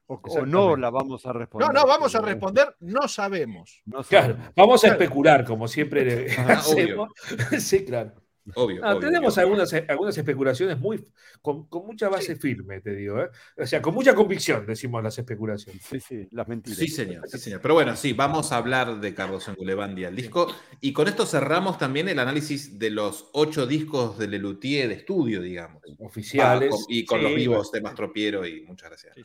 O, 0.05 0.21
o 0.23 0.45
no 0.45 0.75
la 0.77 0.91
vamos 0.91 1.25
a 1.25 1.33
responder. 1.33 1.67
No, 1.67 1.73
no, 1.81 1.87
vamos 1.87 2.13
a 2.13 2.21
responder, 2.21 2.75
no 2.81 3.07
sabemos. 3.07 3.81
no 3.85 4.03
Claro, 4.03 4.37
vamos 4.55 4.83
a 4.83 4.89
Claro. 4.89 5.01
especular, 5.03 5.43
como 5.45 5.67
siempre 5.67 6.05
le 6.05 6.31
Ajá, 6.37 6.53
hacemos. 6.59 7.09
sí, 7.59 7.83
claro. 7.85 8.13
Obvio. 8.55 8.81
Ah, 8.83 8.91
obvio, 8.95 8.99
tenemos 9.07 9.33
obvio. 9.37 9.43
algunas, 9.47 9.73
algunas 9.87 10.17
especulaciones 10.17 10.79
muy 10.79 11.03
con, 11.41 11.67
con 11.67 11.85
mucha 11.85 12.09
base 12.09 12.35
firme, 12.35 12.81
te 12.81 12.95
digo. 12.95 13.21
¿eh? 13.21 13.29
O 13.57 13.65
sea, 13.65 13.81
con 13.81 13.93
mucha 13.93 14.15
convicción 14.15 14.65
decimos 14.65 15.03
las 15.03 15.17
especulaciones. 15.17 15.81
Sí, 15.83 15.99
sí, 15.99 16.27
las 16.31 16.47
mentiras. 16.47 16.79
Sí, 16.79 16.87
señor, 16.87 17.27
sí, 17.27 17.37
señor. 17.37 17.61
Pero 17.61 17.73
bueno, 17.73 17.95
sí, 17.95 18.13
vamos 18.13 18.51
a 18.51 18.57
hablar 18.57 18.99
de 18.99 19.13
Carlos 19.13 19.47
Engulevandia, 19.47 20.07
el 20.07 20.15
disco. 20.15 20.47
Y 20.81 20.93
con 20.93 21.07
esto 21.07 21.25
cerramos 21.25 21.77
también 21.77 22.07
el 22.09 22.19
análisis 22.19 22.77
de 22.79 22.89
los 22.89 23.29
ocho 23.33 23.67
discos 23.67 24.17
de 24.17 24.27
Lelutier 24.27 24.87
de 24.87 24.95
estudio, 24.95 25.41
digamos. 25.41 25.81
Oficiales. 25.99 26.69
Con- 26.71 26.79
y 26.89 27.05
con 27.05 27.19
Sí, 27.19 27.23
los 27.23 27.35
vivos 27.35 27.57
bueno. 27.57 27.69
de 27.73 27.81
Mastropiero 27.81 28.45
y 28.45 28.61
muchas 28.61 28.89
gracias. 28.89 29.15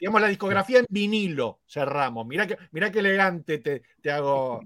Digamos, 0.00 0.20
la 0.20 0.28
discografía 0.28 0.78
en 0.80 0.86
vinilo 0.88 1.60
cerramos. 1.68 2.26
Mirá 2.26 2.46
que, 2.46 2.56
mirá 2.72 2.90
qué 2.90 2.98
elegante 3.00 3.58
te, 3.58 3.82
te 4.00 4.10
hago. 4.10 4.60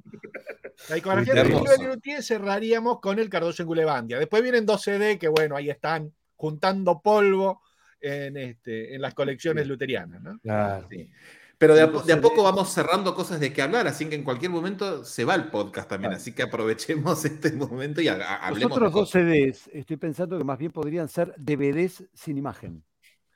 La 0.89 0.97
vinilo 0.97 1.62
de 1.64 1.79
Lelutier 1.79 2.23
cerraríamos 2.23 3.01
con 3.01 3.18
el 3.18 3.29
Cardoso 3.29 3.62
en 3.62 3.66
Gulebandia. 3.68 4.18
Después 4.18 4.43
vienen 4.43 4.66
dos 4.66 4.83
CD 4.83 5.18
que, 5.18 5.29
bueno, 5.29 5.57
ahí 5.57 5.70
están 5.70 6.12
juntando 6.37 7.01
polvo 7.01 7.62
en, 8.01 8.37
este, 8.37 8.95
en 8.95 9.01
las 9.01 9.14
colecciones 9.14 9.66
luterianas. 9.66 10.20
¿no? 10.23 10.39
Claro. 10.41 10.87
Sí. 10.91 11.11
Pero 11.59 11.77
de 11.77 11.83
a, 11.83 11.87
de 11.87 12.16
poco 12.16 12.43
vamos 12.43 12.73
cerrando 12.73 13.14
cosas 13.14 13.39
de 13.39 13.53
qué 13.53 13.62
hablar, 13.62 13.87
así 13.87 14.07
que 14.09 14.16
en 14.16 14.25
cualquier 14.25 14.51
momento 14.51 15.05
se 15.05 15.25
va 15.25 15.37
el 15.37 15.45
podcast 15.49 15.89
también, 15.89 16.11
Claro. 16.11 16.20
así 16.20 16.33
que 16.33 16.43
aprovechemos 16.43 17.25
este 17.25 17.53
momento 17.53 18.01
y 18.01 18.09
ha- 18.09 18.14
ha- 18.14 18.51
Los 18.51 18.62
hablemos. 18.64 18.77
otros 18.79 18.93
de 18.93 18.99
dos. 18.99 19.11
CDs, 19.11 19.70
estoy 19.73 19.97
pensando 19.97 20.37
que 20.37 20.43
más 20.45 20.59
bien 20.59 20.73
podrían 20.73 21.07
ser 21.09 21.33
DVDs 21.39 22.03
sin 22.14 22.37
imagen. 22.39 22.83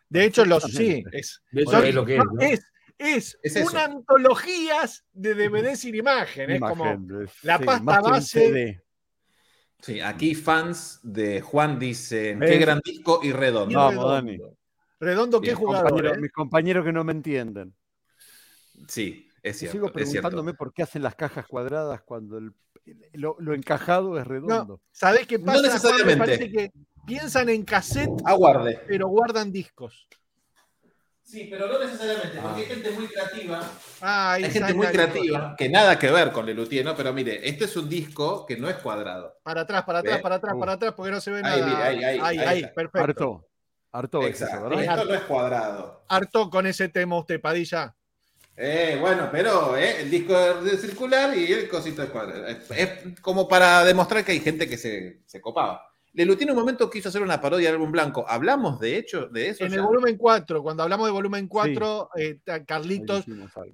De 0.09 0.25
hecho, 0.25 0.45
los 0.45 0.65
sí, 0.65 1.05
es, 1.13 1.43
De 1.53 1.63
hecho, 1.63 1.71
son- 1.71 1.85
es 1.87 1.95
lo 1.95 2.05
que 2.05 2.17
es, 2.17 2.25
no, 2.25 2.33
¿no? 2.33 2.41
es, 2.41 2.65
es 2.99 3.39
una 3.71 3.85
antologías 3.85 5.05
de 5.13 5.35
DVD 5.35 5.77
sin 5.77 5.95
imagen. 5.95 6.51
Es 6.51 6.61
como 6.61 6.85
Imagen, 6.85 7.29
la 7.43 7.59
sí, 7.59 7.65
pasta 7.65 8.01
base. 8.01 8.41
CD. 8.41 8.83
Sí, 9.81 10.01
aquí 10.01 10.35
fans 10.35 11.01
de 11.03 11.41
Juan 11.43 11.79
dicen, 11.79 12.39
¿Ves? 12.39 12.51
qué 12.51 12.59
gran 12.59 12.81
disco 12.83 13.21
y 13.23 13.33
redondo. 13.33 13.79
Vamos, 13.79 13.93
redondo. 13.95 14.13
Dani. 14.13 14.39
Redondo, 14.99 15.41
qué 15.43 15.55
jugador. 15.55 15.91
Compañero- 15.91 16.15
¿eh? 16.15 16.19
Mis 16.21 16.33
compañeros 16.33 16.85
que 16.85 16.93
no 16.93 17.05
me 17.05 17.13
entienden. 17.13 17.75
Sí, 18.89 19.29
es 19.43 19.59
cierto. 19.59 19.73
sigo 19.73 19.93
preguntándome 19.93 20.55
por 20.55 20.73
qué 20.73 20.83
hacen 20.83 21.03
las 21.03 21.15
cajas 21.15 21.47
cuadradas 21.47 22.03
cuando 22.03 22.39
el- 22.39 22.53
lo, 23.13 23.37
lo 23.39 23.53
encajado 23.55 24.19
es 24.19 24.27
redondo. 24.27 24.81
¿Sabés 24.93 25.27
qué 25.27 25.39
No 25.39 25.47
pasa? 25.47 25.61
Me 25.63 25.69
necesariamente. 25.69 26.19
parece 26.19 26.51
que 26.51 26.71
piensan 27.07 27.49
en 27.51 27.65
cassette, 27.65 28.11
Aguarde. 28.25 28.81
pero 28.87 29.09
guardan 29.09 29.53
discos. 29.53 30.09
Sí, 31.27 31.49
pero 31.51 31.67
no 31.67 31.81
necesariamente, 31.81 32.39
porque 32.41 32.61
hay 32.61 32.67
gente 32.67 32.91
muy 32.93 33.09
creativa. 33.09 33.69
Ay, 34.01 34.45
Hay 34.45 34.51
gente 34.53 34.75
muy 34.75 34.87
creativa, 34.87 35.57
que 35.59 35.69
nada 35.69 35.99
que 35.99 36.09
ver 36.13 36.31
con 36.31 36.47
Lelutier, 36.47 36.85
¿no? 36.85 36.95
Pero 36.95 37.13
mire, 37.13 37.47
este 37.49 37.65
es 37.65 37.77
un 37.77 37.89
disco 37.89 38.47
que 38.47 38.57
no 38.57 38.69
es 38.71 38.77
cuadrado. 38.77 39.37
Para 39.43 39.63
atrás, 39.63 39.83
para 39.83 39.99
atrás, 39.99 40.17
¿Ve? 40.19 40.23
para 40.23 40.35
atrás, 40.37 40.55
Uh. 40.55 40.61
para 40.61 40.73
atrás, 40.75 40.95
porque 40.97 41.11
no 41.11 41.21
se 41.21 41.33
ve 41.33 41.39
Ahí, 41.45 41.61
nada. 41.61 41.85
ahí, 41.87 42.05
ahí, 42.05 42.19
ahí, 42.23 42.39
ahí 42.39 42.67
perfecto. 42.73 43.01
Harto. 43.01 43.49
Harto 43.91 44.23
es 44.23 44.37
eso, 44.37 44.45
Exacto. 44.45 44.79
Esto 44.79 45.05
no 45.05 45.15
es 45.15 45.21
cuadrado. 45.23 46.05
Harto 46.09 46.49
con 46.49 46.65
ese 46.67 46.89
tema 46.91 47.19
usted, 47.19 47.41
Padilla. 47.41 47.93
Eh, 48.57 48.97
bueno, 49.01 49.29
pero 49.33 49.77
eh, 49.77 50.03
el 50.03 50.11
disco 50.11 50.35
es 50.65 50.81
circular 50.81 51.37
y 51.37 51.53
el 51.53 51.69
cosito 51.69 52.05
es 52.05 52.11
cuadrado. 52.11 52.47
Es, 52.47 52.71
es 52.71 53.21
como 53.21 53.49
para 53.49 53.85
demostrar 53.85 54.25
que 54.25 54.31
hay 54.33 54.41
gente 54.41 54.69
que 54.69 54.79
se, 54.79 55.23
se 55.27 55.41
copaba. 55.41 55.86
Lelutier 56.17 56.49
en 56.49 56.55
un 56.55 56.61
momento 56.61 56.89
quiso 56.89 57.11
hacer 57.11 57.21
una 57.21 57.39
parodia 57.39 57.69
del 57.69 57.75
álbum 57.75 57.93
blanco. 57.93 58.25
¿Hablamos 58.27 58.81
de 58.81 58.97
hecho 58.97 59.27
de 59.29 59.51
eso? 59.51 59.65
En 59.65 59.71
ya? 59.71 59.77
el 59.77 59.83
volumen 59.83 60.17
4, 60.17 60.63
cuando 60.63 60.83
hablamos 60.83 61.07
de 61.07 61.13
volumen 61.13 61.47
4, 61.47 62.11
eh, 62.17 62.39
Carlitos, 62.67 63.25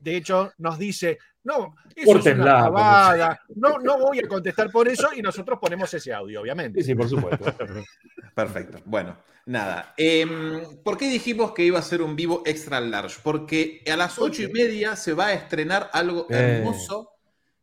de 0.00 0.16
hecho, 0.16 0.52
nos 0.58 0.76
dice, 0.76 1.18
no, 1.44 1.76
eso 1.94 2.18
es 2.18 2.26
una 2.34 2.44
pavada, 2.64 3.40
no, 3.54 3.78
no 3.78 3.96
voy 3.98 4.18
a 4.18 4.26
contestar 4.26 4.72
por 4.72 4.88
eso, 4.88 5.08
y 5.14 5.22
nosotros 5.22 5.56
ponemos 5.60 5.94
ese 5.94 6.12
audio, 6.12 6.40
obviamente. 6.40 6.80
Sí, 6.80 6.86
sí, 6.88 6.94
por 6.96 7.08
supuesto. 7.08 7.44
Perfecto. 8.34 8.78
Bueno, 8.86 9.16
nada. 9.46 9.94
Em, 9.96 10.82
¿Por 10.82 10.96
qué 10.96 11.08
dijimos 11.08 11.52
que 11.52 11.64
iba 11.64 11.78
a 11.78 11.82
ser 11.82 12.02
un 12.02 12.16
vivo 12.16 12.42
extra 12.44 12.80
large? 12.80 13.20
Porque 13.22 13.84
a 13.90 13.96
las 13.96 14.18
ocho 14.18 14.42
y 14.42 14.48
media 14.52 14.96
se 14.96 15.12
va 15.12 15.26
a 15.26 15.32
estrenar 15.34 15.90
algo 15.92 16.26
Eh. 16.28 16.58
hermoso 16.58 17.11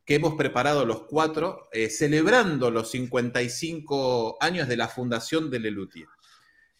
que 0.09 0.15
hemos 0.15 0.33
preparado 0.33 0.85
los 0.87 1.03
cuatro, 1.03 1.69
eh, 1.71 1.87
celebrando 1.87 2.71
los 2.71 2.89
55 2.89 4.37
años 4.41 4.67
de 4.67 4.75
la 4.75 4.87
fundación 4.87 5.51
de 5.51 5.59
Lelutier. 5.59 6.07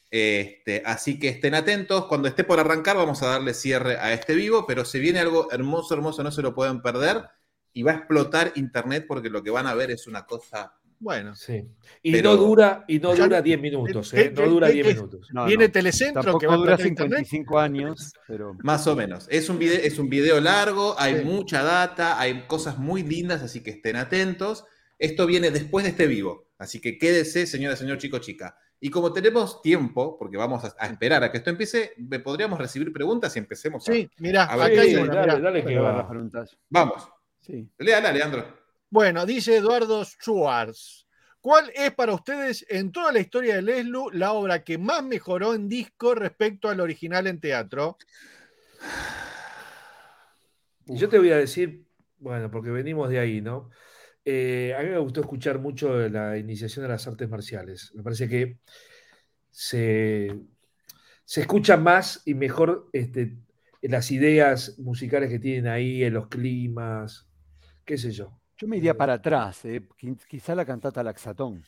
Este, 0.10 0.82
así 0.84 1.20
que 1.20 1.30
estén 1.30 1.54
atentos. 1.54 2.08
Cuando 2.08 2.28
esté 2.28 2.44
por 2.44 2.60
arrancar, 2.60 2.98
vamos 2.98 3.22
a 3.22 3.28
darle 3.28 3.54
cierre 3.54 3.98
a 4.00 4.14
este 4.14 4.34
vivo, 4.34 4.66
pero 4.66 4.84
se 4.84 4.98
viene 4.98 5.20
algo 5.20 5.48
hermoso, 5.52 5.94
hermoso, 5.94 6.24
no 6.24 6.32
se 6.32 6.42
lo 6.42 6.56
pueden 6.56 6.82
perder. 6.82 7.24
Y 7.72 7.84
va 7.84 7.92
a 7.92 7.96
explotar 7.98 8.52
internet 8.56 9.06
porque 9.08 9.30
lo 9.30 9.44
que 9.44 9.52
van 9.52 9.68
a 9.68 9.76
ver 9.76 9.92
es 9.92 10.08
una 10.08 10.26
cosa. 10.26 10.79
Bueno, 11.02 11.34
Sí. 11.34 11.66
Y 12.04 12.12
Pero- 12.12 12.32
no 12.32 12.38
dura, 12.38 12.84
y 12.88 13.00
no 13.00 13.16
dura 13.16 13.42
10 13.42 13.60
minutos, 13.62 14.12
¿Qué- 14.12 14.22
¿eh? 14.22 14.32
No 14.36 14.44
qué- 14.44 14.50
dura 14.50 14.68
qué- 14.68 14.74
10 14.74 14.88
qué- 14.88 14.94
minutos. 14.96 15.30
No, 15.32 15.46
viene 15.46 15.68
no. 15.68 15.72
Telecentro 15.72 16.22
Tampoco 16.22 16.40
que 16.40 16.48
va 16.48 16.54
a 16.54 16.58
dura 16.58 16.74
explotar 16.74 17.06
internet. 17.06 17.26
55 17.26 17.60
años, 17.60 18.14
pero 18.28 18.54
Más 18.64 18.86
o 18.88 18.96
menos. 18.96 19.26
Es 19.30 19.50
un 19.50 19.58
video, 19.60 19.80
es 19.82 19.98
un 19.98 20.10
video 20.10 20.42
largo, 20.42 20.96
hay 21.00 21.20
Sí. 21.20 21.24
mucha 21.26 21.64
data, 21.64 22.20
hay 22.20 22.42
cosas 22.48 22.78
muy 22.78 23.04
lindas, 23.04 23.42
así 23.42 23.62
que 23.64 23.72
estén 23.72 23.96
atentos. 23.96 24.66
Esto 24.98 25.26
viene 25.26 25.52
después 25.52 25.84
de 25.86 25.92
este 25.92 26.08
vivo, 26.08 26.48
así 26.58 26.82
que 26.82 26.98
quédese, 26.98 27.46
señora, 27.48 27.78
señor, 27.78 27.98
chico, 27.98 28.20
chica. 28.20 28.58
Y 28.82 28.90
como 28.90 29.14
tenemos 29.14 29.62
tiempo, 29.62 30.18
porque 30.18 30.36
vamos 30.38 30.64
a, 30.66 30.74
a 30.80 30.88
esperar 30.88 31.24
a 31.24 31.32
que 31.32 31.38
esto 31.38 31.50
empiece, 31.50 31.94
¿me 31.98 32.20
podríamos 32.20 32.60
recibir 32.60 32.92
preguntas 32.92 33.34
y 33.36 33.40
empecemos? 33.40 33.88
a- 33.88 33.92
Sí, 33.94 34.10
mirá, 34.20 34.44
A 34.46 34.56
ver, 34.58 34.72
acá 34.74 34.82
hay 34.82 34.96
una, 34.96 35.16
dale, 35.16 35.42
dale 35.42 35.60
que 35.62 35.66
pero 35.68 35.84
las 35.98 36.06
preguntas. 36.08 36.58
Vamos, 36.70 37.08
Sí. 37.40 37.70
léala, 37.78 38.12
Leandro. 38.12 38.60
Bueno, 38.92 39.26
dice 39.26 39.58
Eduardo 39.58 40.04
Schwartz. 40.04 41.08
¿Cuál 41.42 41.72
es 41.76 41.92
para 41.94 42.14
ustedes 42.14 42.66
en 42.70 42.92
toda 42.92 43.12
la 43.12 43.20
historia 43.20 43.56
de 43.56 43.62
Leslu 43.62 44.10
la 44.12 44.34
obra 44.34 44.64
que 44.64 44.78
más 44.80 45.04
mejoró 45.04 45.54
en 45.54 45.70
disco 45.70 46.16
respecto 46.16 46.70
al 46.70 46.80
original 46.80 47.28
en 47.28 47.40
teatro? 47.40 47.98
Yo 50.86 51.08
te 51.08 51.20
voy 51.20 51.32
a 51.32 51.38
decir, 51.38 51.86
bueno, 52.18 52.50
porque 52.50 52.72
venimos 52.72 53.10
de 53.10 53.20
ahí, 53.20 53.42
¿no? 53.42 53.70
Eh, 54.26 54.76
a 54.78 54.82
mí 54.82 54.90
me 54.90 54.98
gustó 54.98 55.22
escuchar 55.22 55.60
mucho 55.60 56.10
la 56.10 56.38
iniciación 56.38 56.84
de 56.84 56.90
las 56.90 57.08
artes 57.08 57.30
marciales. 57.30 57.92
Me 57.94 58.02
parece 58.02 58.28
que 58.28 58.58
se, 59.52 60.36
se 61.26 61.42
escucha 61.42 61.78
más 61.78 62.24
y 62.26 62.34
mejor 62.34 62.90
este, 62.92 63.38
las 63.84 64.10
ideas 64.12 64.80
musicales 64.80 65.30
que 65.30 65.40
tienen 65.40 65.68
ahí, 65.68 66.10
los 66.10 66.28
climas, 66.28 67.30
qué 67.86 67.96
sé 67.96 68.12
yo. 68.12 68.39
Yo 68.60 68.68
me 68.68 68.78
iría 68.78 68.94
para 68.96 69.14
atrás, 69.14 69.64
eh, 69.66 69.82
qui- 69.98 70.18
quizá 70.28 70.54
la 70.54 70.66
cantata 70.66 71.02
Laxatón. 71.02 71.64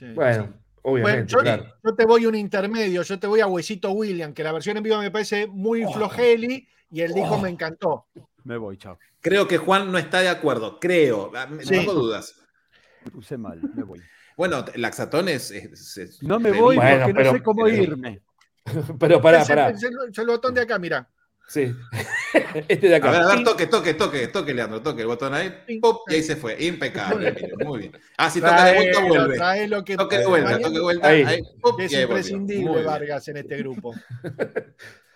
Bueno, 0.00 0.14
Bueno, 0.14 0.54
obviamente, 0.82 1.32
yo, 1.32 1.38
claro. 1.40 1.64
yo 1.82 1.94
te 1.94 2.04
voy 2.06 2.26
un 2.26 2.34
intermedio, 2.34 3.02
yo 3.02 3.18
te 3.18 3.26
voy 3.26 3.40
a 3.40 3.46
Huesito 3.46 3.90
William, 3.92 4.32
que 4.32 4.42
la 4.42 4.52
versión 4.52 4.76
en 4.76 4.82
vivo 4.82 4.98
me 4.98 5.10
parece 5.10 5.46
muy 5.46 5.84
Oh. 5.84 5.92
flojeli 5.92 6.66
y 6.90 7.00
el 7.00 7.12
disco 7.12 7.38
me 7.38 7.48
encantó. 7.50 8.06
Me 8.44 8.56
voy, 8.56 8.76
chao. 8.78 8.98
Creo 9.20 9.46
que 9.48 9.58
Juan 9.58 9.90
no 9.92 9.98
está 9.98 10.20
de 10.20 10.28
acuerdo, 10.28 10.78
creo, 10.80 11.32
ah, 11.34 11.48
Sí. 11.60 11.68
tengo 11.70 11.92
dudas. 11.94 12.34
Me 13.04 13.10
puse 13.10 13.36
mal, 13.36 13.60
me 13.74 13.82
voy. 13.82 14.00
Bueno, 14.36 14.64
Laxatón 14.76 15.28
es... 15.28 15.50
es- 15.50 15.96
es- 15.98 16.22
No 16.22 16.38
me 16.38 16.52
voy. 16.52 16.76
Bueno, 16.76 17.04
porque 17.06 17.14
pero- 17.14 17.32
no 17.32 17.38
sé 17.38 17.42
cómo 17.42 17.64
pero- 17.64 17.82
irme. 17.82 18.22
Pero 19.00 19.22
pará, 19.22 19.44
pará. 19.44 19.68
el 19.70 20.26
botón 20.26 20.52
de 20.54 20.60
acá, 20.62 20.78
mira. 20.78 21.08
Sí. 21.48 21.74
este 22.68 22.88
de 22.88 22.94
A 22.94 22.98
acá. 22.98 23.10
ver, 23.12 23.20
a 23.22 23.26
ver, 23.36 23.44
toque, 23.44 23.66
toque, 23.66 23.94
toque, 23.94 24.26
toque, 24.28 24.52
Leandro, 24.54 24.82
toque 24.82 25.02
el 25.02 25.06
botón 25.06 25.32
ahí, 25.34 25.78
pop, 25.80 26.02
y 26.08 26.14
ahí 26.14 26.22
se 26.22 26.34
fue. 26.36 26.56
Impecable, 26.64 27.28
Emilio, 27.28 27.56
muy 27.64 27.78
bien. 27.80 27.92
Ah, 28.16 28.28
si 28.30 28.40
toca 28.40 28.64
de 28.64 28.74
vuelta, 28.74 29.00
vuelve. 29.04 29.36
traelo 29.36 29.84
que 29.84 29.96
Toque 29.96 30.18
de 30.18 30.26
vuelta, 30.26 30.58
toque 30.58 30.74
de 30.74 30.80
vuelta, 30.80 31.08
Ahí. 31.08 31.22
ahí, 31.22 31.42
pop, 31.60 31.80
es 31.80 31.92
y 31.92 31.96
ahí 31.96 32.04
volvió. 32.04 32.16
imprescindible. 32.18 32.82
Vargas 32.82 33.28
en 33.28 33.36
este 33.36 33.56
grupo. 33.58 33.94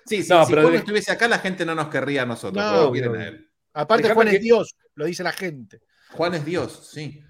Sí, 0.06 0.22
sí, 0.22 0.28
No, 0.30 0.44
si 0.46 0.54
de- 0.54 0.76
estuviese 0.76 1.12
acá, 1.12 1.28
la 1.28 1.38
gente 1.38 1.64
no 1.64 1.74
nos 1.74 1.88
querría 1.88 2.22
a 2.22 2.26
nosotros. 2.26 2.64
No, 2.64 2.90
pero 2.92 3.12
lo 3.12 3.18
a 3.18 3.26
él. 3.26 3.48
Aparte, 3.72 4.12
Juan 4.12 4.28
es 4.28 4.40
Dios, 4.40 4.74
lo 4.94 5.04
dice 5.04 5.22
la 5.22 5.32
gente. 5.32 5.80
Juan 6.12 6.34
es 6.34 6.44
Dios, 6.44 6.90
sí. 6.92 7.22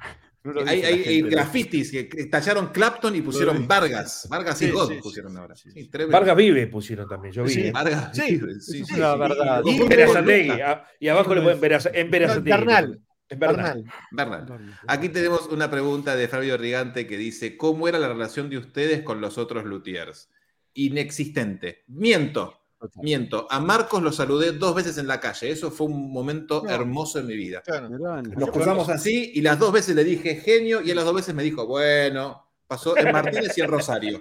No 0.43 0.61
Hay, 0.66 0.82
hay- 0.82 1.20
grafitis 1.22 1.91
que 1.91 2.05
tallaron 2.30 2.68
Clapton 2.68 3.14
y 3.14 3.20
pusieron. 3.20 3.68
Vargas. 3.68 4.26
Vargas 4.30 4.61
y 4.62 4.66
Sí, 4.66 4.70
God 4.70 4.88
sí, 4.91 4.99
pusieron 5.03 5.36
ahora. 5.36 5.55
sí, 5.55 5.70
Sí, 5.70 5.82
sí. 5.82 5.88
tremendo. 5.91 6.16
Vargas 6.16 6.36
vive 6.36 6.66
pusieron 6.66 7.07
también, 7.09 7.34
yo 7.34 7.45
vi. 7.45 7.51
Sí. 7.51 7.70
Vargas 7.70 8.11
Sí, 8.16 8.36
vive, 8.36 8.61
sí, 8.61 8.80
es 8.80 8.91
una 8.93 9.16
verdad. 9.16 9.62
Y- 9.66 9.80
En 9.82 9.88
Verazategui, 9.88 10.51
ah, 10.62 10.84
y 10.99 11.09
abajo 11.09 11.34
le 11.34 11.41
ponen 11.43 11.57
en 11.57 12.11
Verazategui. 12.11 12.51
Bernal. 12.51 13.01
En 13.28 13.38
Bernal. 13.38 13.84
Bernal. 14.11 14.47
Bernal. 14.47 14.78
Aquí 14.88 15.09
tenemos 15.11 15.47
una 15.49 15.70
pregunta 15.70 16.16
de 16.16 16.26
Fabio 16.26 16.57
Rigante 16.57 17.07
que 17.07 17.16
dice: 17.18 17.57
¿Cómo 17.59 17.86
era 17.86 17.99
la 17.99 18.09
relación 18.09 18.49
de 18.49 18.57
ustedes 18.59 19.03
con 19.03 19.20
los 19.20 19.36
otros 19.38 19.64
luthiers? 19.66 20.30
Inexistente. 20.74 21.84
Miento. 21.88 22.59
Miento. 22.96 23.46
A 23.50 23.60
Marcos 23.60 24.02
lo 24.02 24.12
saludé 24.12 24.52
dos 24.52 24.74
veces 24.74 24.98
en 24.98 25.06
la 25.06 25.20
calle. 25.20 25.50
Eso 25.50 25.70
fue 25.70 25.86
un 25.88 26.10
momento 26.12 26.62
No. 26.64 26.70
hermoso 26.70 27.18
en 27.18 27.26
mi 27.26 27.36
vida. 27.36 27.62
Claro. 27.62 27.88
Nos 27.88 28.50
cruzamos 28.50 28.88
así 28.88 29.32
y 29.34 29.40
las 29.42 29.58
dos 29.58 29.72
veces 29.72 29.94
le 29.94 30.04
dije 30.04 30.36
genio 30.36 30.80
y 30.80 30.90
a 30.90 30.94
las 30.94 31.04
dos 31.04 31.14
veces 31.14 31.34
me 31.34 31.42
dijo, 31.42 31.66
bueno, 31.66 32.46
pasó 32.66 32.96
en 32.96 33.12
Martínez 33.12 33.56
y 33.56 33.60
en 33.60 33.68
Rosario. 33.68 34.20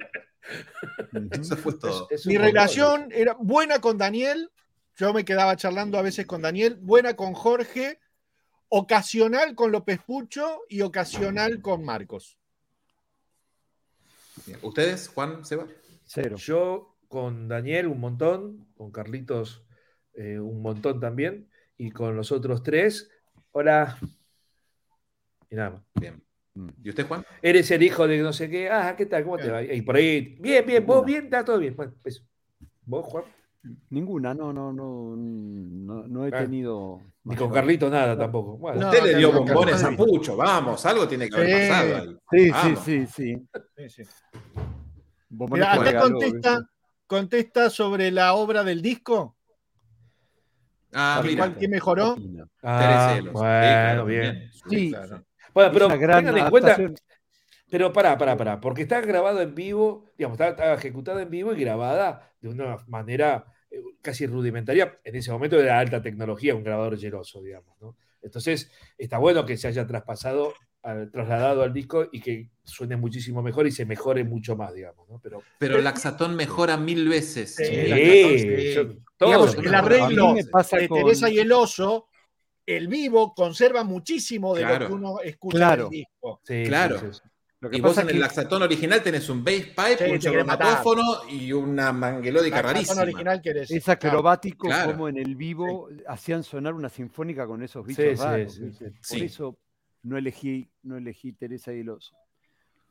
Eso 1.32 1.55
fue 1.57 1.74
todo. 1.76 2.07
Es 2.10 2.26
Mi 2.26 2.38
relación 2.38 3.10
era 3.12 3.36
buena 3.39 3.80
con 3.80 3.97
Daniel. 3.97 4.51
Yo 4.97 5.14
me 5.14 5.24
quedaba 5.24 5.55
charlando 5.55 5.97
a 5.97 6.01
veces 6.01 6.26
con 6.26 6.41
Daniel. 6.41 6.78
Buena 6.82 7.16
con 7.16 7.34
Jorge. 7.34 7.99
Ocasional 8.68 9.55
con 9.55 9.72
López 9.72 9.99
Pucho 10.05 10.62
y 10.70 10.82
ocasional 10.82 11.62
con 11.62 11.84
Marcos. 11.84 12.38
Bien. 14.45 14.60
¿Ustedes, 14.62 15.07
Juan, 15.10 15.45
Seba? 15.45 15.66
Cero. 16.05 16.38
Yo 16.38 16.89
con 17.10 17.47
Daniel 17.49 17.88
un 17.88 17.99
montón, 17.99 18.68
con 18.78 18.91
Carlitos 18.91 19.66
eh, 20.14 20.39
un 20.39 20.62
montón 20.62 20.99
también, 20.99 21.49
y 21.78 21.91
con 21.91 22.16
los 22.16 22.32
otros 22.32 22.64
tres, 22.64 23.10
hola. 23.51 23.97
Y 25.49 25.55
nada 25.55 25.72
más. 25.72 25.82
Bien. 25.99 26.22
Mm. 26.53 26.70
¿Y 26.84 26.89
usted, 26.89 27.07
Juan? 27.07 27.26
Eres 27.41 27.70
el 27.72 27.84
hijo 27.84 28.07
de 28.07 28.20
no 28.20 28.32
sé 28.32 28.49
qué, 28.49 28.70
ah, 28.70 28.95
¿qué 28.95 29.05
tal? 29.07 29.24
¿Cómo 29.24 29.38
te 29.38 29.49
va? 29.49 29.64
Y 29.64 29.82
por 29.82 29.95
ahí, 29.95 30.38
bien, 30.39 30.66
bien, 30.66 30.86
vos 30.86 31.03
bien, 31.05 31.26
está 31.26 31.43
todo 31.43 31.57
bien. 31.57 31.76
Bueno, 31.76 31.93
pues, 32.01 32.24
vos, 32.86 33.05
Juan, 33.05 33.24
Ninguna, 33.89 34.34
no, 34.34 34.53
no, 34.53 34.72
no, 34.72 35.16
no, 35.18 36.07
no 36.07 36.26
he 36.26 36.30
Ah. 36.34 36.39
tenido. 36.43 37.01
ni 37.26 37.36
con 37.36 37.51
Carlitos 37.51 37.91
nada 37.91 38.18
tampoco. 38.18 38.57
Bueno, 38.57 38.80
No, 38.80 38.89
usted 38.89 39.03
le 39.03 39.18
dio 39.18 39.34
bombones 39.34 39.84
a. 39.84 39.91
Pucho, 39.95 40.38
vamos, 40.38 40.86
algo 40.86 41.07
tiene 41.07 41.30
que 41.30 41.36
haber 41.36 41.49
Sí. 41.49 41.70
pasado. 41.70 42.22
Sí, 42.32 42.51
sí, 42.86 43.05
sí, 43.07 43.07
sí. 43.07 43.89
Sí, 43.89 44.03
Mira, 45.30 45.74
acá 45.74 45.99
contesta. 46.01 46.70
Contesta 47.10 47.70
sobre 47.72 48.12
la 48.12 48.36
obra 48.36 48.64
del 48.64 48.82
disco. 48.84 49.36
Ah, 50.93 51.20
¿Y 51.24 51.28
mira. 51.30 51.38
cuál- 51.45 51.55
¿Quién 51.57 51.72
mejoró? 51.72 52.16
Ah, 52.64 53.20
bueno, 53.34 54.05
bien. 54.05 54.51
Sí, 54.70 54.89
Claro. 54.91 55.26
Bueno, 55.53 55.72
pero 55.74 55.88
tengan 55.88 56.38
en 56.38 56.49
cuenta. 56.49 56.78
Pero 57.72 57.91
pará, 57.91 58.18
pará, 58.18 58.38
pará, 58.38 58.60
porque 58.60 58.84
está 58.84 59.01
grabado 59.01 59.41
en 59.41 59.53
vivo, 59.53 60.05
digamos, 60.18 60.36
está, 60.39 60.49
está 60.49 60.74
ejecutada 60.74 61.22
en 61.22 61.30
vivo 61.30 61.53
y 61.53 61.60
grabada 61.62 62.32
de 62.41 62.49
una 62.49 62.78
manera 62.88 63.45
eh, 63.72 63.82
casi 64.01 64.26
rudimentaria. 64.28 64.99
En 65.03 65.16
ese 65.16 65.32
momento 65.32 65.60
era 65.60 65.78
alta 65.80 66.01
tecnología, 66.01 66.55
un 66.55 66.64
grabador 66.64 66.97
geloso, 66.97 67.41
digamos, 67.41 67.80
¿no? 67.82 67.95
Entonces, 68.22 68.72
está 68.97 69.18
bueno 69.18 69.45
que 69.45 69.57
se 69.57 69.68
haya 69.68 69.86
traspasado, 69.86 70.53
trasladado 71.12 71.62
al 71.64 71.74
disco 71.74 72.08
y 72.12 72.22
que 72.22 72.50
suene 72.64 72.96
muchísimo 72.96 73.42
mejor 73.42 73.68
y 73.68 73.72
se 73.72 73.86
mejore 73.86 74.24
mucho 74.24 74.56
más, 74.56 74.74
digamos, 74.74 75.08
¿no? 75.10 75.20
Pero, 75.22 75.42
Pero 75.58 75.82
Laxatón 75.82 76.36
mejora 76.36 76.78
mil 76.78 77.08
veces. 77.10 77.56
Sí, 77.56 77.66
Sí, 77.66 78.74
yo- 78.74 78.94
todo 79.18 79.30
Digamos, 79.30 79.56
el 79.58 79.76
arreglo 79.76 80.34
de 80.36 80.50
con- 80.50 80.64
Teresa 81.04 81.30
y 81.30 81.40
el 81.40 81.52
oso, 81.52 82.08
el 82.66 82.88
vivo 82.88 83.34
conserva 83.34 83.84
muchísimo 83.84 84.56
de 84.56 84.62
Claro. 84.62 84.80
lo 84.80 84.88
que 84.88 84.94
uno 84.94 85.20
escucha 85.22 85.58
Claro. 85.58 85.82
en 85.82 85.86
el 85.88 85.92
disco. 86.00 86.42
Sí, 86.44 86.64
Claro. 86.66 87.00
sí, 87.00 87.06
sí. 87.12 87.20
Lo 87.62 87.70
que 87.70 87.76
Y 87.78 87.82
vos 87.82 87.92
pasa 87.92 88.04
en 88.04 88.10
el 88.16 88.22
Laxatón 88.22 88.62
original 88.64 89.04
tenés 89.04 89.28
un 89.28 89.44
bass 89.44 89.56
pipe, 89.56 89.98
Sí, 90.06 90.12
un 90.14 90.20
chromatófono 90.20 91.04
y 91.30 91.52
una 91.52 91.88
canción 91.92 92.54
rarísima. 92.64 93.02
original 93.02 93.42
que 93.42 93.50
eres. 93.50 93.70
es 93.72 93.90
acrobático 93.90 94.68
claro. 94.68 94.92
como 94.94 95.10
en 95.10 95.18
el 95.18 95.36
vivo 95.36 95.90
hacían 96.08 96.44
sonar 96.44 96.74
una 96.74 96.88
sinfónica 96.88 97.46
con 97.46 97.62
esos 97.62 97.86
bichos 97.86 98.06
Sí, 98.06 98.16
sí, 98.16 98.24
raros. 98.24 98.58
Por 98.60 98.94
Sí. 99.02 99.26
eso 99.26 99.58
no 100.04 100.18
elegí, 100.18 100.70
no 100.84 100.97
elegí 100.97 101.34
Teresa 101.34 101.74
y 101.74 101.80
el 101.82 101.89
oso. 101.89 102.16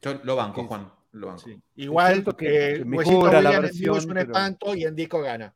Yo 0.02 0.14
lo 0.24 0.36
banco. 0.36 0.64
Juan. 0.64 0.90
Lo 1.12 1.28
banco. 1.28 1.40
Sí. 1.40 1.61
Igual 1.76 2.24
que- 2.36 2.78
que 2.78 2.84
mejora 2.84 3.40
la 3.40 3.50
William 3.50 3.64
en 3.64 3.70
es 3.70 3.80
versión, 3.80 3.96
un 3.98 4.06
pero- 4.14 4.20
espanto 4.20 4.74
y 4.74 4.84
en 4.84 4.94
disco 4.94 5.20
gana. 5.22 5.54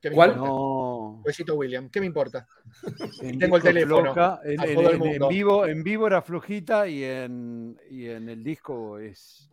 ¿Qué 0.00 0.10
me 0.10 0.14
¿Cuál? 0.16 0.36
No. 0.36 1.22
Huesito 1.24 1.56
William, 1.56 1.88
¿qué 1.90 1.98
me 2.00 2.06
importa? 2.06 2.46
En 3.22 3.38
Tengo 3.38 3.56
el 3.56 3.62
teléfono, 3.62 4.12
floja, 4.12 4.40
en, 4.44 4.60
en- 4.62 5.02
el 5.04 5.28
vivo, 5.28 5.66
en 5.66 5.82
vivo 5.82 6.06
era 6.06 6.22
flojita 6.22 6.86
y 6.88 7.02
en, 7.02 7.76
y 7.90 8.06
en 8.06 8.28
el 8.28 8.44
disco 8.44 8.98
es 8.98 9.50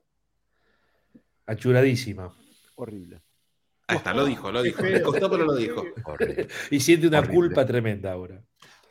Achuradísima. 1.47 2.33
horrible. 2.75 3.21
Ahí 3.87 3.97
está, 3.97 4.13
lo 4.13 4.25
dijo, 4.25 4.51
lo 4.51 4.63
dijo. 4.63 4.81
Le 4.81 5.01
costó, 5.01 5.29
pero 5.29 5.45
lo 5.45 5.55
dijo. 5.55 5.83
Horrible, 6.05 6.47
Y 6.71 6.79
siente 6.79 7.07
una 7.07 7.19
Horrible. 7.19 7.35
culpa 7.35 7.65
tremenda 7.65 8.11
ahora. 8.11 8.41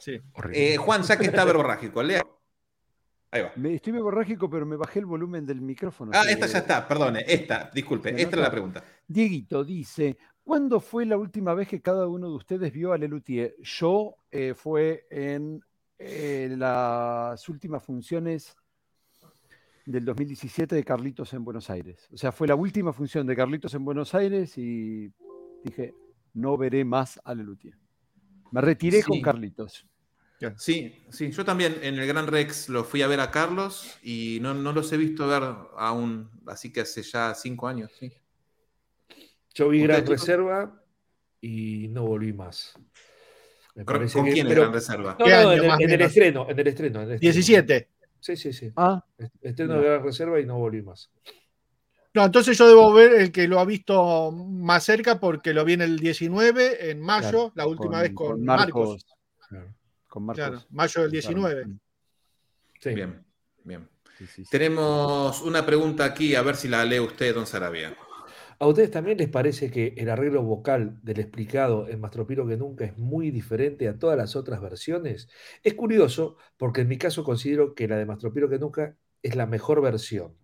Sí. 0.04 0.20
Eh, 0.52 0.76
Juan, 0.76 1.02
ya 1.02 1.16
que 1.16 1.24
está 1.24 1.46
verborrágico, 1.46 2.02
lea. 2.02 2.22
Ahí 3.30 3.40
va. 3.40 3.52
Me, 3.56 3.74
estoy 3.74 3.94
borrágico, 3.94 4.50
pero 4.50 4.66
me 4.66 4.76
bajé 4.76 4.98
el 4.98 5.06
volumen 5.06 5.46
del 5.46 5.62
micrófono. 5.62 6.12
Ah, 6.14 6.24
esta 6.28 6.46
ya 6.46 6.58
está, 6.58 6.86
perdone. 6.86 7.24
Esta, 7.26 7.70
disculpe, 7.72 8.10
esta 8.10 8.36
era 8.36 8.42
la 8.42 8.50
pregunta. 8.50 8.84
Dieguito 9.08 9.64
dice, 9.64 10.18
¿cuándo 10.42 10.78
fue 10.78 11.06
la 11.06 11.16
última 11.16 11.54
vez 11.54 11.68
que 11.68 11.80
cada 11.80 12.06
uno 12.06 12.28
de 12.28 12.34
ustedes 12.34 12.70
vio 12.70 12.92
a 12.92 12.98
Lelutier? 12.98 13.56
Yo 13.62 14.16
eh, 14.30 14.52
fue 14.54 15.06
en 15.08 15.64
eh, 15.98 16.54
las 16.54 17.48
últimas 17.48 17.82
funciones 17.82 18.54
del 19.86 20.04
2017 20.04 20.74
de 20.74 20.84
Carlitos 20.84 21.32
en 21.32 21.46
Buenos 21.46 21.70
Aires. 21.70 22.10
O 22.12 22.18
sea, 22.18 22.30
fue 22.30 22.46
la 22.46 22.56
última 22.56 22.92
función 22.92 23.26
de 23.26 23.34
Carlitos 23.34 23.72
en 23.72 23.86
Buenos 23.86 24.14
Aires 24.14 24.58
y 24.58 25.10
dije, 25.64 25.94
no 26.34 26.58
veré 26.58 26.84
más 26.84 27.18
a 27.24 27.34
Lelutier. 27.34 27.78
Me 28.52 28.60
retiré 28.60 29.02
con. 29.02 29.20
Carlitos. 29.22 29.86
Sí, 30.56 31.04
sí, 31.10 31.30
yo 31.30 31.44
también 31.44 31.78
en 31.82 31.98
el 31.98 32.06
Gran 32.06 32.26
Rex 32.26 32.68
lo 32.68 32.84
fui 32.84 33.02
a 33.02 33.06
ver 33.06 33.20
a 33.20 33.30
Carlos 33.30 33.98
y 34.02 34.38
no, 34.42 34.54
no 34.54 34.72
los 34.72 34.92
he 34.92 34.96
visto 34.96 35.26
ver 35.26 35.42
aún, 35.76 36.30
así 36.46 36.72
que 36.72 36.80
hace 36.82 37.02
ya 37.02 37.34
cinco 37.34 37.68
años, 37.68 37.90
sí. 37.98 38.12
Yo 39.54 39.68
vi 39.68 39.82
¿Usted, 39.82 39.94
Gran? 39.94 40.06
Reserva 40.06 40.82
y 41.40 41.88
no 41.88 42.04
volví 42.04 42.32
más. 42.32 42.74
Me 43.74 43.84
¿Con, 43.84 44.06
quién 44.08 44.48
Gran 44.48 44.72
Reserva? 44.72 45.16
No, 45.18 45.24
¿Qué 45.24 45.30
no, 45.30 45.36
año, 45.50 45.52
en, 45.52 45.80
el, 45.90 45.92
en 45.92 46.00
estreno, 46.02 46.46
en 46.48 46.58
el 46.58 46.66
estreno. 46.66 47.02
en 47.02 47.08
el 47.08 47.14
estreno. 47.14 47.20
17. 47.20 47.88
Sí, 48.20 48.36
sí, 48.36 48.52
sí. 48.52 48.72
Ah, 48.76 49.04
Estreno 49.42 49.74
No. 49.74 49.80
de 49.80 49.86
Gran 49.88 50.02
Reserva 50.02 50.40
y 50.40 50.46
no 50.46 50.58
volví 50.58 50.82
más. 50.82 51.10
No, 52.14 52.24
entonces 52.24 52.56
yo 52.56 52.68
debo 52.68 52.92
ver 52.92 53.12
el 53.14 53.32
que 53.32 53.48
lo 53.48 53.58
ha 53.58 53.64
visto 53.64 54.30
más 54.30 54.84
cerca 54.84 55.18
porque 55.18 55.52
lo 55.52 55.64
vi 55.64 55.72
en 55.72 55.82
el 55.82 55.98
19, 55.98 56.90
en 56.90 57.00
mayo, 57.00 57.50
Claro, 57.50 57.52
la 57.56 57.66
última 57.66 57.90
con- 57.94 58.00
vez 58.02 58.12
con, 58.14 58.28
con 58.28 58.44
Marcos. 58.44 58.88
Marcos. 58.88 59.06
Claro. 59.48 59.74
Con 60.14 60.26
Marcos. 60.26 60.46
Claro, 60.46 60.66
mayo 60.70 61.02
del 61.02 61.10
19. 61.10 61.66
Sí. 62.78 62.94
Bien, 62.94 63.26
bien. 63.64 63.88
Sí, 64.16 64.26
sí, 64.28 64.44
sí. 64.44 64.48
Tenemos 64.48 65.42
una 65.42 65.66
pregunta 65.66 66.04
aquí, 66.04 66.36
a 66.36 66.42
ver 66.42 66.54
si 66.54 66.68
la 66.68 66.84
lee 66.84 67.00
usted, 67.00 67.34
don 67.34 67.48
Sarabia. 67.48 67.96
¿A 68.60 68.66
ustedes 68.68 68.92
también 68.92 69.18
les 69.18 69.28
parece 69.28 69.72
que 69.72 69.92
el 69.96 70.08
arreglo 70.08 70.44
vocal 70.44 71.00
del 71.02 71.18
explicado 71.18 71.88
en 71.88 72.00
Mastropiro 72.00 72.46
que 72.46 72.56
nunca 72.56 72.84
es 72.84 72.96
muy 72.96 73.32
diferente 73.32 73.88
a 73.88 73.98
todas 73.98 74.16
las 74.16 74.36
otras 74.36 74.60
versiones? 74.60 75.28
Es 75.64 75.74
curioso 75.74 76.36
porque 76.56 76.82
en 76.82 76.88
mi 76.88 76.96
caso 76.96 77.24
considero 77.24 77.74
que 77.74 77.88
la 77.88 77.96
de 77.96 78.06
Mastropiro 78.06 78.48
que 78.48 78.60
nunca 78.60 78.96
es 79.20 79.34
la 79.34 79.46
mejor 79.46 79.82
versión. 79.82 80.36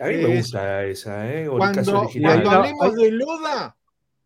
A 0.00 0.06
mí 0.06 0.16
me 0.16 0.36
gusta 0.38 0.86
esa, 0.86 1.30
¿eh? 1.30 1.46
O 1.46 1.62
el 1.62 1.74
caso 1.74 1.90
Cuando, 1.92 2.00
original. 2.00 2.42
cuando 2.42 2.50
hablemos 2.50 2.94
de 2.94 3.10
Loda, 3.10 3.76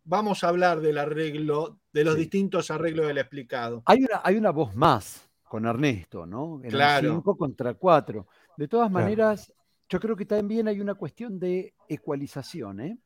vamos 0.07 0.43
a 0.43 0.49
hablar 0.49 0.79
del 0.79 0.97
arreglo, 0.97 1.79
de 1.91 2.03
los 2.05 2.15
Sí. 2.15 2.21
distintos 2.21 2.71
arreglos 2.71 3.07
del 3.07 3.17
explicado. 3.17 3.83
Hay 3.85 3.99
una, 3.99 4.21
hay 4.23 4.37
una 4.37 4.51
voz 4.51 4.73
más 4.75 5.29
con 5.43 5.65
Ernesto, 5.65 6.25
¿no? 6.25 6.61
En 6.63 6.69
Claro. 6.71 7.11
5 7.15 7.35
contra 7.37 7.73
4. 7.73 8.25
De 8.55 8.67
todas 8.67 8.89
Claro. 8.89 9.03
maneras, 9.03 9.53
yo 9.89 9.99
creo 9.99 10.15
que 10.15 10.25
también 10.25 10.67
hay 10.67 10.79
una 10.79 10.95
cuestión 10.95 11.39
de 11.39 11.73
ecualización, 11.87 12.79
¿eh? 12.79 12.97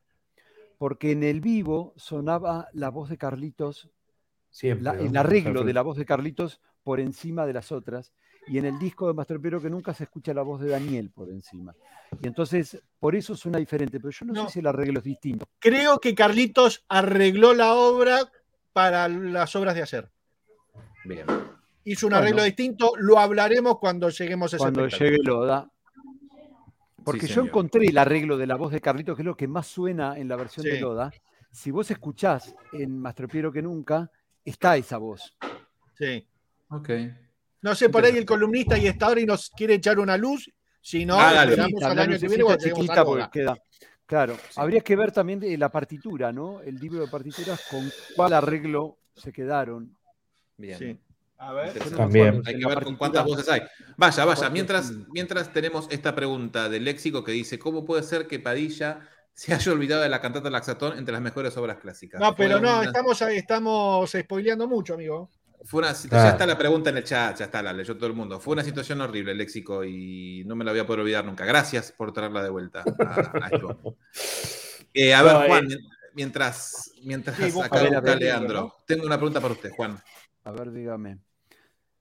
Porque 0.78 1.12
en 1.12 1.22
el 1.24 1.40
vivo 1.40 1.92
sonaba 1.96 2.68
la 2.72 2.88
voz 2.88 3.08
de 3.08 3.18
Carlitos, 3.18 3.90
Siempre, 4.50 4.84
la- 4.84 4.92
¿no? 4.94 5.00
el 5.02 5.16
arreglo 5.16 5.64
de 5.64 5.72
la 5.72 5.82
voz 5.82 5.96
de 5.96 6.04
Carlitos 6.04 6.60
por 6.82 7.00
encima 7.00 7.46
de 7.46 7.52
las 7.52 7.72
otras. 7.72 8.12
Y 8.48 8.58
en 8.58 8.64
el 8.64 8.78
disco 8.78 9.06
de 9.06 9.14
Mastropero 9.14 9.60
que 9.60 9.70
nunca 9.70 9.94
se 9.94 10.04
escucha 10.04 10.34
la 10.34 10.42
voz 10.42 10.60
de 10.60 10.68
Daniel 10.70 11.10
por 11.14 11.28
encima. 11.30 11.74
Y 12.20 12.26
entonces, 12.26 12.82
por 12.98 13.14
eso 13.14 13.36
suena 13.36 13.58
diferente. 13.58 14.00
Pero 14.00 14.10
yo 14.10 14.26
no, 14.26 14.32
No. 14.32 14.46
sé 14.46 14.54
si 14.54 14.58
el 14.58 14.66
arreglo 14.66 14.98
es 14.98 15.04
distinto. 15.04 15.46
Creo 15.58 15.98
que 16.00 16.14
Carlitos 16.14 16.84
arregló 16.88 17.54
la 17.54 17.74
obra 17.74 18.30
para 18.72 19.08
las 19.08 19.54
obras 19.54 19.74
de 19.74 19.82
hacer. 19.82 20.10
Bien. 21.04 21.26
Hizo 21.84 22.06
un 22.06 22.10
Bueno. 22.10 22.24
arreglo 22.24 22.42
distinto, 22.44 22.92
lo 22.98 23.18
hablaremos 23.18 23.78
cuando 23.78 24.08
lleguemos 24.08 24.52
a 24.52 24.56
ese 24.56 24.62
cuando 24.62 24.86
llegue 24.88 25.18
Loda. 25.22 25.68
Porque 27.04 27.26
yo 27.26 27.42
encontré 27.42 27.86
el 27.86 27.98
arreglo 27.98 28.36
de 28.38 28.46
la 28.46 28.54
voz 28.56 28.70
de 28.72 28.80
Carlitos, 28.80 29.16
que 29.16 29.22
es 29.22 29.26
lo 29.26 29.36
que 29.36 29.48
más 29.48 29.66
suena 29.66 30.16
en 30.18 30.28
la 30.28 30.36
versión 30.36 30.64
de. 30.64 30.80
Loda. 30.80 31.12
Si 31.50 31.70
vos 31.70 31.90
escuchás 31.90 32.54
en 32.72 32.98
Mastropiero 32.98 33.50
que 33.52 33.60
nunca, 33.62 34.10
está 34.44 34.76
esa 34.76 34.98
voz. 34.98 35.36
Sí. 35.98 36.26
Ok. 36.68 36.90
No 37.62 37.74
sé, 37.74 37.88
por 37.88 38.04
ahí 38.04 38.16
el 38.16 38.26
columnista 38.26 38.76
y 38.76 38.86
está 38.86 39.06
ahora 39.06 39.20
y 39.20 39.26
nos 39.26 39.50
quiere 39.50 39.74
echar 39.74 39.98
una 39.98 40.16
luz. 40.16 40.50
Si 40.80 41.06
no, 41.06 41.18
Hágale. 41.18 41.52
esperamos 41.52 41.82
al 41.84 41.98
año 41.98 42.18
que 42.18 42.28
viene 42.28 42.44
chiquita 42.58 43.30
queda. 43.32 43.56
Claro, 44.04 44.36
habría 44.56 44.80
que 44.80 44.96
ver 44.96 45.12
también 45.12 45.40
de 45.40 45.56
la 45.56 45.70
partitura, 45.70 46.32
¿no? 46.32 46.60
El 46.60 46.74
libro 46.74 47.00
de 47.00 47.08
partituras 47.08 47.64
con 47.70 47.90
cuál 48.14 48.32
arreglo 48.34 48.98
se 49.14 49.32
quedaron. 49.32 49.96
Bien. 50.56 50.78
Sí. 50.78 50.98
A 51.38 51.52
ver. 51.52 51.72
También. 51.96 52.42
Hay 52.44 52.58
que 52.58 52.66
ver 52.66 52.84
con 52.84 52.96
cuántas 52.96 53.24
voces 53.24 53.48
hay. 53.48 53.62
Vaya, 53.96 54.24
vaya. 54.24 54.24
¿Cuántos 54.24 54.52
Mientras, 54.52 54.92
mientras 55.12 55.52
tenemos 55.52 55.86
esta 55.90 56.14
pregunta 56.14 56.68
del 56.68 56.84
léxico 56.84 57.24
que 57.24 57.32
dice: 57.32 57.58
¿Cómo 57.58 57.84
puede 57.84 58.02
ser 58.02 58.26
que 58.26 58.38
Padilla 58.38 59.08
se 59.32 59.54
haya 59.54 59.72
olvidado 59.72 60.02
de 60.02 60.08
la 60.08 60.20
cantata 60.20 60.50
Laxatón 60.50 60.98
entre 60.98 61.12
las 61.12 61.22
mejores 61.22 61.56
obras 61.56 61.78
clásicas? 61.78 62.20
No, 62.20 62.34
pero 62.34 62.60
no, 62.60 62.78
una- 62.78 62.84
estamos, 62.84 63.22
estamos 63.22 64.10
spoileando 64.10 64.68
mucho, 64.68 64.94
amigo. 64.94 65.30
Fue 65.64 65.78
una. 65.80 65.92
Ya 65.92 66.30
está 66.30 66.46
la 66.46 66.58
pregunta 66.58 66.90
en 66.90 66.96
el 66.96 67.04
chat, 67.04 67.38
ya 67.38 67.44
está, 67.46 67.62
la 67.62 67.72
leyó 67.72 67.96
todo 67.96 68.06
el 68.08 68.14
mundo. 68.14 68.40
Fue 68.40 68.52
una 68.54 68.64
situación 68.64 69.00
horrible 69.00 69.32
el 69.32 69.38
léxico 69.38 69.84
y 69.84 70.42
no 70.46 70.56
me 70.56 70.64
la 70.64 70.72
voy 70.72 70.80
a 70.80 70.86
poder 70.86 71.00
olvidar 71.00 71.24
nunca. 71.24 71.44
Gracias 71.44 71.92
por 71.92 72.12
traerla 72.12 72.42
de 72.42 72.50
vuelta 72.50 72.82
a, 72.98 73.20
a. 73.20 73.50
Eh, 74.94 75.14
a 75.14 75.22
ver, 75.22 75.32
No, 75.32 75.42
eh, 75.44 75.48
Juan, 75.48 75.68
mientras, 76.14 76.92
mientras 77.04 77.36
Sí, 77.36 77.44
acá 77.60 77.78
a 77.80 77.82
ver, 77.82 77.94
a 77.94 77.98
está 77.98 78.10
ver, 78.10 78.20
Leandro, 78.20 78.60
¿no? 78.60 78.74
tengo 78.86 79.06
una 79.06 79.16
pregunta 79.16 79.40
para 79.40 79.54
usted, 79.54 79.70
Juan. 79.70 79.98
A 80.44 80.50
ver, 80.50 80.70
dígame. 80.70 81.18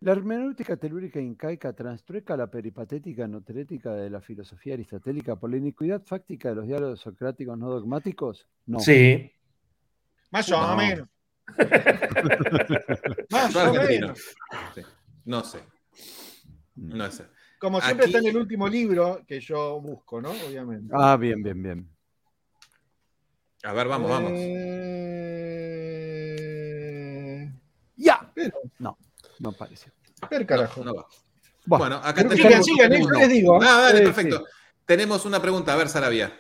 La 0.02 0.12
hermenéutica 0.14 0.76
telúrica 0.78 1.20
incaica 1.22 1.72
transtrueca 1.74 2.36
la 2.36 2.48
peripatética 2.52 3.28
noterética 3.28 3.94
de 3.94 4.10
la 4.10 4.20
filosofía 4.20 4.74
aristotélica 4.74 5.36
por 5.38 5.52
la 5.52 5.58
iniquidad 5.58 6.02
fáctica 6.04 6.50
de 6.50 6.56
los 6.56 6.68
diálogos 6.68 7.00
socráticos 7.00 7.58
no 7.58 7.70
dogmáticos? 7.70 8.48
No. 8.66 8.80
Sí. 8.80 9.32
Más 10.32 10.52
o 10.52 10.60
No. 10.60 10.76
menos. 10.76 11.08
Más 13.30 13.56
o 13.56 13.74
menos. 13.74 14.20
Sí. 14.76 14.82
No 15.26 15.44
sé. 15.44 15.60
No 16.76 17.12
sé. 17.12 17.26
Como 17.60 17.80
siempre 17.82 18.06
Aquí- 18.06 18.16
está 18.16 18.28
en 18.28 18.36
el 18.36 18.42
último 18.42 18.68
libro 18.68 19.22
que 19.28 19.40
yo 19.40 19.80
busco, 19.82 20.20
¿no? 20.22 20.32
Obviamente. 20.32 20.94
Ah, 20.98 21.16
bien, 21.18 21.44
bien, 21.44 21.62
bien. 21.62 21.88
A 23.64 23.74
ver, 23.74 23.88
vamos, 23.88 24.10
vamos. 24.10 24.32
Eh, 26.22 27.52
¡Ya! 27.98 28.32
Pero, 28.34 28.58
No, 28.80 28.98
no 29.40 29.52
parece. 29.52 29.92
a 30.22 30.28
ver, 30.28 30.46
carajo. 30.48 30.84
No 30.84 30.96
va. 30.96 31.06
Bueno, 31.66 31.84
Bueno, 31.86 31.96
acá 31.98 32.28
tenemos. 32.28 32.38
sigan, 32.38 32.64
sigan, 32.64 32.94
¿eh? 32.94 33.02
Yo 33.04 33.10
les 33.20 33.30
digo. 33.30 33.62
Ah, 33.62 33.82
dale, 33.82 34.02
perfecto. 34.02 34.44
Tenemos 34.86 35.26
una 35.26 35.40
pregunta. 35.42 35.74
A 35.74 35.76
ver, 35.76 35.90
Sarabia. 35.90 36.34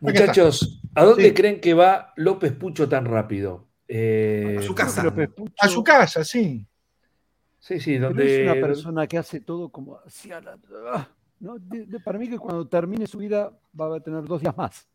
Muchachos, 0.00 0.80
¿a 0.94 1.04
dónde 1.04 1.28
Sí. 1.28 1.34
creen 1.34 1.60
que 1.60 1.74
va 1.74 2.12
López 2.16 2.52
Pucho 2.52 2.88
tan 2.88 3.04
rápido? 3.06 3.66
Eh, 3.92 4.56
A 4.58 4.62
su 4.62 4.72
casa. 4.74 5.02
López 5.02 5.28
Pucho, 5.30 5.52
A 5.58 5.68
su 5.68 5.82
casa, 5.82 6.22
sí. 6.24 6.64
Sí, 7.58 7.80
sí, 7.80 7.94
pero 7.96 8.08
donde. 8.08 8.44
es 8.44 8.50
una 8.52 8.66
persona 8.66 9.06
que 9.06 9.18
hace 9.18 9.40
todo 9.40 9.68
como 9.68 9.96
hacia 10.06 10.40
la. 10.40 10.56
ah, 10.94 11.08
¿no? 11.40 11.58
De- 11.58 11.86
de- 11.86 12.00
para 12.00 12.18
mí 12.18 12.28
que 12.28 12.38
cuando 12.38 12.66
termine 12.68 13.06
su 13.06 13.18
vida 13.18 13.52
va 13.78 13.96
a 13.96 14.00
tener 14.00 14.22
dos 14.24 14.40
días 14.40 14.56
más. 14.56 14.86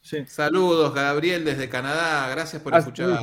sí. 0.00 0.24
Saludos, 0.26 0.92
Gabriel, 0.92 1.44
desde 1.44 1.68
Canadá. 1.68 2.28
Gracias 2.30 2.60
por 2.60 2.74
Ah, 2.74 2.78
escucharnos. 2.78 3.20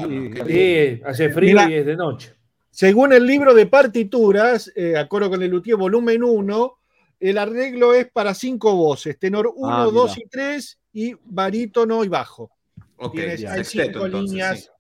sí, 0.48 1.02
hace 1.06 1.30
frío 1.30 1.56
Mira. 1.58 1.70
y 1.70 1.74
es 1.76 1.86
de 1.86 1.96
noche. 1.96 2.34
Según 2.70 3.12
el 3.12 3.26
libro 3.28 3.54
de 3.54 3.66
partituras, 3.66 4.72
eh, 4.76 4.96
Acoro 4.98 5.30
con 5.30 5.44
el 5.44 5.52
Luthier, 5.52 5.76
volumen 5.76 6.24
1, 6.24 6.78
el 7.20 7.38
arreglo 7.38 7.94
es 7.94 8.10
para 8.10 8.34
cinco 8.34 8.74
voces: 8.78 9.20
tenor 9.20 9.52
1, 9.56 9.74
Ah, 9.76 9.84
2 9.92 10.16
mira. 10.16 10.26
y 10.26 10.30
3, 10.30 10.80
y 10.94 11.16
barítono 11.26 12.04
y 12.04 12.08
bajo. 12.08 12.50
Ok, 12.96 13.14
Tienes- 13.16 13.42
bien. 13.42 13.52
hay 13.52 13.58
sexteto, 13.66 13.92
cinco 13.94 14.06
entonces, 14.06 14.32
líneas. 14.32 14.72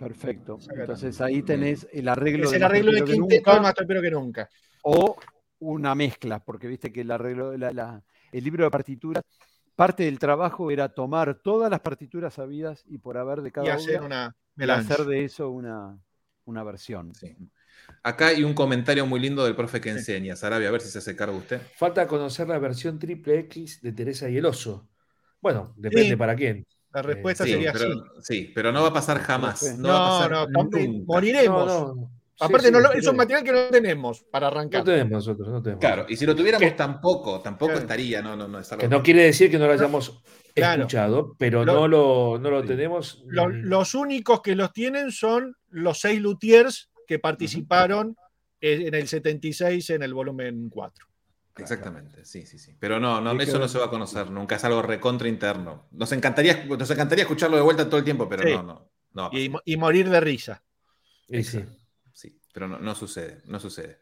Perfecto. 0.00 0.58
Entonces 0.74 1.20
ahí 1.20 1.42
tenés 1.42 1.86
el 1.92 2.08
arreglo 2.08 2.46
Es 2.46 2.52
el 2.54 2.62
arreglo 2.62 2.92
de 2.92 3.04
quinteto 3.04 3.60
más 3.60 3.74
tropero 3.74 4.00
que 4.00 4.10
nunca. 4.10 4.48
o 4.82 5.16
una 5.58 5.94
mezcla, 5.94 6.42
porque 6.42 6.66
viste 6.68 6.90
que 6.90 7.02
el 7.02 7.10
arreglo, 7.10 7.54
la- 7.56 7.70
la- 7.72 8.02
el 8.32 8.42
libro 8.44 8.64
de 8.64 8.70
partituras, 8.70 9.22
parte 9.76 10.04
del 10.04 10.18
trabajo 10.18 10.70
era 10.70 10.88
tomar 10.88 11.34
todas 11.42 11.70
las 11.70 11.80
partituras 11.80 12.38
habidas 12.38 12.82
y 12.86 12.96
por 12.98 13.18
haber 13.18 13.42
de 13.42 13.52
cada 13.52 13.66
Y 13.66 13.70
hacer 13.70 13.96
obra, 13.98 14.06
una 14.06 14.36
y 14.56 14.58
melange. 14.60 14.92
hacer 14.92 15.04
de 15.06 15.24
eso 15.24 15.50
una, 15.50 15.98
una 16.46 16.64
versión. 16.64 17.14
Sí. 17.14 17.36
Acá 18.02 18.28
hay 18.28 18.42
un 18.42 18.54
comentario 18.54 19.04
muy 19.04 19.20
lindo 19.20 19.44
del 19.44 19.54
profe 19.56 19.80
que 19.82 19.90
enseña. 19.90 20.34
Sarabia, 20.36 20.68
a 20.68 20.72
ver 20.72 20.80
si 20.80 20.88
se 20.88 20.98
hace 20.98 21.14
cargo 21.14 21.36
usted. 21.36 21.60
Falta 21.76 22.06
conocer 22.06 22.48
la 22.48 22.58
versión 22.58 22.98
triple 22.98 23.38
X 23.40 23.82
de 23.82 23.92
Teresa 23.92 24.30
y 24.30 24.38
el 24.38 24.46
Oso. 24.46 24.88
Bueno, 25.42 25.74
depende 25.76 26.10
Sí. 26.10 26.16
para 26.16 26.34
quién. 26.36 26.64
La 26.92 27.02
respuesta 27.02 27.44
Sí 27.44 27.52
sería 27.52 27.72
pero, 27.72 27.92
sí. 27.94 28.00
sí, 28.20 28.52
pero 28.54 28.72
no 28.72 28.82
va 28.82 28.88
a 28.88 28.92
pasar 28.92 29.18
jamás. 29.20 29.62
No, 29.78 29.88
No, 29.88 29.88
va 29.88 29.94
a 29.94 29.98
No, 30.00 30.08
pasar 30.16 30.30
no, 30.30 30.46
tam- 30.70 30.86
nunca. 30.86 31.04
moriremos. 31.06 31.66
No, 31.66 31.94
no. 31.94 32.10
Aparte, 32.42 32.68
Sí, 32.68 32.72
no 32.72 32.78
sí, 32.78 32.84
lo- 32.84 32.92
sí, 32.92 32.98
es 32.98 33.06
un 33.06 33.10
sí. 33.12 33.16
material 33.18 33.44
que 33.44 33.52
no 33.52 33.60
tenemos 33.70 34.22
para 34.22 34.46
arrancar. 34.46 34.80
No 34.80 34.84
tenemos 34.86 35.10
nosotros, 35.12 35.48
no 35.48 35.62
tenemos. 35.62 35.80
Claro, 35.80 36.06
y 36.08 36.16
si 36.16 36.24
lo 36.26 36.34
tuviéramos 36.34 36.74
tampoco, 36.74 37.40
tampoco 37.42 37.72
Claro. 37.72 37.80
estaría. 37.82 38.22
No, 38.22 38.34
no, 38.34 38.48
no. 38.48 38.58
Es 38.58 38.72
algo- 38.72 38.80
Que 38.80 38.88
no 38.88 39.02
quiere 39.02 39.24
decir 39.24 39.50
que 39.50 39.58
no 39.58 39.66
lo 39.66 39.74
hayamos 39.74 40.22
Claro. 40.54 40.82
escuchado, 40.82 41.36
pero 41.38 41.64
Lo- 41.66 41.74
no 41.74 41.88
lo, 41.88 42.38
no 42.40 42.50
lo 42.50 42.62
Sí. 42.62 42.68
tenemos. 42.68 43.22
Lo- 43.26 43.48
mm, 43.48 43.52
los 43.64 43.94
únicos 43.94 44.40
que 44.40 44.56
los 44.56 44.72
tienen 44.72 45.12
son 45.12 45.54
los 45.68 46.00
seis 46.00 46.20
luthiers 46.20 46.90
que 47.06 47.18
participaron 47.18 48.16
eh, 48.62 48.84
en 48.88 48.94
el 48.94 49.06
76 49.08 49.88
en 49.90 50.02
el 50.02 50.12
volumen 50.14 50.68
4. 50.70 51.06
Exactamente, 51.62 52.24
sí, 52.24 52.46
sí, 52.46 52.58
sí. 52.58 52.76
Pero 52.78 52.98
no, 53.00 53.20
no 53.20 53.32
eso 53.40 53.52
que- 53.54 53.58
no 53.58 53.68
se 53.68 53.78
va 53.78 53.86
a 53.86 53.90
conocer 53.90 54.30
nunca. 54.30 54.56
Es 54.56 54.64
algo 54.64 54.82
recontra 54.82 55.28
interno. 55.28 55.86
Nos 55.92 56.10
encantaría, 56.12 56.64
nos 56.64 56.90
encantaría 56.90 57.22
escucharlo 57.24 57.56
de 57.56 57.62
vuelta 57.62 57.86
todo 57.86 57.98
el 57.98 58.04
tiempo, 58.04 58.28
pero 58.28 58.42
Sí. 58.42 58.50
no, 58.54 58.90
no. 59.12 59.30
Y, 59.64 59.76
morir 59.76 60.08
de 60.08 60.20
risa. 60.20 60.62
y 61.28 61.42
sí. 61.44 61.64
Sí, 62.12 62.38
pero 62.52 62.66
no, 62.68 62.78
no 62.78 62.94
sucede, 62.94 63.40
no 63.46 63.58
sucede. 63.60 63.98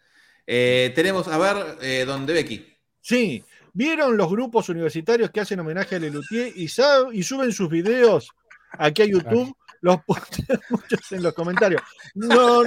Eh, 0.47 0.93
tenemos, 0.95 1.29
a 1.29 1.37
ver, 1.39 1.77
eh, 1.83 2.05
don 2.07 2.25
De 2.27 2.33
Becky. 2.33 2.75
Sí, 3.01 3.45
¿vieron 3.75 4.17
los 4.17 4.29
grupos 4.31 4.69
universitarios 4.71 5.31
que 5.31 5.41
hacen 5.41 5.61
homenaje 5.61 5.97
a 5.97 5.99
Lelutier 5.99 6.53
y, 6.57 6.65
y 6.65 7.23
suben 7.23 7.53
sus 7.53 7.69
videos 7.69 8.31
aquí 8.73 9.03
a 9.03 9.07
YouTube? 9.07 9.55
Los 9.81 9.99
postean 10.07 10.61
muchos 10.71 11.13
en 11.13 11.23
los 11.23 11.35
comentarios. 11.35 11.83
No, 12.15 12.63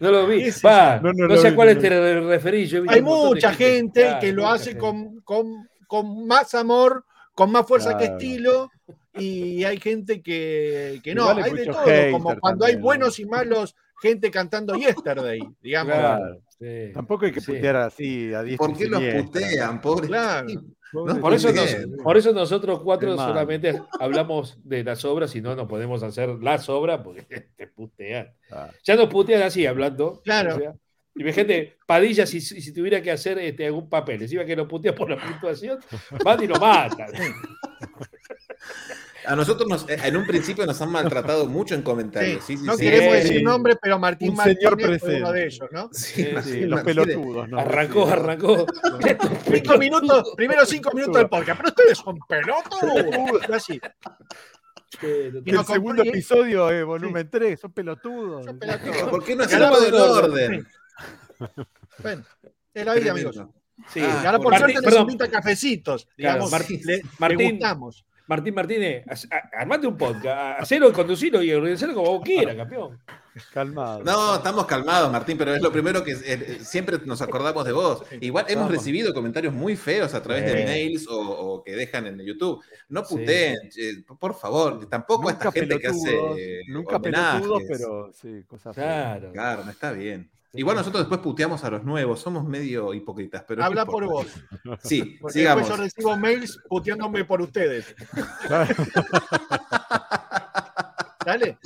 No 0.00 0.10
lo 0.10 0.26
vi. 0.26 0.44
No, 0.62 1.00
no, 1.00 1.12
no 1.12 1.26
lo 1.26 1.36
sé 1.38 1.48
a 1.48 1.50
no 1.52 1.56
te 1.78 1.88
re- 1.88 2.20
referís. 2.20 2.74
hay 2.88 3.02
mucha 3.02 3.52
gente 3.54 4.16
que 4.20 4.32
lo 4.32 4.48
hace 4.48 4.76
con, 4.76 5.20
con- 5.20 5.68
con 5.86 6.26
más 6.26 6.54
amor, 6.54 7.04
con 7.34 7.50
más 7.50 7.66
fuerza 7.66 7.96
que 7.98 8.04
estilo, 8.04 8.70
y 9.14 9.62
hay 9.64 9.78
gente 9.78 10.22
que, 10.22 11.00
que 11.02 11.14
no. 11.14 11.28
Hay 11.28 11.52
de 11.52 11.66
todo, 11.66 11.84
como 12.12 12.38
cuando 12.40 12.64
hay 12.64 12.76
buenos 12.76 13.18
y 13.18 13.26
malos, 13.26 13.74
gente 14.00 14.30
cantando 14.30 14.74
Yesterday, 14.74 15.40
digamos. 15.62 15.94
Claro, 15.94 16.38
sí. 16.58 16.90
Tampoco 16.94 17.26
hay 17.26 17.32
que 17.32 17.40
Sí. 17.40 17.52
putear 17.52 17.76
así 17.76 18.32
a 18.34 18.42
diestra 18.42 18.66
¿Por 18.66 18.76
y 18.76 18.78
qué 18.78 18.86
los 18.88 19.24
putean, 19.24 19.80
pobre? 19.80 20.06
Claro. 20.08 20.48
No, 20.92 21.20
Por 21.20 21.32
eso, 21.34 21.52
nos- 21.52 21.76
por 22.02 22.16
eso 22.16 22.32
nosotros 22.32 22.80
cuatro 22.82 23.10
Hermano. 23.12 23.28
solamente 23.30 23.80
hablamos 23.98 24.58
de 24.62 24.84
las 24.84 25.04
obras 25.04 25.34
y 25.34 25.40
no 25.40 25.56
nos 25.56 25.66
podemos 25.68 26.02
hacer 26.02 26.28
las 26.42 26.68
obras 26.68 27.00
porque 27.02 27.22
te 27.56 27.66
putean. 27.66 28.30
Ah. 28.50 28.70
Ya 28.84 28.96
nos 28.96 29.08
putean 29.08 29.42
así 29.42 29.64
hablando. 29.66 30.20
Claro. 30.24 30.56
o 30.56 30.58
sea, 30.58 30.74
y 31.14 31.22
ve 31.24 31.32
gente, 31.32 31.76
Padilla, 31.86 32.24
si, 32.26 32.40
si 32.40 32.60
si 32.62 32.72
tuviera 32.72 33.02
que 33.02 33.10
hacer 33.10 33.38
este, 33.38 33.66
algún 33.66 33.88
papel, 33.88 34.22
encima 34.22 34.44
que 34.46 34.56
lo 34.56 34.66
putea 34.66 34.94
por 34.94 35.10
la 35.10 35.16
puntuación, 35.22 35.78
van 36.24 36.42
y 36.42 36.46
lo 36.46 36.56
matan. 36.56 37.08
A 39.26 39.36
nosotros 39.36 39.68
nos, 39.68 39.88
eh, 39.88 39.98
en 40.04 40.16
un 40.16 40.26
principio 40.26 40.66
nos 40.66 40.80
han 40.82 40.90
maltratado 40.90 41.46
mucho 41.46 41.74
en 41.74 41.82
comentarios. 41.82 42.44
Sí, 42.44 42.56
sí, 42.56 42.64
no 42.64 42.74
sí. 42.76 42.82
queremos 42.82 43.14
Sí. 43.16 43.22
decir 43.22 43.42
nombres, 43.44 43.76
pero 43.80 43.98
Martín 43.98 44.30
Un 44.30 44.36
señor 44.38 44.72
Martínez 44.76 45.00
fue 45.00 45.16
uno 45.18 45.32
de 45.32 45.46
ellos, 45.46 45.68
¿no? 45.70 45.88
Sí, 45.92 46.24
Sí, 46.24 46.28
Martín 46.32 46.52
Sí, 46.52 46.60
los 46.62 46.80
pelotudos, 46.82 47.48
¿no? 47.48 47.58
Arrancó, 47.60 48.06
arrancó. 48.08 48.66
Cinco 49.52 49.78
minutos, 49.78 50.32
primero 50.36 50.66
cinco 50.66 50.90
minutos 50.92 51.16
del 51.16 51.28
podcast, 51.28 51.60
pero 51.60 51.68
ustedes 51.68 51.98
son 51.98 52.18
pelotudos. 52.28 53.50
Así. 53.50 53.80
El 55.00 55.42
no 55.46 55.64
segundo 55.64 56.02
episodio, 56.02 56.70
eh, 56.70 56.84
volumen 56.84 57.28
3, 57.30 57.58
son 57.58 57.72
pelotudos. 57.72 58.44
Son 58.44 58.58
pelotudos. 58.58 59.02
¿Por 59.10 59.24
qué 59.24 59.34
no 59.36 59.44
hacemos 59.44 59.70
por 59.70 59.80
del 59.80 59.94
orden. 59.94 60.66
orden? 61.38 61.56
Bueno, 62.02 62.24
es 62.74 62.84
la 62.86 62.94
vida, 62.94 63.10
amigos. 63.12 63.40
Sí. 63.88 64.00
Ah, 64.02 64.22
ahora 64.26 64.38
por 64.38 64.50
Martín, 64.52 64.60
suerte 64.60 64.74
nos 64.74 64.84
perdón, 64.84 65.02
invita 65.02 65.24
a 65.24 65.30
cafecitos. 65.30 66.04
Claro, 66.16 66.44
Digamos, 66.44 66.50
Martín- 66.52 66.80
le, 66.84 66.96
le 66.98 67.02
Martín- 67.18 67.50
gustamos. 67.52 68.04
Martín 68.26 68.54
Martínez, 68.54 69.04
armate 69.52 69.86
un 69.86 69.96
podcast, 69.96 70.60
hacelo, 70.60 70.92
conducilo 70.92 71.42
y 71.42 71.52
organizalo 71.52 71.94
como 71.94 72.10
vos 72.18 72.22
quieras, 72.24 72.54
campeón. 72.56 72.98
Calmado. 73.52 74.04
No, 74.04 74.34
estamos 74.36 74.66
calmados, 74.66 75.10
Martín, 75.10 75.38
pero 75.38 75.54
es 75.54 75.62
lo 75.62 75.72
primero 75.72 76.04
que 76.04 76.12
eh, 76.12 76.58
siempre 76.60 76.98
nos 77.06 77.22
acordamos 77.22 77.64
de 77.64 77.72
vos. 77.72 78.02
Igual 78.20 78.44
hemos 78.48 78.70
recibido 78.70 79.14
comentarios 79.14 79.54
muy 79.54 79.74
feos 79.74 80.12
a 80.12 80.22
través 80.22 80.44
de 80.44 80.62
Eh. 80.62 80.64
mails 80.66 81.08
o, 81.08 81.18
o 81.18 81.64
que 81.64 81.72
dejan 81.72 82.06
en 82.06 82.18
YouTube. 82.20 82.62
No 82.90 83.02
Sí. 83.04 83.16
puteen, 83.16 83.56
che, 83.70 84.04
por 84.18 84.34
favor, 84.34 84.86
tampoco 84.86 85.28
a 85.30 85.32
esta 85.32 85.50
gente 85.50 85.78
que 85.78 85.86
hace 85.88 86.60
nunca 86.68 87.00
pelotudos, 87.00 87.62
pero 87.66 88.12
sí, 88.12 88.42
cosas 88.46 88.76
feas. 88.76 88.86
Claro. 89.18 89.32
Claro, 89.32 89.64
no 89.64 89.70
está 89.70 89.92
bien. 89.92 90.30
Igual 90.54 90.76
nosotros 90.76 91.02
después 91.02 91.20
puteamos 91.20 91.64
a 91.64 91.70
los 91.70 91.82
nuevos, 91.82 92.20
somos 92.20 92.44
medio 92.44 92.92
hipócritas, 92.92 93.42
pero 93.48 93.64
Habla 93.64 93.86
por 93.86 94.04
vos. 94.04 94.26
Sí, 94.82 95.16
Porque 95.20 95.38
sigamos. 95.38 95.62
después 95.68 95.78
yo 95.78 95.84
recibo 95.84 96.16
mails 96.16 96.58
puteándome 96.68 97.24
por 97.24 97.40
ustedes. 97.40 97.94
Dale. 101.24 101.58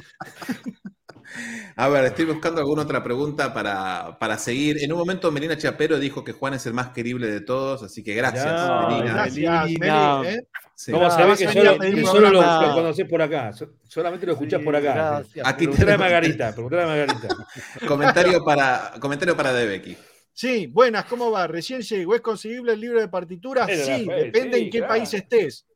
A 1.76 1.88
ver, 1.88 2.04
estoy 2.04 2.26
buscando 2.26 2.60
alguna 2.60 2.82
otra 2.82 3.02
pregunta 3.02 3.52
para, 3.52 4.16
para 4.18 4.38
seguir. 4.38 4.82
En 4.82 4.92
un 4.92 4.98
momento 4.98 5.32
Melina 5.32 5.58
Chapero 5.58 5.98
dijo 5.98 6.22
que 6.22 6.32
Juan 6.32 6.54
es 6.54 6.64
el 6.66 6.74
más 6.74 6.90
querible 6.90 7.26
de 7.28 7.40
todos, 7.40 7.82
así 7.82 8.04
que 8.04 8.14
gracias, 8.14 8.44
Ya, 8.44 8.86
Melina. 8.88 9.12
Gracias, 9.12 9.64
Melina. 9.64 10.18
Meli, 10.20 10.36
¿eh? 10.36 10.46
Sí. 10.78 10.92
¿Cómo 10.92 11.10
sabés 11.10 11.38
que 11.38 11.48
solo, 11.50 11.78
que 11.78 12.04
solo 12.04 12.28
lo, 12.30 12.42
lo 12.42 12.74
conocés 12.74 13.08
por 13.08 13.22
acá? 13.22 13.50
So- 13.54 13.76
solamente 13.88 14.26
lo 14.26 14.32
escuchás 14.32 14.60
Sí, 14.60 14.64
por 14.66 14.76
acá. 14.76 14.92
gracias. 14.94 15.46
Aquí 15.48 15.64
Preguntale 15.64 15.92
a 15.92 15.98
Margarita, 15.98 16.52
preguntale 16.52 16.82
a 16.82 16.86
Margarita. 16.86 17.28
Comentario 17.88 18.44
para, 18.44 18.92
comentario 19.00 19.34
para 19.34 19.54
Debeki. 19.54 19.96
Sí, 20.34 20.66
buenas, 20.66 21.06
¿cómo 21.06 21.30
va? 21.30 21.46
Recién 21.46 21.80
llegó. 21.80 22.14
¿Es 22.14 22.20
conseguible 22.20 22.74
el 22.74 22.80
libro 22.80 23.00
de 23.00 23.08
partituras? 23.08 23.66
Era 23.70 23.86
la 23.86 23.96
Sí, 23.98 24.04
fe, 24.04 24.12
depende 24.24 24.58
sí, 24.58 24.64
en 24.64 24.70
qué 24.70 24.78
claro. 24.80 24.92
país 24.92 25.14
estés. 25.14 25.66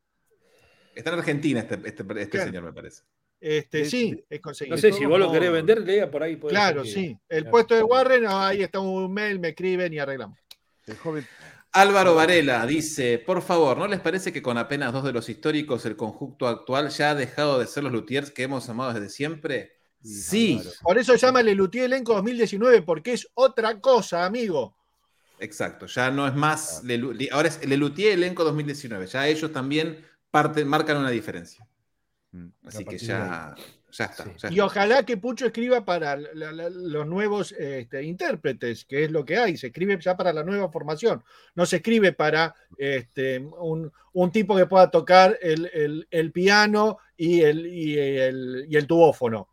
Está 0.95 1.11
en 1.13 1.19
Argentina 1.19 1.61
este, 1.61 1.75
este, 1.77 1.89
este 2.03 2.29
Claro. 2.29 2.47
señor, 2.47 2.63
me 2.65 2.73
parece. 2.75 3.03
Este, 3.41 3.87
sí, 3.87 4.23
es 4.29 4.41
conseguible. 4.41 4.77
No 4.77 4.81
sé, 4.83 4.93
si 4.93 5.07
vos 5.07 5.19
lo 5.19 5.33
querés 5.33 5.51
vender, 5.51 5.81
lea 5.81 6.11
por 6.11 6.23
ahí. 6.23 6.37
Claro, 6.37 6.85
sí. 6.85 7.17
El 7.27 7.45
Claro. 7.45 7.51
puesto 7.53 7.75
de 7.75 7.83
Warren, 7.85 8.27
ah, 8.27 8.49
ahí 8.49 8.63
está 8.63 8.81
un 8.81 9.11
mail, 9.15 9.41
me 9.41 9.49
escriben 9.49 9.95
y 9.95 9.99
arreglamos. 9.99 10.39
El 10.87 10.97
joven 10.99 11.27
Álvaro 11.73 12.15
Varela 12.17 12.67
dice, 12.67 13.19
por 13.19 13.43
favor, 13.43 13.79
¿no 13.79 13.87
les 13.87 14.01
parece 14.01 14.33
que 14.33 14.43
con 14.43 14.59
apenas 14.59 14.93
dos 14.93 15.05
de 15.05 15.13
los 15.13 15.29
históricos 15.29 15.87
el 15.87 15.97
conjunto 15.97 16.49
actual 16.49 16.89
ya 16.91 17.11
ha 17.11 17.15
dejado 17.15 17.59
de 17.61 17.67
ser 17.67 17.85
los 17.85 17.93
luthiers 17.93 18.31
que 18.31 18.43
hemos 18.43 18.69
amado 18.69 18.93
desde 18.93 19.09
siempre? 19.09 19.73
Sí, 20.03 20.57
Álvaro. 20.59 20.71
Por 20.83 20.99
eso 20.99 21.15
llama 21.15 21.43
Lelutier 21.43 21.85
Elenco 21.85 22.15
2019, 22.15 22.83
porque 22.83 23.13
es 23.13 23.29
otra 23.35 23.81
cosa, 23.81 24.25
amigo. 24.25 24.75
exacto, 25.39 25.87
ya 25.87 26.11
no 26.11 26.27
es 26.27 26.35
más, 26.35 26.83
li- 26.85 27.29
ahora 27.31 27.49
es 27.49 27.65
Lelutier 27.67 28.13
Elenco 28.13 28.43
2019, 28.45 29.07
ya 29.07 29.27
ellos 29.29 29.53
también 29.53 30.05
parten, 30.31 30.67
marcan 30.67 30.97
una 30.97 31.11
diferencia. 31.11 31.67
Mm. 32.33 32.49
Así 32.65 32.85
que 32.85 32.99
ya, 32.99 33.55
ya 33.93 34.05
está. 34.07 34.25
Sí. 34.25 34.31
ya 34.39 34.51
Y 34.53 34.61
ojalá 34.61 35.05
que 35.05 35.17
Pucho 35.17 35.47
escriba 35.47 35.85
para 35.85 36.17
la- 36.17 36.53
la- 36.53 36.71
los 36.71 37.07
nuevos 37.07 37.53
este, 37.53 38.03
intérpretes, 38.03 38.85
que 38.85 39.05
es 39.05 39.11
lo 39.11 39.25
que 39.25 39.37
hay. 39.39 39.57
Se 39.57 39.69
escribe 39.69 39.99
ya 40.01 40.17
para 40.17 40.33
la 40.33 40.43
nueva 40.45 40.71
formación. 40.71 41.23
No 41.55 41.67
se 41.67 41.77
escribe 41.77 42.13
para 42.13 42.55
este, 42.79 43.39
un, 43.39 43.93
un 44.13 44.31
tipo 44.33 44.57
que 44.57 44.67
pueda 44.67 44.91
tocar 44.91 45.39
el, 45.43 45.71
el- 45.73 46.07
el 46.11 46.33
piano 46.33 46.99
y 47.17 47.41
el, 47.43 47.67
y, 47.67 47.99
el, 47.99 48.67
y 48.69 48.77
el 48.77 48.87
tubófono. 48.87 49.49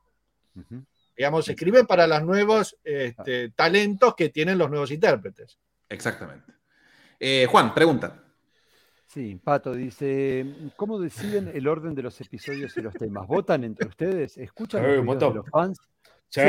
Digamos, 1.16 1.46
se 1.46 1.52
escribe 1.54 1.84
para 1.86 2.06
los 2.08 2.22
nuevos 2.24 2.78
este, 2.84 3.50
talentos 3.50 4.16
que 4.16 4.30
tienen 4.30 4.58
los 4.58 4.70
nuevos 4.70 4.92
intérpretes. 4.92 5.58
Exactamente. 5.90 6.54
Eh, 7.20 7.48
Juan, 7.50 7.74
pregunta. 7.74 8.24
Sí, 9.18 9.36
Pato 9.44 9.74
dice, 9.74 10.46
¿cómo 10.76 11.00
deciden 11.00 11.50
el 11.52 11.68
orden 11.68 11.96
de 11.96 12.04
los 12.04 12.22
episodios 12.22 12.78
y 12.78 12.82
los 12.82 12.94
temas? 12.94 13.26
¿Votan 13.28 13.64
entre 13.64 13.88
ustedes? 13.88 14.38
¿Escuchan 14.38 14.84
los 15.04 15.20
de 15.20 15.34
los 15.34 15.50
fans? 15.50 15.80
Sí. 16.30 16.42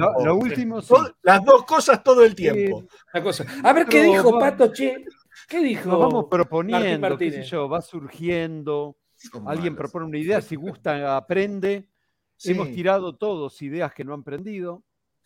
Lo, 0.00 0.24
lo 0.24 0.34
último, 0.34 0.82
sí. 0.82 0.94
Las 1.22 1.44
dos 1.44 1.64
cosas 1.64 2.02
todo 2.02 2.24
el 2.24 2.34
tiempo. 2.34 2.82
una 3.14 3.22
cosa. 3.22 3.46
A 3.62 3.72
ver 3.72 3.84
qué 3.86 4.00
Pero 4.00 4.12
dijo 4.12 4.32
va- 4.32 4.40
Pato, 4.40 4.72
che. 4.72 5.04
¿Qué 5.48 5.62
dijo? 5.62 5.88
Nos 5.90 6.00
vamos 6.00 6.24
proponiendo, 6.28 6.82
qué 6.84 6.92
sé 6.94 6.98
Martínez? 6.98 7.46
yo, 7.50 7.68
va 7.68 7.80
surgiendo, 7.82 8.96
Son 9.14 9.46
alguien 9.46 9.74
malos. 9.74 9.78
propone 9.92 10.06
una 10.06 10.18
idea, 10.18 10.40
si 10.40 10.56
gusta, 10.56 11.16
aprende. 11.16 11.88
Sí, 12.36 12.50
Hemos 12.50 12.72
tirado 12.72 13.14
todos 13.14 13.62
ideas 13.62 13.94
que 13.94 14.02
no 14.02 14.12
han 14.12 14.24
prendido. 14.24 14.82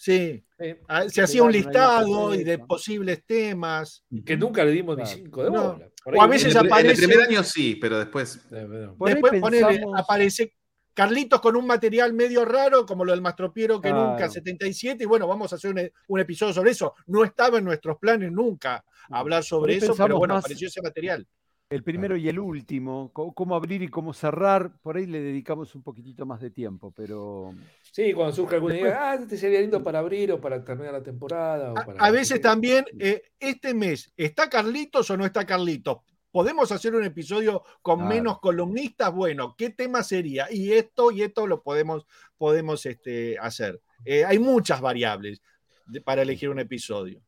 Sí. 0.06 0.44
Eh, 0.58 0.80
Ah, 0.88 1.08
Se 1.08 1.22
hacía 1.22 1.42
un 1.42 1.50
listado 1.52 2.34
y 2.34 2.44
de 2.44 2.58
posibles 2.58 3.24
temas. 3.26 4.04
que 4.24 4.36
nunca 4.36 4.64
le 4.64 4.70
dimos 4.72 4.96
ni 4.96 5.06
cinco 5.06 5.42
de 5.44 5.50
bola. 5.50 5.88
O 6.04 6.22
a 6.22 6.26
veces 6.26 6.54
En 6.54 6.62
el, 6.62 6.68
pri- 6.68 6.80
en 6.80 6.86
el 6.86 6.92
aparece- 6.92 7.06
primer 7.06 7.28
año 7.28 7.42
sí, 7.44 7.76
pero 7.80 7.98
después. 7.98 8.36
Eh, 8.52 8.66
Después 9.00 9.40
ponele, 9.40 9.66
pensamos- 9.66 10.00
aparece 10.00 10.54
Carlitos 10.94 11.40
con 11.40 11.56
un 11.56 11.66
material 11.66 12.12
medio 12.12 12.44
raro, 12.44 12.84
como 12.84 13.04
lo 13.04 13.12
del 13.12 13.22
Mastropiero 13.22 13.80
que 13.80 13.88
Claro. 13.88 14.10
nunca, 14.10 14.28
77, 14.28 15.04
y 15.04 15.06
bueno, 15.06 15.26
vamos 15.26 15.50
a 15.52 15.56
hacer 15.56 15.70
un, 15.72 15.90
un 16.08 16.20
episodio 16.20 16.52
sobre 16.52 16.72
eso. 16.72 16.94
No 17.06 17.24
estaba 17.24 17.58
en 17.58 17.64
nuestros 17.64 17.96
planes 17.98 18.30
nunca 18.30 18.84
hablar 19.08 19.42
sobre 19.42 19.76
eso, 19.76 19.94
pero 19.96 20.18
bueno, 20.18 20.34
más- 20.34 20.44
apareció 20.44 20.68
ese 20.68 20.82
material. 20.82 21.26
El 21.72 21.82
primero 21.82 22.16
y 22.16 22.28
el 22.28 22.38
último, 22.38 23.10
cómo 23.12 23.54
abrir 23.56 23.82
y 23.82 23.88
cómo 23.88 24.12
cerrar, 24.12 24.72
por 24.82 24.96
ahí 24.96 25.06
le 25.06 25.20
dedicamos 25.20 25.74
un 25.74 25.82
poquitito 25.82 26.26
más 26.26 26.40
de 26.40 26.50
tiempo, 26.50 26.92
pero 26.94 27.54
Sí, 27.90 28.12
cuando 28.12 28.34
surge 28.34 28.56
alguna 28.56 28.76
idea, 28.78 29.10
ah, 29.10 29.14
este 29.14 29.36
sería 29.38 29.60
lindo 29.60 29.82
para 29.82 30.00
abrir 30.00 30.32
o 30.32 30.40
para 30.40 30.62
terminar 30.62 30.92
la 30.92 31.02
temporada. 31.02 31.72
o 31.72 31.78
A, 31.78 31.84
para- 31.84 32.04
a 32.04 32.10
veces 32.10 32.40
también, 32.40 32.84
eh, 32.98 33.22
este 33.40 33.72
mes, 33.72 34.12
¿está 34.16 34.50
Carlitos 34.50 35.08
o 35.10 35.16
no 35.16 35.24
está 35.24 35.46
Carlitos? 35.46 35.98
¿Podemos 36.30 36.70
hacer 36.72 36.94
un 36.94 37.04
episodio 37.04 37.62
con 37.82 38.00
Claro. 38.00 38.14
menos 38.14 38.40
columnistas? 38.40 39.12
Bueno, 39.12 39.54
¿qué 39.56 39.70
tema 39.70 40.02
sería? 40.02 40.48
Y 40.50 40.72
esto 40.72 41.10
y 41.10 41.22
esto 41.22 41.46
lo 41.46 41.62
podemos, 41.62 42.06
podemos 42.38 42.84
este, 42.86 43.38
hacer. 43.38 43.80
Eh, 44.04 44.24
hay 44.24 44.38
muchas 44.38 44.80
variables 44.80 45.40
de- 45.86 46.00
para 46.00 46.22
elegir 46.22 46.48
un 46.50 46.58
episodio. 46.58 47.20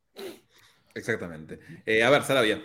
Exactamente. 0.95 1.59
Eh, 1.87 2.03
a 2.03 2.11
ver, 2.11 2.23
Sarabia. 2.23 2.63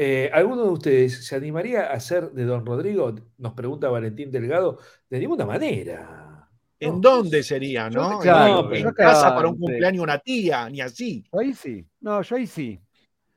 Eh, 0.00 0.30
¿Alguno 0.32 0.62
de 0.62 0.70
ustedes 0.70 1.26
se 1.26 1.34
animaría 1.34 1.90
a 1.90 1.98
ser 1.98 2.30
de 2.30 2.44
Don 2.44 2.64
Rodrigo? 2.64 3.12
Nos 3.38 3.52
pregunta 3.54 3.88
Valentín 3.88 4.30
Delgado. 4.30 4.78
De 5.10 5.18
ninguna 5.18 5.44
manera. 5.44 6.48
¿En 6.78 6.90
No. 6.92 7.00
dónde 7.00 7.42
sería, 7.42 7.88
Yo- 7.88 8.00
no? 8.00 8.18
claro, 8.20 8.60
en 8.60 8.68
pero 8.68 8.76
en 8.76 8.84
yo 8.84 8.94
casa 8.94 9.34
para 9.34 9.48
un 9.48 9.58
cumpleaños 9.58 10.04
una 10.04 10.20
tía, 10.20 10.70
ni 10.70 10.80
así. 10.80 11.24
ahí 11.32 11.52
sí. 11.52 11.84
No, 12.00 12.22
yo 12.22 12.36
ahí 12.36 12.46
sí. 12.46 12.80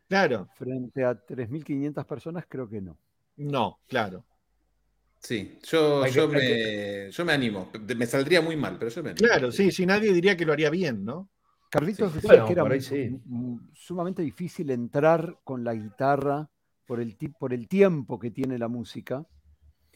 Claro, 0.07 0.47
Frente 0.55 1.03
a 1.03 1.15
3.500 1.15 2.05
personas, 2.05 2.45
creo 2.47 2.69
que 2.69 2.79
no. 2.79 2.95
no, 3.37 3.79
claro. 3.87 4.23
Sí, 5.17 5.57
yo, 5.67 6.03
que- 6.03 6.11
yo, 6.11 6.27
me, 6.27 7.11
yo 7.11 7.25
me 7.25 7.33
animo. 7.33 7.71
Me 7.95 8.05
saldría 8.05 8.41
muy 8.41 8.55
mal, 8.55 8.77
pero 8.77 8.91
yo 8.91 9.01
me 9.01 9.09
animo. 9.11 9.27
Claro, 9.27 9.51
sí, 9.51 9.71
sí, 9.71 9.83
nadie 9.87 10.13
diría 10.13 10.37
que 10.37 10.45
lo 10.45 10.53
haría 10.53 10.69
bien, 10.69 11.03
¿no? 11.03 11.30
Carlitos 11.71 12.11
Sí. 12.11 12.15
decía 12.17 12.43
Bueno, 12.43 12.45
que 12.47 12.75
era 12.75 12.81
sí. 12.81 13.21
sumamente 13.73 14.21
difícil 14.21 14.69
entrar 14.71 15.37
con 15.45 15.63
la 15.63 15.73
guitarra 15.73 16.49
por 16.85 16.99
el, 16.99 17.15
ti- 17.15 17.29
por 17.29 17.53
el 17.53 17.67
tiempo 17.69 18.19
que 18.19 18.29
tiene 18.29 18.57
la 18.59 18.67
música. 18.67 19.25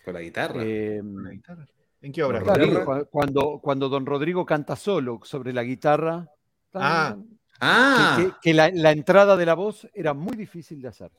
Con 0.04 0.14
la 0.14 0.22
guitarra. 0.22 0.62
Eh, 0.64 1.02
¿En 2.02 2.12
qué 2.14 2.24
obra? 2.24 2.42
claro, 2.42 3.08
cuando, 3.10 3.60
cuando 3.62 3.90
Don 3.90 4.06
Rodrigo 4.06 4.46
canta 4.46 4.76
solo 4.78 5.20
sobre 5.24 5.52
la 5.52 5.64
guitarra, 5.64 6.26
Ah. 6.74 7.18
ah, 7.60 8.16
que, 8.18 8.26
que- 8.26 8.32
que 8.42 8.54
la, 8.54 8.70
la 8.74 8.92
entrada 8.92 9.36
de 9.36 9.46
la 9.46 9.54
voz 9.56 9.88
era 9.94 10.14
muy 10.14 10.38
difícil 10.38 10.82
de 10.82 10.88
hacer 10.88 11.12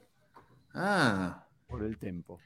ah. 0.74 1.46
por 1.66 1.82
el 1.82 1.98
tempo. 1.98 2.38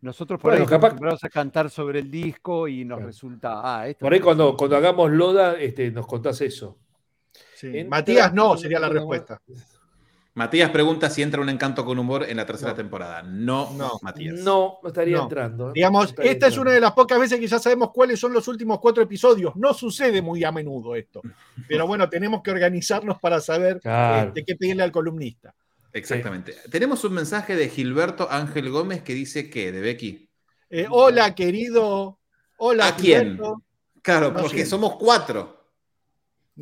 Nosotros 0.00 0.40
por 0.40 0.50
Bueno, 0.50 0.64
ahí 0.64 0.68
capaz- 0.68 0.74
estamos 0.74 0.84
acostumbrados 0.86 1.24
a 1.24 1.28
cantar 1.28 1.70
sobre 1.70 2.00
el 2.00 2.10
disco 2.10 2.66
y 2.66 2.84
nos 2.84 2.96
Claro. 2.98 3.06
resulta. 3.06 3.60
Ah, 3.62 3.86
esto 3.88 4.04
Por 4.04 4.12
ahí 4.12 4.18
cuando, 4.20 4.56
cuando 4.56 4.76
hagamos 4.76 5.10
Loda, 5.12 5.54
este, 5.60 5.92
nos 5.92 6.06
contás 6.08 6.40
eso. 6.40 6.78
Sí. 7.54 7.84
Matías 7.84 8.32
no, 8.34 8.56
sería 8.56 8.78
la 8.80 8.88
respuesta. 8.88 9.40
Matías 10.34 10.70
pregunta 10.70 11.10
si 11.10 11.20
entra 11.20 11.42
un 11.42 11.50
encanto 11.50 11.84
con 11.84 11.98
humor 11.98 12.24
en 12.26 12.38
la 12.38 12.46
tercera 12.46 12.70
No. 12.70 12.76
temporada. 12.76 13.22
No, 13.22 13.70
No. 13.74 13.98
Matías. 14.00 14.36
No, 14.40 14.78
no 14.82 14.88
estaría 14.88 15.18
No. 15.18 15.22
entrando. 15.24 15.68
¿eh? 15.68 15.72
Digamos, 15.74 16.06
estaría 16.08 16.32
esta 16.32 16.46
es 16.46 16.56
una 16.56 16.70
de 16.72 16.80
las 16.80 16.92
pocas 16.92 17.18
veces 17.20 17.38
que 17.38 17.46
ya 17.46 17.58
sabemos 17.58 17.90
cuáles 17.92 18.18
son 18.18 18.32
los 18.32 18.48
últimos 18.48 18.80
cuatro 18.80 19.02
episodios. 19.02 19.54
No 19.56 19.74
sucede 19.74 20.22
muy 20.22 20.42
a 20.42 20.50
menudo 20.50 20.94
esto. 20.94 21.20
Pero 21.68 21.86
bueno, 21.86 22.08
tenemos 22.08 22.42
que 22.42 22.50
organizarnos 22.50 23.18
para 23.20 23.40
saber 23.42 23.78
Claro. 23.80 24.28
este, 24.28 24.42
qué 24.44 24.56
pedirle 24.56 24.82
al 24.84 24.92
columnista. 24.92 25.54
Exactamente. 25.92 26.54
Tenemos 26.70 27.04
un 27.04 27.12
mensaje 27.12 27.54
de 27.54 27.68
Gilberto 27.68 28.26
Ángel 28.30 28.70
Gómez 28.70 29.02
que 29.02 29.12
dice 29.12 29.50
que, 29.50 29.70
de 29.70 29.80
Becky. 29.82 30.30
Eh, 30.70 30.86
hola, 30.90 31.34
querido. 31.34 32.18
Hola, 32.56 32.88
¿A 32.88 32.96
quién? 32.96 33.32
Gilberto. 33.32 33.62
Claro, 34.00 34.32
No 34.32 34.40
porque 34.40 34.64
somos 34.64 34.96
cuatro. 34.96 35.61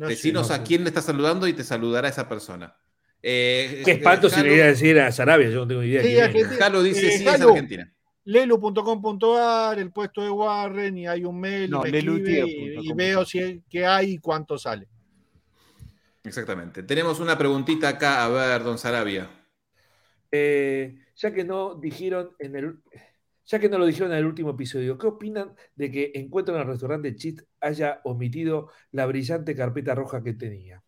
No 0.01 0.07
sé, 0.07 0.15
Decinos 0.15 0.49
no 0.49 0.55
a 0.55 0.57
sé. 0.57 0.63
quién 0.63 0.83
le 0.83 0.89
está 0.89 1.01
saludando 1.01 1.47
y 1.47 1.53
te 1.53 1.63
saludará 1.63 2.07
esa 2.09 2.27
persona. 2.27 2.75
Eh, 3.21 3.83
Qué 3.85 3.91
espanto 3.91 4.29
si 4.31 4.41
le 4.41 4.55
iba 4.55 4.65
a 4.65 4.69
decir 4.69 4.99
a 4.99 5.11
Sarabia, 5.11 5.47
yo 5.49 5.59
no 5.59 5.67
tengo 5.67 5.83
idea. 5.83 6.01
Sí, 6.01 6.15
es. 6.17 6.23
Argentina. 6.23 6.57
Jalo 6.59 6.81
dice 6.81 7.07
Eh, 7.07 7.11
sí, 7.11 7.23
es 7.23 7.31
Jalo. 7.31 7.49
Argentina. 7.49 7.93
lelu.com.ar, 8.23 9.77
el 9.77 9.91
puesto 9.91 10.23
de 10.23 10.29
Warren, 10.31 10.97
y 10.97 11.05
hay 11.07 11.23
un 11.23 11.39
mail, 11.39 11.65
y 11.65 11.69
No, 11.69 12.95
veo 12.95 13.25
si 13.25 13.61
qué 13.69 13.85
hay 13.85 14.13
y 14.13 14.17
cuánto 14.17 14.57
sale. 14.57 14.87
Exactamente. 16.23 16.81
Tenemos 16.83 17.19
una 17.19 17.37
preguntita 17.37 17.89
acá, 17.89 18.23
a 18.25 18.29
ver, 18.29 18.63
don 18.63 18.77
Sarabia. 18.79 19.29
Eh, 20.31 20.95
ya 21.15 21.31
que 21.33 21.43
no 21.43 21.75
dijeron 21.75 22.31
en 22.39 22.55
el 22.55 22.79
ya 23.51 23.59
que 23.59 23.69
no 23.69 23.77
lo 23.77 23.85
dijeron 23.85 24.11
en 24.13 24.19
el 24.19 24.25
último 24.25 24.51
episodio, 24.51 24.97
¿qué 24.97 25.07
opinan 25.07 25.53
de 25.75 25.91
que 25.91 26.11
Encuentro 26.15 26.55
en 26.55 26.61
el 26.61 26.67
restaurante 26.67 27.15
Chit 27.15 27.41
haya 27.59 27.99
omitido 28.05 28.69
la 28.91 29.05
brillante 29.05 29.55
carpeta 29.55 29.93
roja 29.93 30.23
que 30.23 30.33
tenía? 30.33 30.81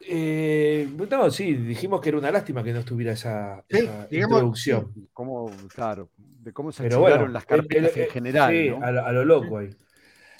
Eh, 0.00 0.88
no, 1.08 1.30
sí, 1.30 1.54
dijimos 1.54 2.00
que 2.00 2.08
era 2.08 2.18
una 2.18 2.32
lástima 2.32 2.64
que 2.64 2.72
no 2.72 2.80
estuviera 2.80 3.12
esa, 3.12 3.64
Sí, 3.68 3.78
esa 3.78 4.08
digamos, 4.10 4.38
introducción. 4.38 4.92
Cómo, 5.12 5.46
claro, 5.74 6.10
de 6.16 6.52
cómo 6.52 6.72
se 6.72 6.88
bueno, 6.96 7.28
las 7.28 7.44
el- 7.44 7.60
carpetas 7.60 7.96
el- 7.96 8.06
en 8.06 8.08
general. 8.08 8.52
sí, 8.52 8.68
¿no? 8.70 8.84
a, 8.84 8.90
lo, 8.90 9.06
a 9.06 9.12
lo 9.12 9.24
loco 9.24 9.58
ahí. 9.58 9.70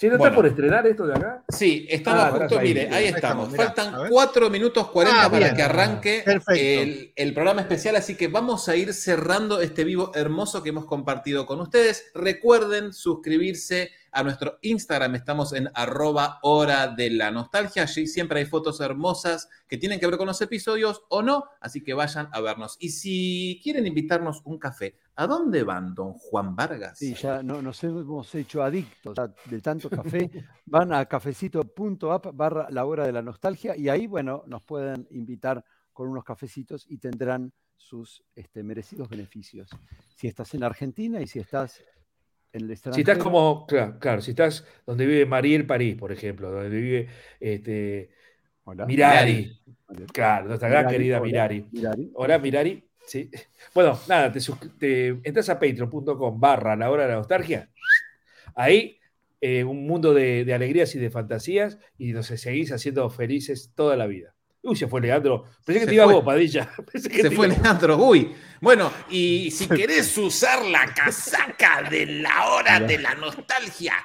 Si 0.03 0.09
no 0.09 0.17
Bueno. 0.17 0.25
está 0.31 0.35
por 0.35 0.45
estrenar 0.47 0.85
esto 0.85 1.07
de 1.07 1.13
acá. 1.13 1.43
Sí, 1.47 1.87
estaba 1.89 2.27
Ah, 2.27 2.31
justo, 2.31 2.59
ahí. 2.59 2.67
mire, 2.67 2.87
ahí 2.89 2.93
Ahí 2.93 3.05
estamos. 3.05 3.53
estamos, 3.53 3.55
Faltan 3.75 4.01
ver. 4.01 4.09
4 4.11 4.49
minutos 4.49 4.87
40 4.89 5.23
Ah, 5.25 5.29
para 5.29 5.45
bien. 5.45 5.55
que 5.55 5.63
arranque 5.63 6.23
el, 6.49 7.13
el 7.15 7.33
programa 7.33 7.61
especial, 7.61 7.95
así 7.95 8.15
que 8.15 8.27
vamos 8.27 8.67
a 8.67 8.75
ir 8.75 8.93
cerrando 8.93 9.61
este 9.61 9.85
vivo 9.85 10.11
hermoso 10.13 10.61
que 10.61 10.69
hemos 10.69 10.85
compartido 10.87 11.45
con 11.45 11.61
ustedes. 11.61 12.11
Recuerden 12.13 12.91
suscribirse 12.91 13.91
a 14.11 14.23
nuestro 14.23 14.59
Instagram, 14.61 15.15
estamos 15.15 15.53
en 15.53 15.69
arroba 15.73 16.37
hora 16.43 16.87
de 16.87 17.09
la 17.09 17.31
nostalgia, 17.31 17.83
allí 17.83 18.05
siempre 18.05 18.41
hay 18.41 18.45
fotos 18.45 18.79
hermosas 18.81 19.49
que 19.67 19.77
tienen 19.77 19.99
que 19.99 20.05
ver 20.05 20.17
con 20.17 20.27
los 20.27 20.39
episodios 20.41 21.01
o 21.09 21.23
no, 21.23 21.45
así 21.61 21.81
que 21.81 21.93
vayan 21.95 22.27
a 22.31 22.41
vernos. 22.41 22.75
Y 22.79 22.89
si 22.89 23.59
quieren 23.63 23.87
invitarnos 23.87 24.41
un 24.45 24.59
café, 24.59 24.97
¿a 25.15 25.27
dónde 25.27 25.63
van, 25.63 25.93
don 25.93 26.13
Juan 26.13 26.55
Vargas? 26.55 26.97
Sí, 26.97 27.13
ya 27.13 27.43
no, 27.43 27.61
nos 27.61 27.83
hemos 27.83 28.33
hecho 28.35 28.63
adictos 28.63 29.15
ya 29.15 29.33
de 29.45 29.61
tanto 29.61 29.89
café. 29.89 30.29
Van 30.65 30.93
a 30.93 31.05
cafecito.app 31.05 32.27
barra 32.33 32.67
la 32.69 32.85
hora 32.85 33.05
de 33.05 33.11
la 33.11 33.21
nostalgia 33.21 33.75
y 33.75 33.89
ahí, 33.89 34.07
bueno, 34.07 34.43
nos 34.47 34.63
pueden 34.63 35.07
invitar 35.11 35.63
con 35.91 36.09
unos 36.09 36.23
cafecitos 36.23 36.85
y 36.89 36.97
tendrán 36.97 37.53
sus 37.75 38.23
este, 38.35 38.63
merecidos 38.63 39.09
beneficios. 39.09 39.69
Si 40.15 40.27
estás 40.27 40.53
en 40.53 40.63
Argentina 40.63 41.21
y 41.21 41.27
si 41.27 41.39
estás 41.39 41.83
en 42.51 42.61
el 42.61 42.67
Si 42.67 42.73
extranjero. 42.73 43.11
estás 43.11 43.23
como, 43.23 43.65
claro, 43.67 43.99
claro, 43.99 44.21
si 44.21 44.31
estás 44.31 44.65
donde 44.85 45.05
vive 45.05 45.25
Mariel 45.25 45.67
París, 45.67 45.95
por 45.95 46.11
ejemplo, 46.11 46.49
donde 46.49 46.69
vive 46.69 47.07
este, 47.39 48.09
Hola. 48.65 48.85
Mirari. 48.85 49.59
Claro, 50.11 50.47
nuestra 50.47 50.69
gran 50.69 50.85
Mirari, 50.85 50.97
querida 50.97 51.17
hola, 51.17 51.25
Mirari. 51.25 51.67
Mirari. 51.71 52.11
Hola, 52.15 52.39
Mirari. 52.39 52.89
Sí. 53.05 53.29
Bueno, 53.73 53.99
nada, 54.07 54.31
te, 54.79 55.07
entras 55.23 55.49
a 55.49 55.59
patreon.com 55.59 56.39
barra 56.39 56.75
la 56.75 56.89
hora 56.89 57.03
de 57.03 57.09
la 57.09 57.15
nostalgia. 57.15 57.69
Ahí, 58.55 58.99
eh, 59.41 59.63
un 59.63 59.85
mundo 59.85 60.13
de, 60.13 60.45
de 60.45 60.53
alegrías 60.53 60.93
y 60.95 60.99
de 60.99 61.09
fantasías 61.09 61.77
y 61.97 62.13
nos 62.13 62.27
seguís 62.27 62.71
haciendo 62.71 63.09
felices 63.09 63.71
toda 63.75 63.95
la 63.97 64.07
vida. 64.07 64.33
Uy, 64.61 64.77
se 64.77 64.87
fue 64.87 65.01
Leandro. 65.01 65.43
Pensé 65.65 65.73
que 65.73 65.79
Se 65.81 65.85
te 65.87 65.95
iba 65.95 66.05
fue. 66.05 66.13
vos, 66.13 66.23
Padilla. 66.23 66.69
Pensé 66.91 67.09
que 67.09 67.21
Se 67.23 67.31
fue 67.31 67.47
iba- 67.47 67.57
Leandro, 67.57 67.97
uy. 67.97 68.33
Bueno, 68.61 68.89
y 69.09 69.51
si 69.51 69.67
querés 69.67 70.17
usar 70.17 70.63
la 70.65 70.85
casaca 70.93 71.81
de 71.89 72.05
la 72.05 72.47
hora 72.53 72.79
de 72.79 72.97
la 72.99 73.13
nostalgia, 73.15 73.95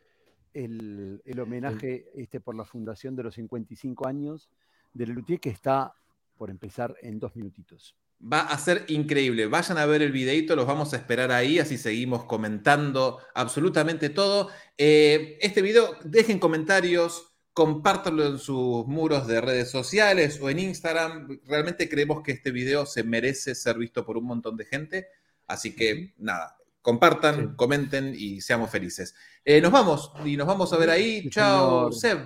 el- 0.53 1.21
el 1.23 1.39
homenaje 1.39 2.07
este, 2.15 2.39
por 2.41 2.55
la 2.55 2.65
fundación 2.65 3.15
de 3.15 3.23
los 3.23 3.35
55 3.35 4.07
años 4.07 4.49
de 4.93 5.05
Lelutier 5.07 5.39
que 5.39 5.49
está 5.49 5.93
por 6.37 6.49
empezar 6.49 6.95
en 7.01 7.19
dos 7.19 7.35
minutitos. 7.35 7.95
Va 8.21 8.41
a 8.41 8.57
ser 8.57 8.85
increíble. 8.87 9.45
Vayan 9.47 9.77
a 9.77 9.85
ver 9.85 10.01
el 10.01 10.11
videito, 10.11 10.55
los 10.55 10.65
vamos 10.65 10.93
a 10.93 10.97
esperar 10.97 11.31
ahí, 11.31 11.59
así 11.59 11.77
seguimos 11.77 12.25
comentando 12.25 13.19
absolutamente 13.35 14.09
todo. 14.09 14.49
Eh, 14.77 15.37
este 15.41 15.61
video, 15.61 15.95
dejen 16.03 16.39
comentarios, 16.39 17.33
compártanlo 17.53 18.25
en 18.25 18.39
sus 18.39 18.85
muros 18.87 19.27
de 19.27 19.41
redes 19.41 19.69
sociales 19.69 20.39
o 20.41 20.49
en 20.49 20.59
Instagram. 20.59 21.39
Realmente 21.45 21.87
creemos 21.87 22.23
que 22.23 22.31
este 22.31 22.51
video 22.51 22.85
se 22.85 23.03
merece 23.03 23.53
ser 23.53 23.77
visto 23.77 24.05
por 24.05 24.17
un 24.17 24.25
montón 24.25 24.57
de 24.57 24.65
gente. 24.65 25.07
Así 25.45 25.75
que 25.75 26.13
nada, 26.17 26.57
compartan, 26.81 27.49
Sí. 27.51 27.55
comenten 27.55 28.13
y 28.17 28.41
seamos 28.41 28.71
felices. 28.71 29.13
Eh, 29.43 29.61
nos 29.61 29.71
vamos 29.71 30.11
y 30.25 30.35
nos 30.35 30.47
vamos 30.47 30.73
a 30.73 30.77
ver 30.77 30.89
ahí. 30.89 31.29
Chao. 31.29 31.91
Seb. 31.91 32.19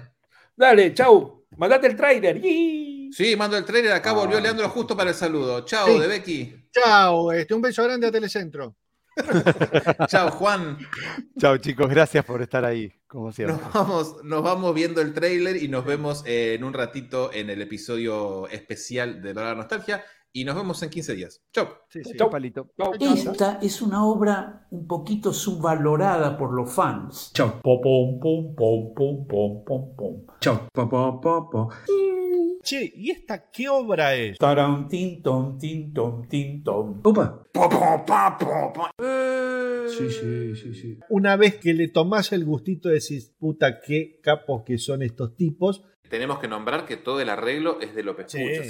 Dale, 0.55 0.93
chau. 0.93 1.45
Mandate 1.57 1.87
el 1.87 1.95
trailer. 1.97 2.39
¡Yi! 2.41 2.88
Sí, 3.12 3.36
mando 3.36 3.57
el 3.57 3.66
trailer. 3.66 3.91
Acá 3.93 4.12
volvió 4.14 4.38
Ah, 4.38 4.41
Leandro 4.41 4.70
justo 4.70 4.95
para 4.95 5.10
el 5.10 5.16
saludo. 5.16 5.66
Chao, 5.66 5.88
Sí. 5.88 5.99
de 5.99 6.07
Becky. 6.07 6.55
Chao, 6.72 7.32
este, 7.32 7.53
un 7.53 7.62
beso 7.62 7.84
grande 7.84 8.07
a 8.07 8.12
Telecentro. 8.12 8.76
Chao, 10.07 10.32
Juan. 10.32 10.78
Chao 11.39 11.57
chicos, 11.57 11.89
gracias 11.89 12.24
por 12.24 12.41
estar 12.41 12.64
ahí, 12.64 12.91
como 13.07 13.32
siempre. 13.32 13.57
Nos 13.57 13.74
vamos, 13.74 14.24
nos 14.24 14.43
vamos 14.43 14.74
viendo 14.76 15.01
el 15.01 15.14
trailer 15.14 15.57
y 15.62 15.68
nos 15.68 15.84
vemos 15.86 16.24
eh, 16.26 16.53
en 16.57 16.64
un 16.64 16.74
ratito 16.74 17.32
en 17.34 17.49
el 17.49 17.62
episodio 17.62 18.47
especial 18.47 19.22
de 19.22 19.34
la 19.34 19.55
Nostalgia. 19.55 20.03
Y 20.32 20.45
nos 20.45 20.55
vemos 20.55 20.82
en 20.84 20.89
15 20.89 21.15
días. 21.15 21.41
Chau. 21.51 21.67
Sí, 21.89 22.03
sí, 22.03 22.15
Chau. 22.15 22.30
palito. 22.30 22.69
Chau. 22.77 22.93
Esta 22.99 23.59
es 23.61 23.82
una 23.82 24.05
obra 24.05 24.67
un 24.69 24.86
poquito 24.86 25.34
subvalorada 25.34 26.38
por 26.38 26.53
los 26.53 26.71
fans. 26.71 27.32
Chau. 27.34 27.59
Po, 27.63 27.82
pom, 27.82 28.19
pom, 28.19 28.55
pom, 28.55 28.93
pom, 28.93 29.27
pom, 29.27 29.63
pom, 29.65 29.95
pom. 29.95 30.25
Chau. 30.39 30.67
Che, 32.61 32.91
¿y 32.93 33.09
esta 33.09 33.49
qué 33.49 33.69
obra 33.69 34.13
es? 34.15 34.38
Taran, 34.38 34.88
tin, 34.88 35.23
ton, 35.23 35.57
tin, 35.57 35.91
ton, 35.93 36.27
tin, 36.27 36.63
ton. 36.63 37.01
Opa. 37.03 37.43
Po, 37.51 37.67
po, 37.67 38.05
pa, 38.05 38.38
po, 38.38 38.73
po. 38.73 38.88
Sí, 39.89 40.09
sí, 40.11 40.55
sí, 40.55 40.73
sí. 40.75 40.99
Una 41.09 41.36
vez 41.38 41.55
que 41.55 41.73
le 41.73 41.88
tomás 41.88 42.32
el 42.34 42.45
gustito 42.45 42.89
decís, 42.89 43.34
puta, 43.39 43.82
qué 43.82 44.19
capos 44.21 44.63
que 44.63 44.77
son 44.77 45.01
estos 45.01 45.36
tipos. 45.36 45.84
Tenemos 46.10 46.39
que 46.39 46.47
nombrar 46.47 46.86
que 46.86 46.97
todo 46.97 47.22
el 47.22 47.30
arreglo 47.30 47.78
es 47.82 47.93
de 47.93 48.01
López 48.03 48.26
Sí. 48.32 48.39
Pucho. 48.39 48.64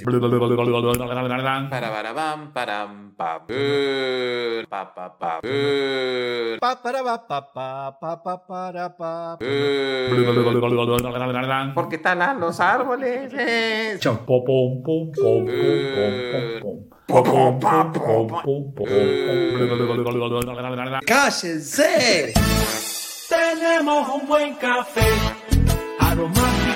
Para, 1.70 1.90
para, 1.90 2.12
bam, 2.12 2.52
param, 2.52 3.14
pa, 3.16 3.38
bur, 3.40 4.68
pa, 4.68 4.94
pa, 4.94 5.18
pa, 5.18 5.40
bur, 5.42 6.60
Pa, 6.60 6.82
para, 6.82 7.02
pa, 7.02 7.28
pa, 7.28 7.54
pa, 7.54 7.98
pa, 8.00 8.24
pa, 8.24 8.46
para, 8.46 8.96
pa. 8.98 9.38
bur. 9.40 9.48
Porque 11.74 11.98
talan 12.00 12.40
los 12.42 12.60
árboles. 12.60 13.32
eh. 13.34 13.98
Pom, 17.08 17.24
pom, 17.24 17.52
pom, 17.62 17.86
pom, 17.96 18.34
pom, 18.44 18.74
pom. 18.74 18.86
¡Cállense! 21.06 22.34
Tenemos 23.30 24.10
un 24.10 24.28
buen 24.28 24.56
café 24.56 25.08
aromático 26.00 26.68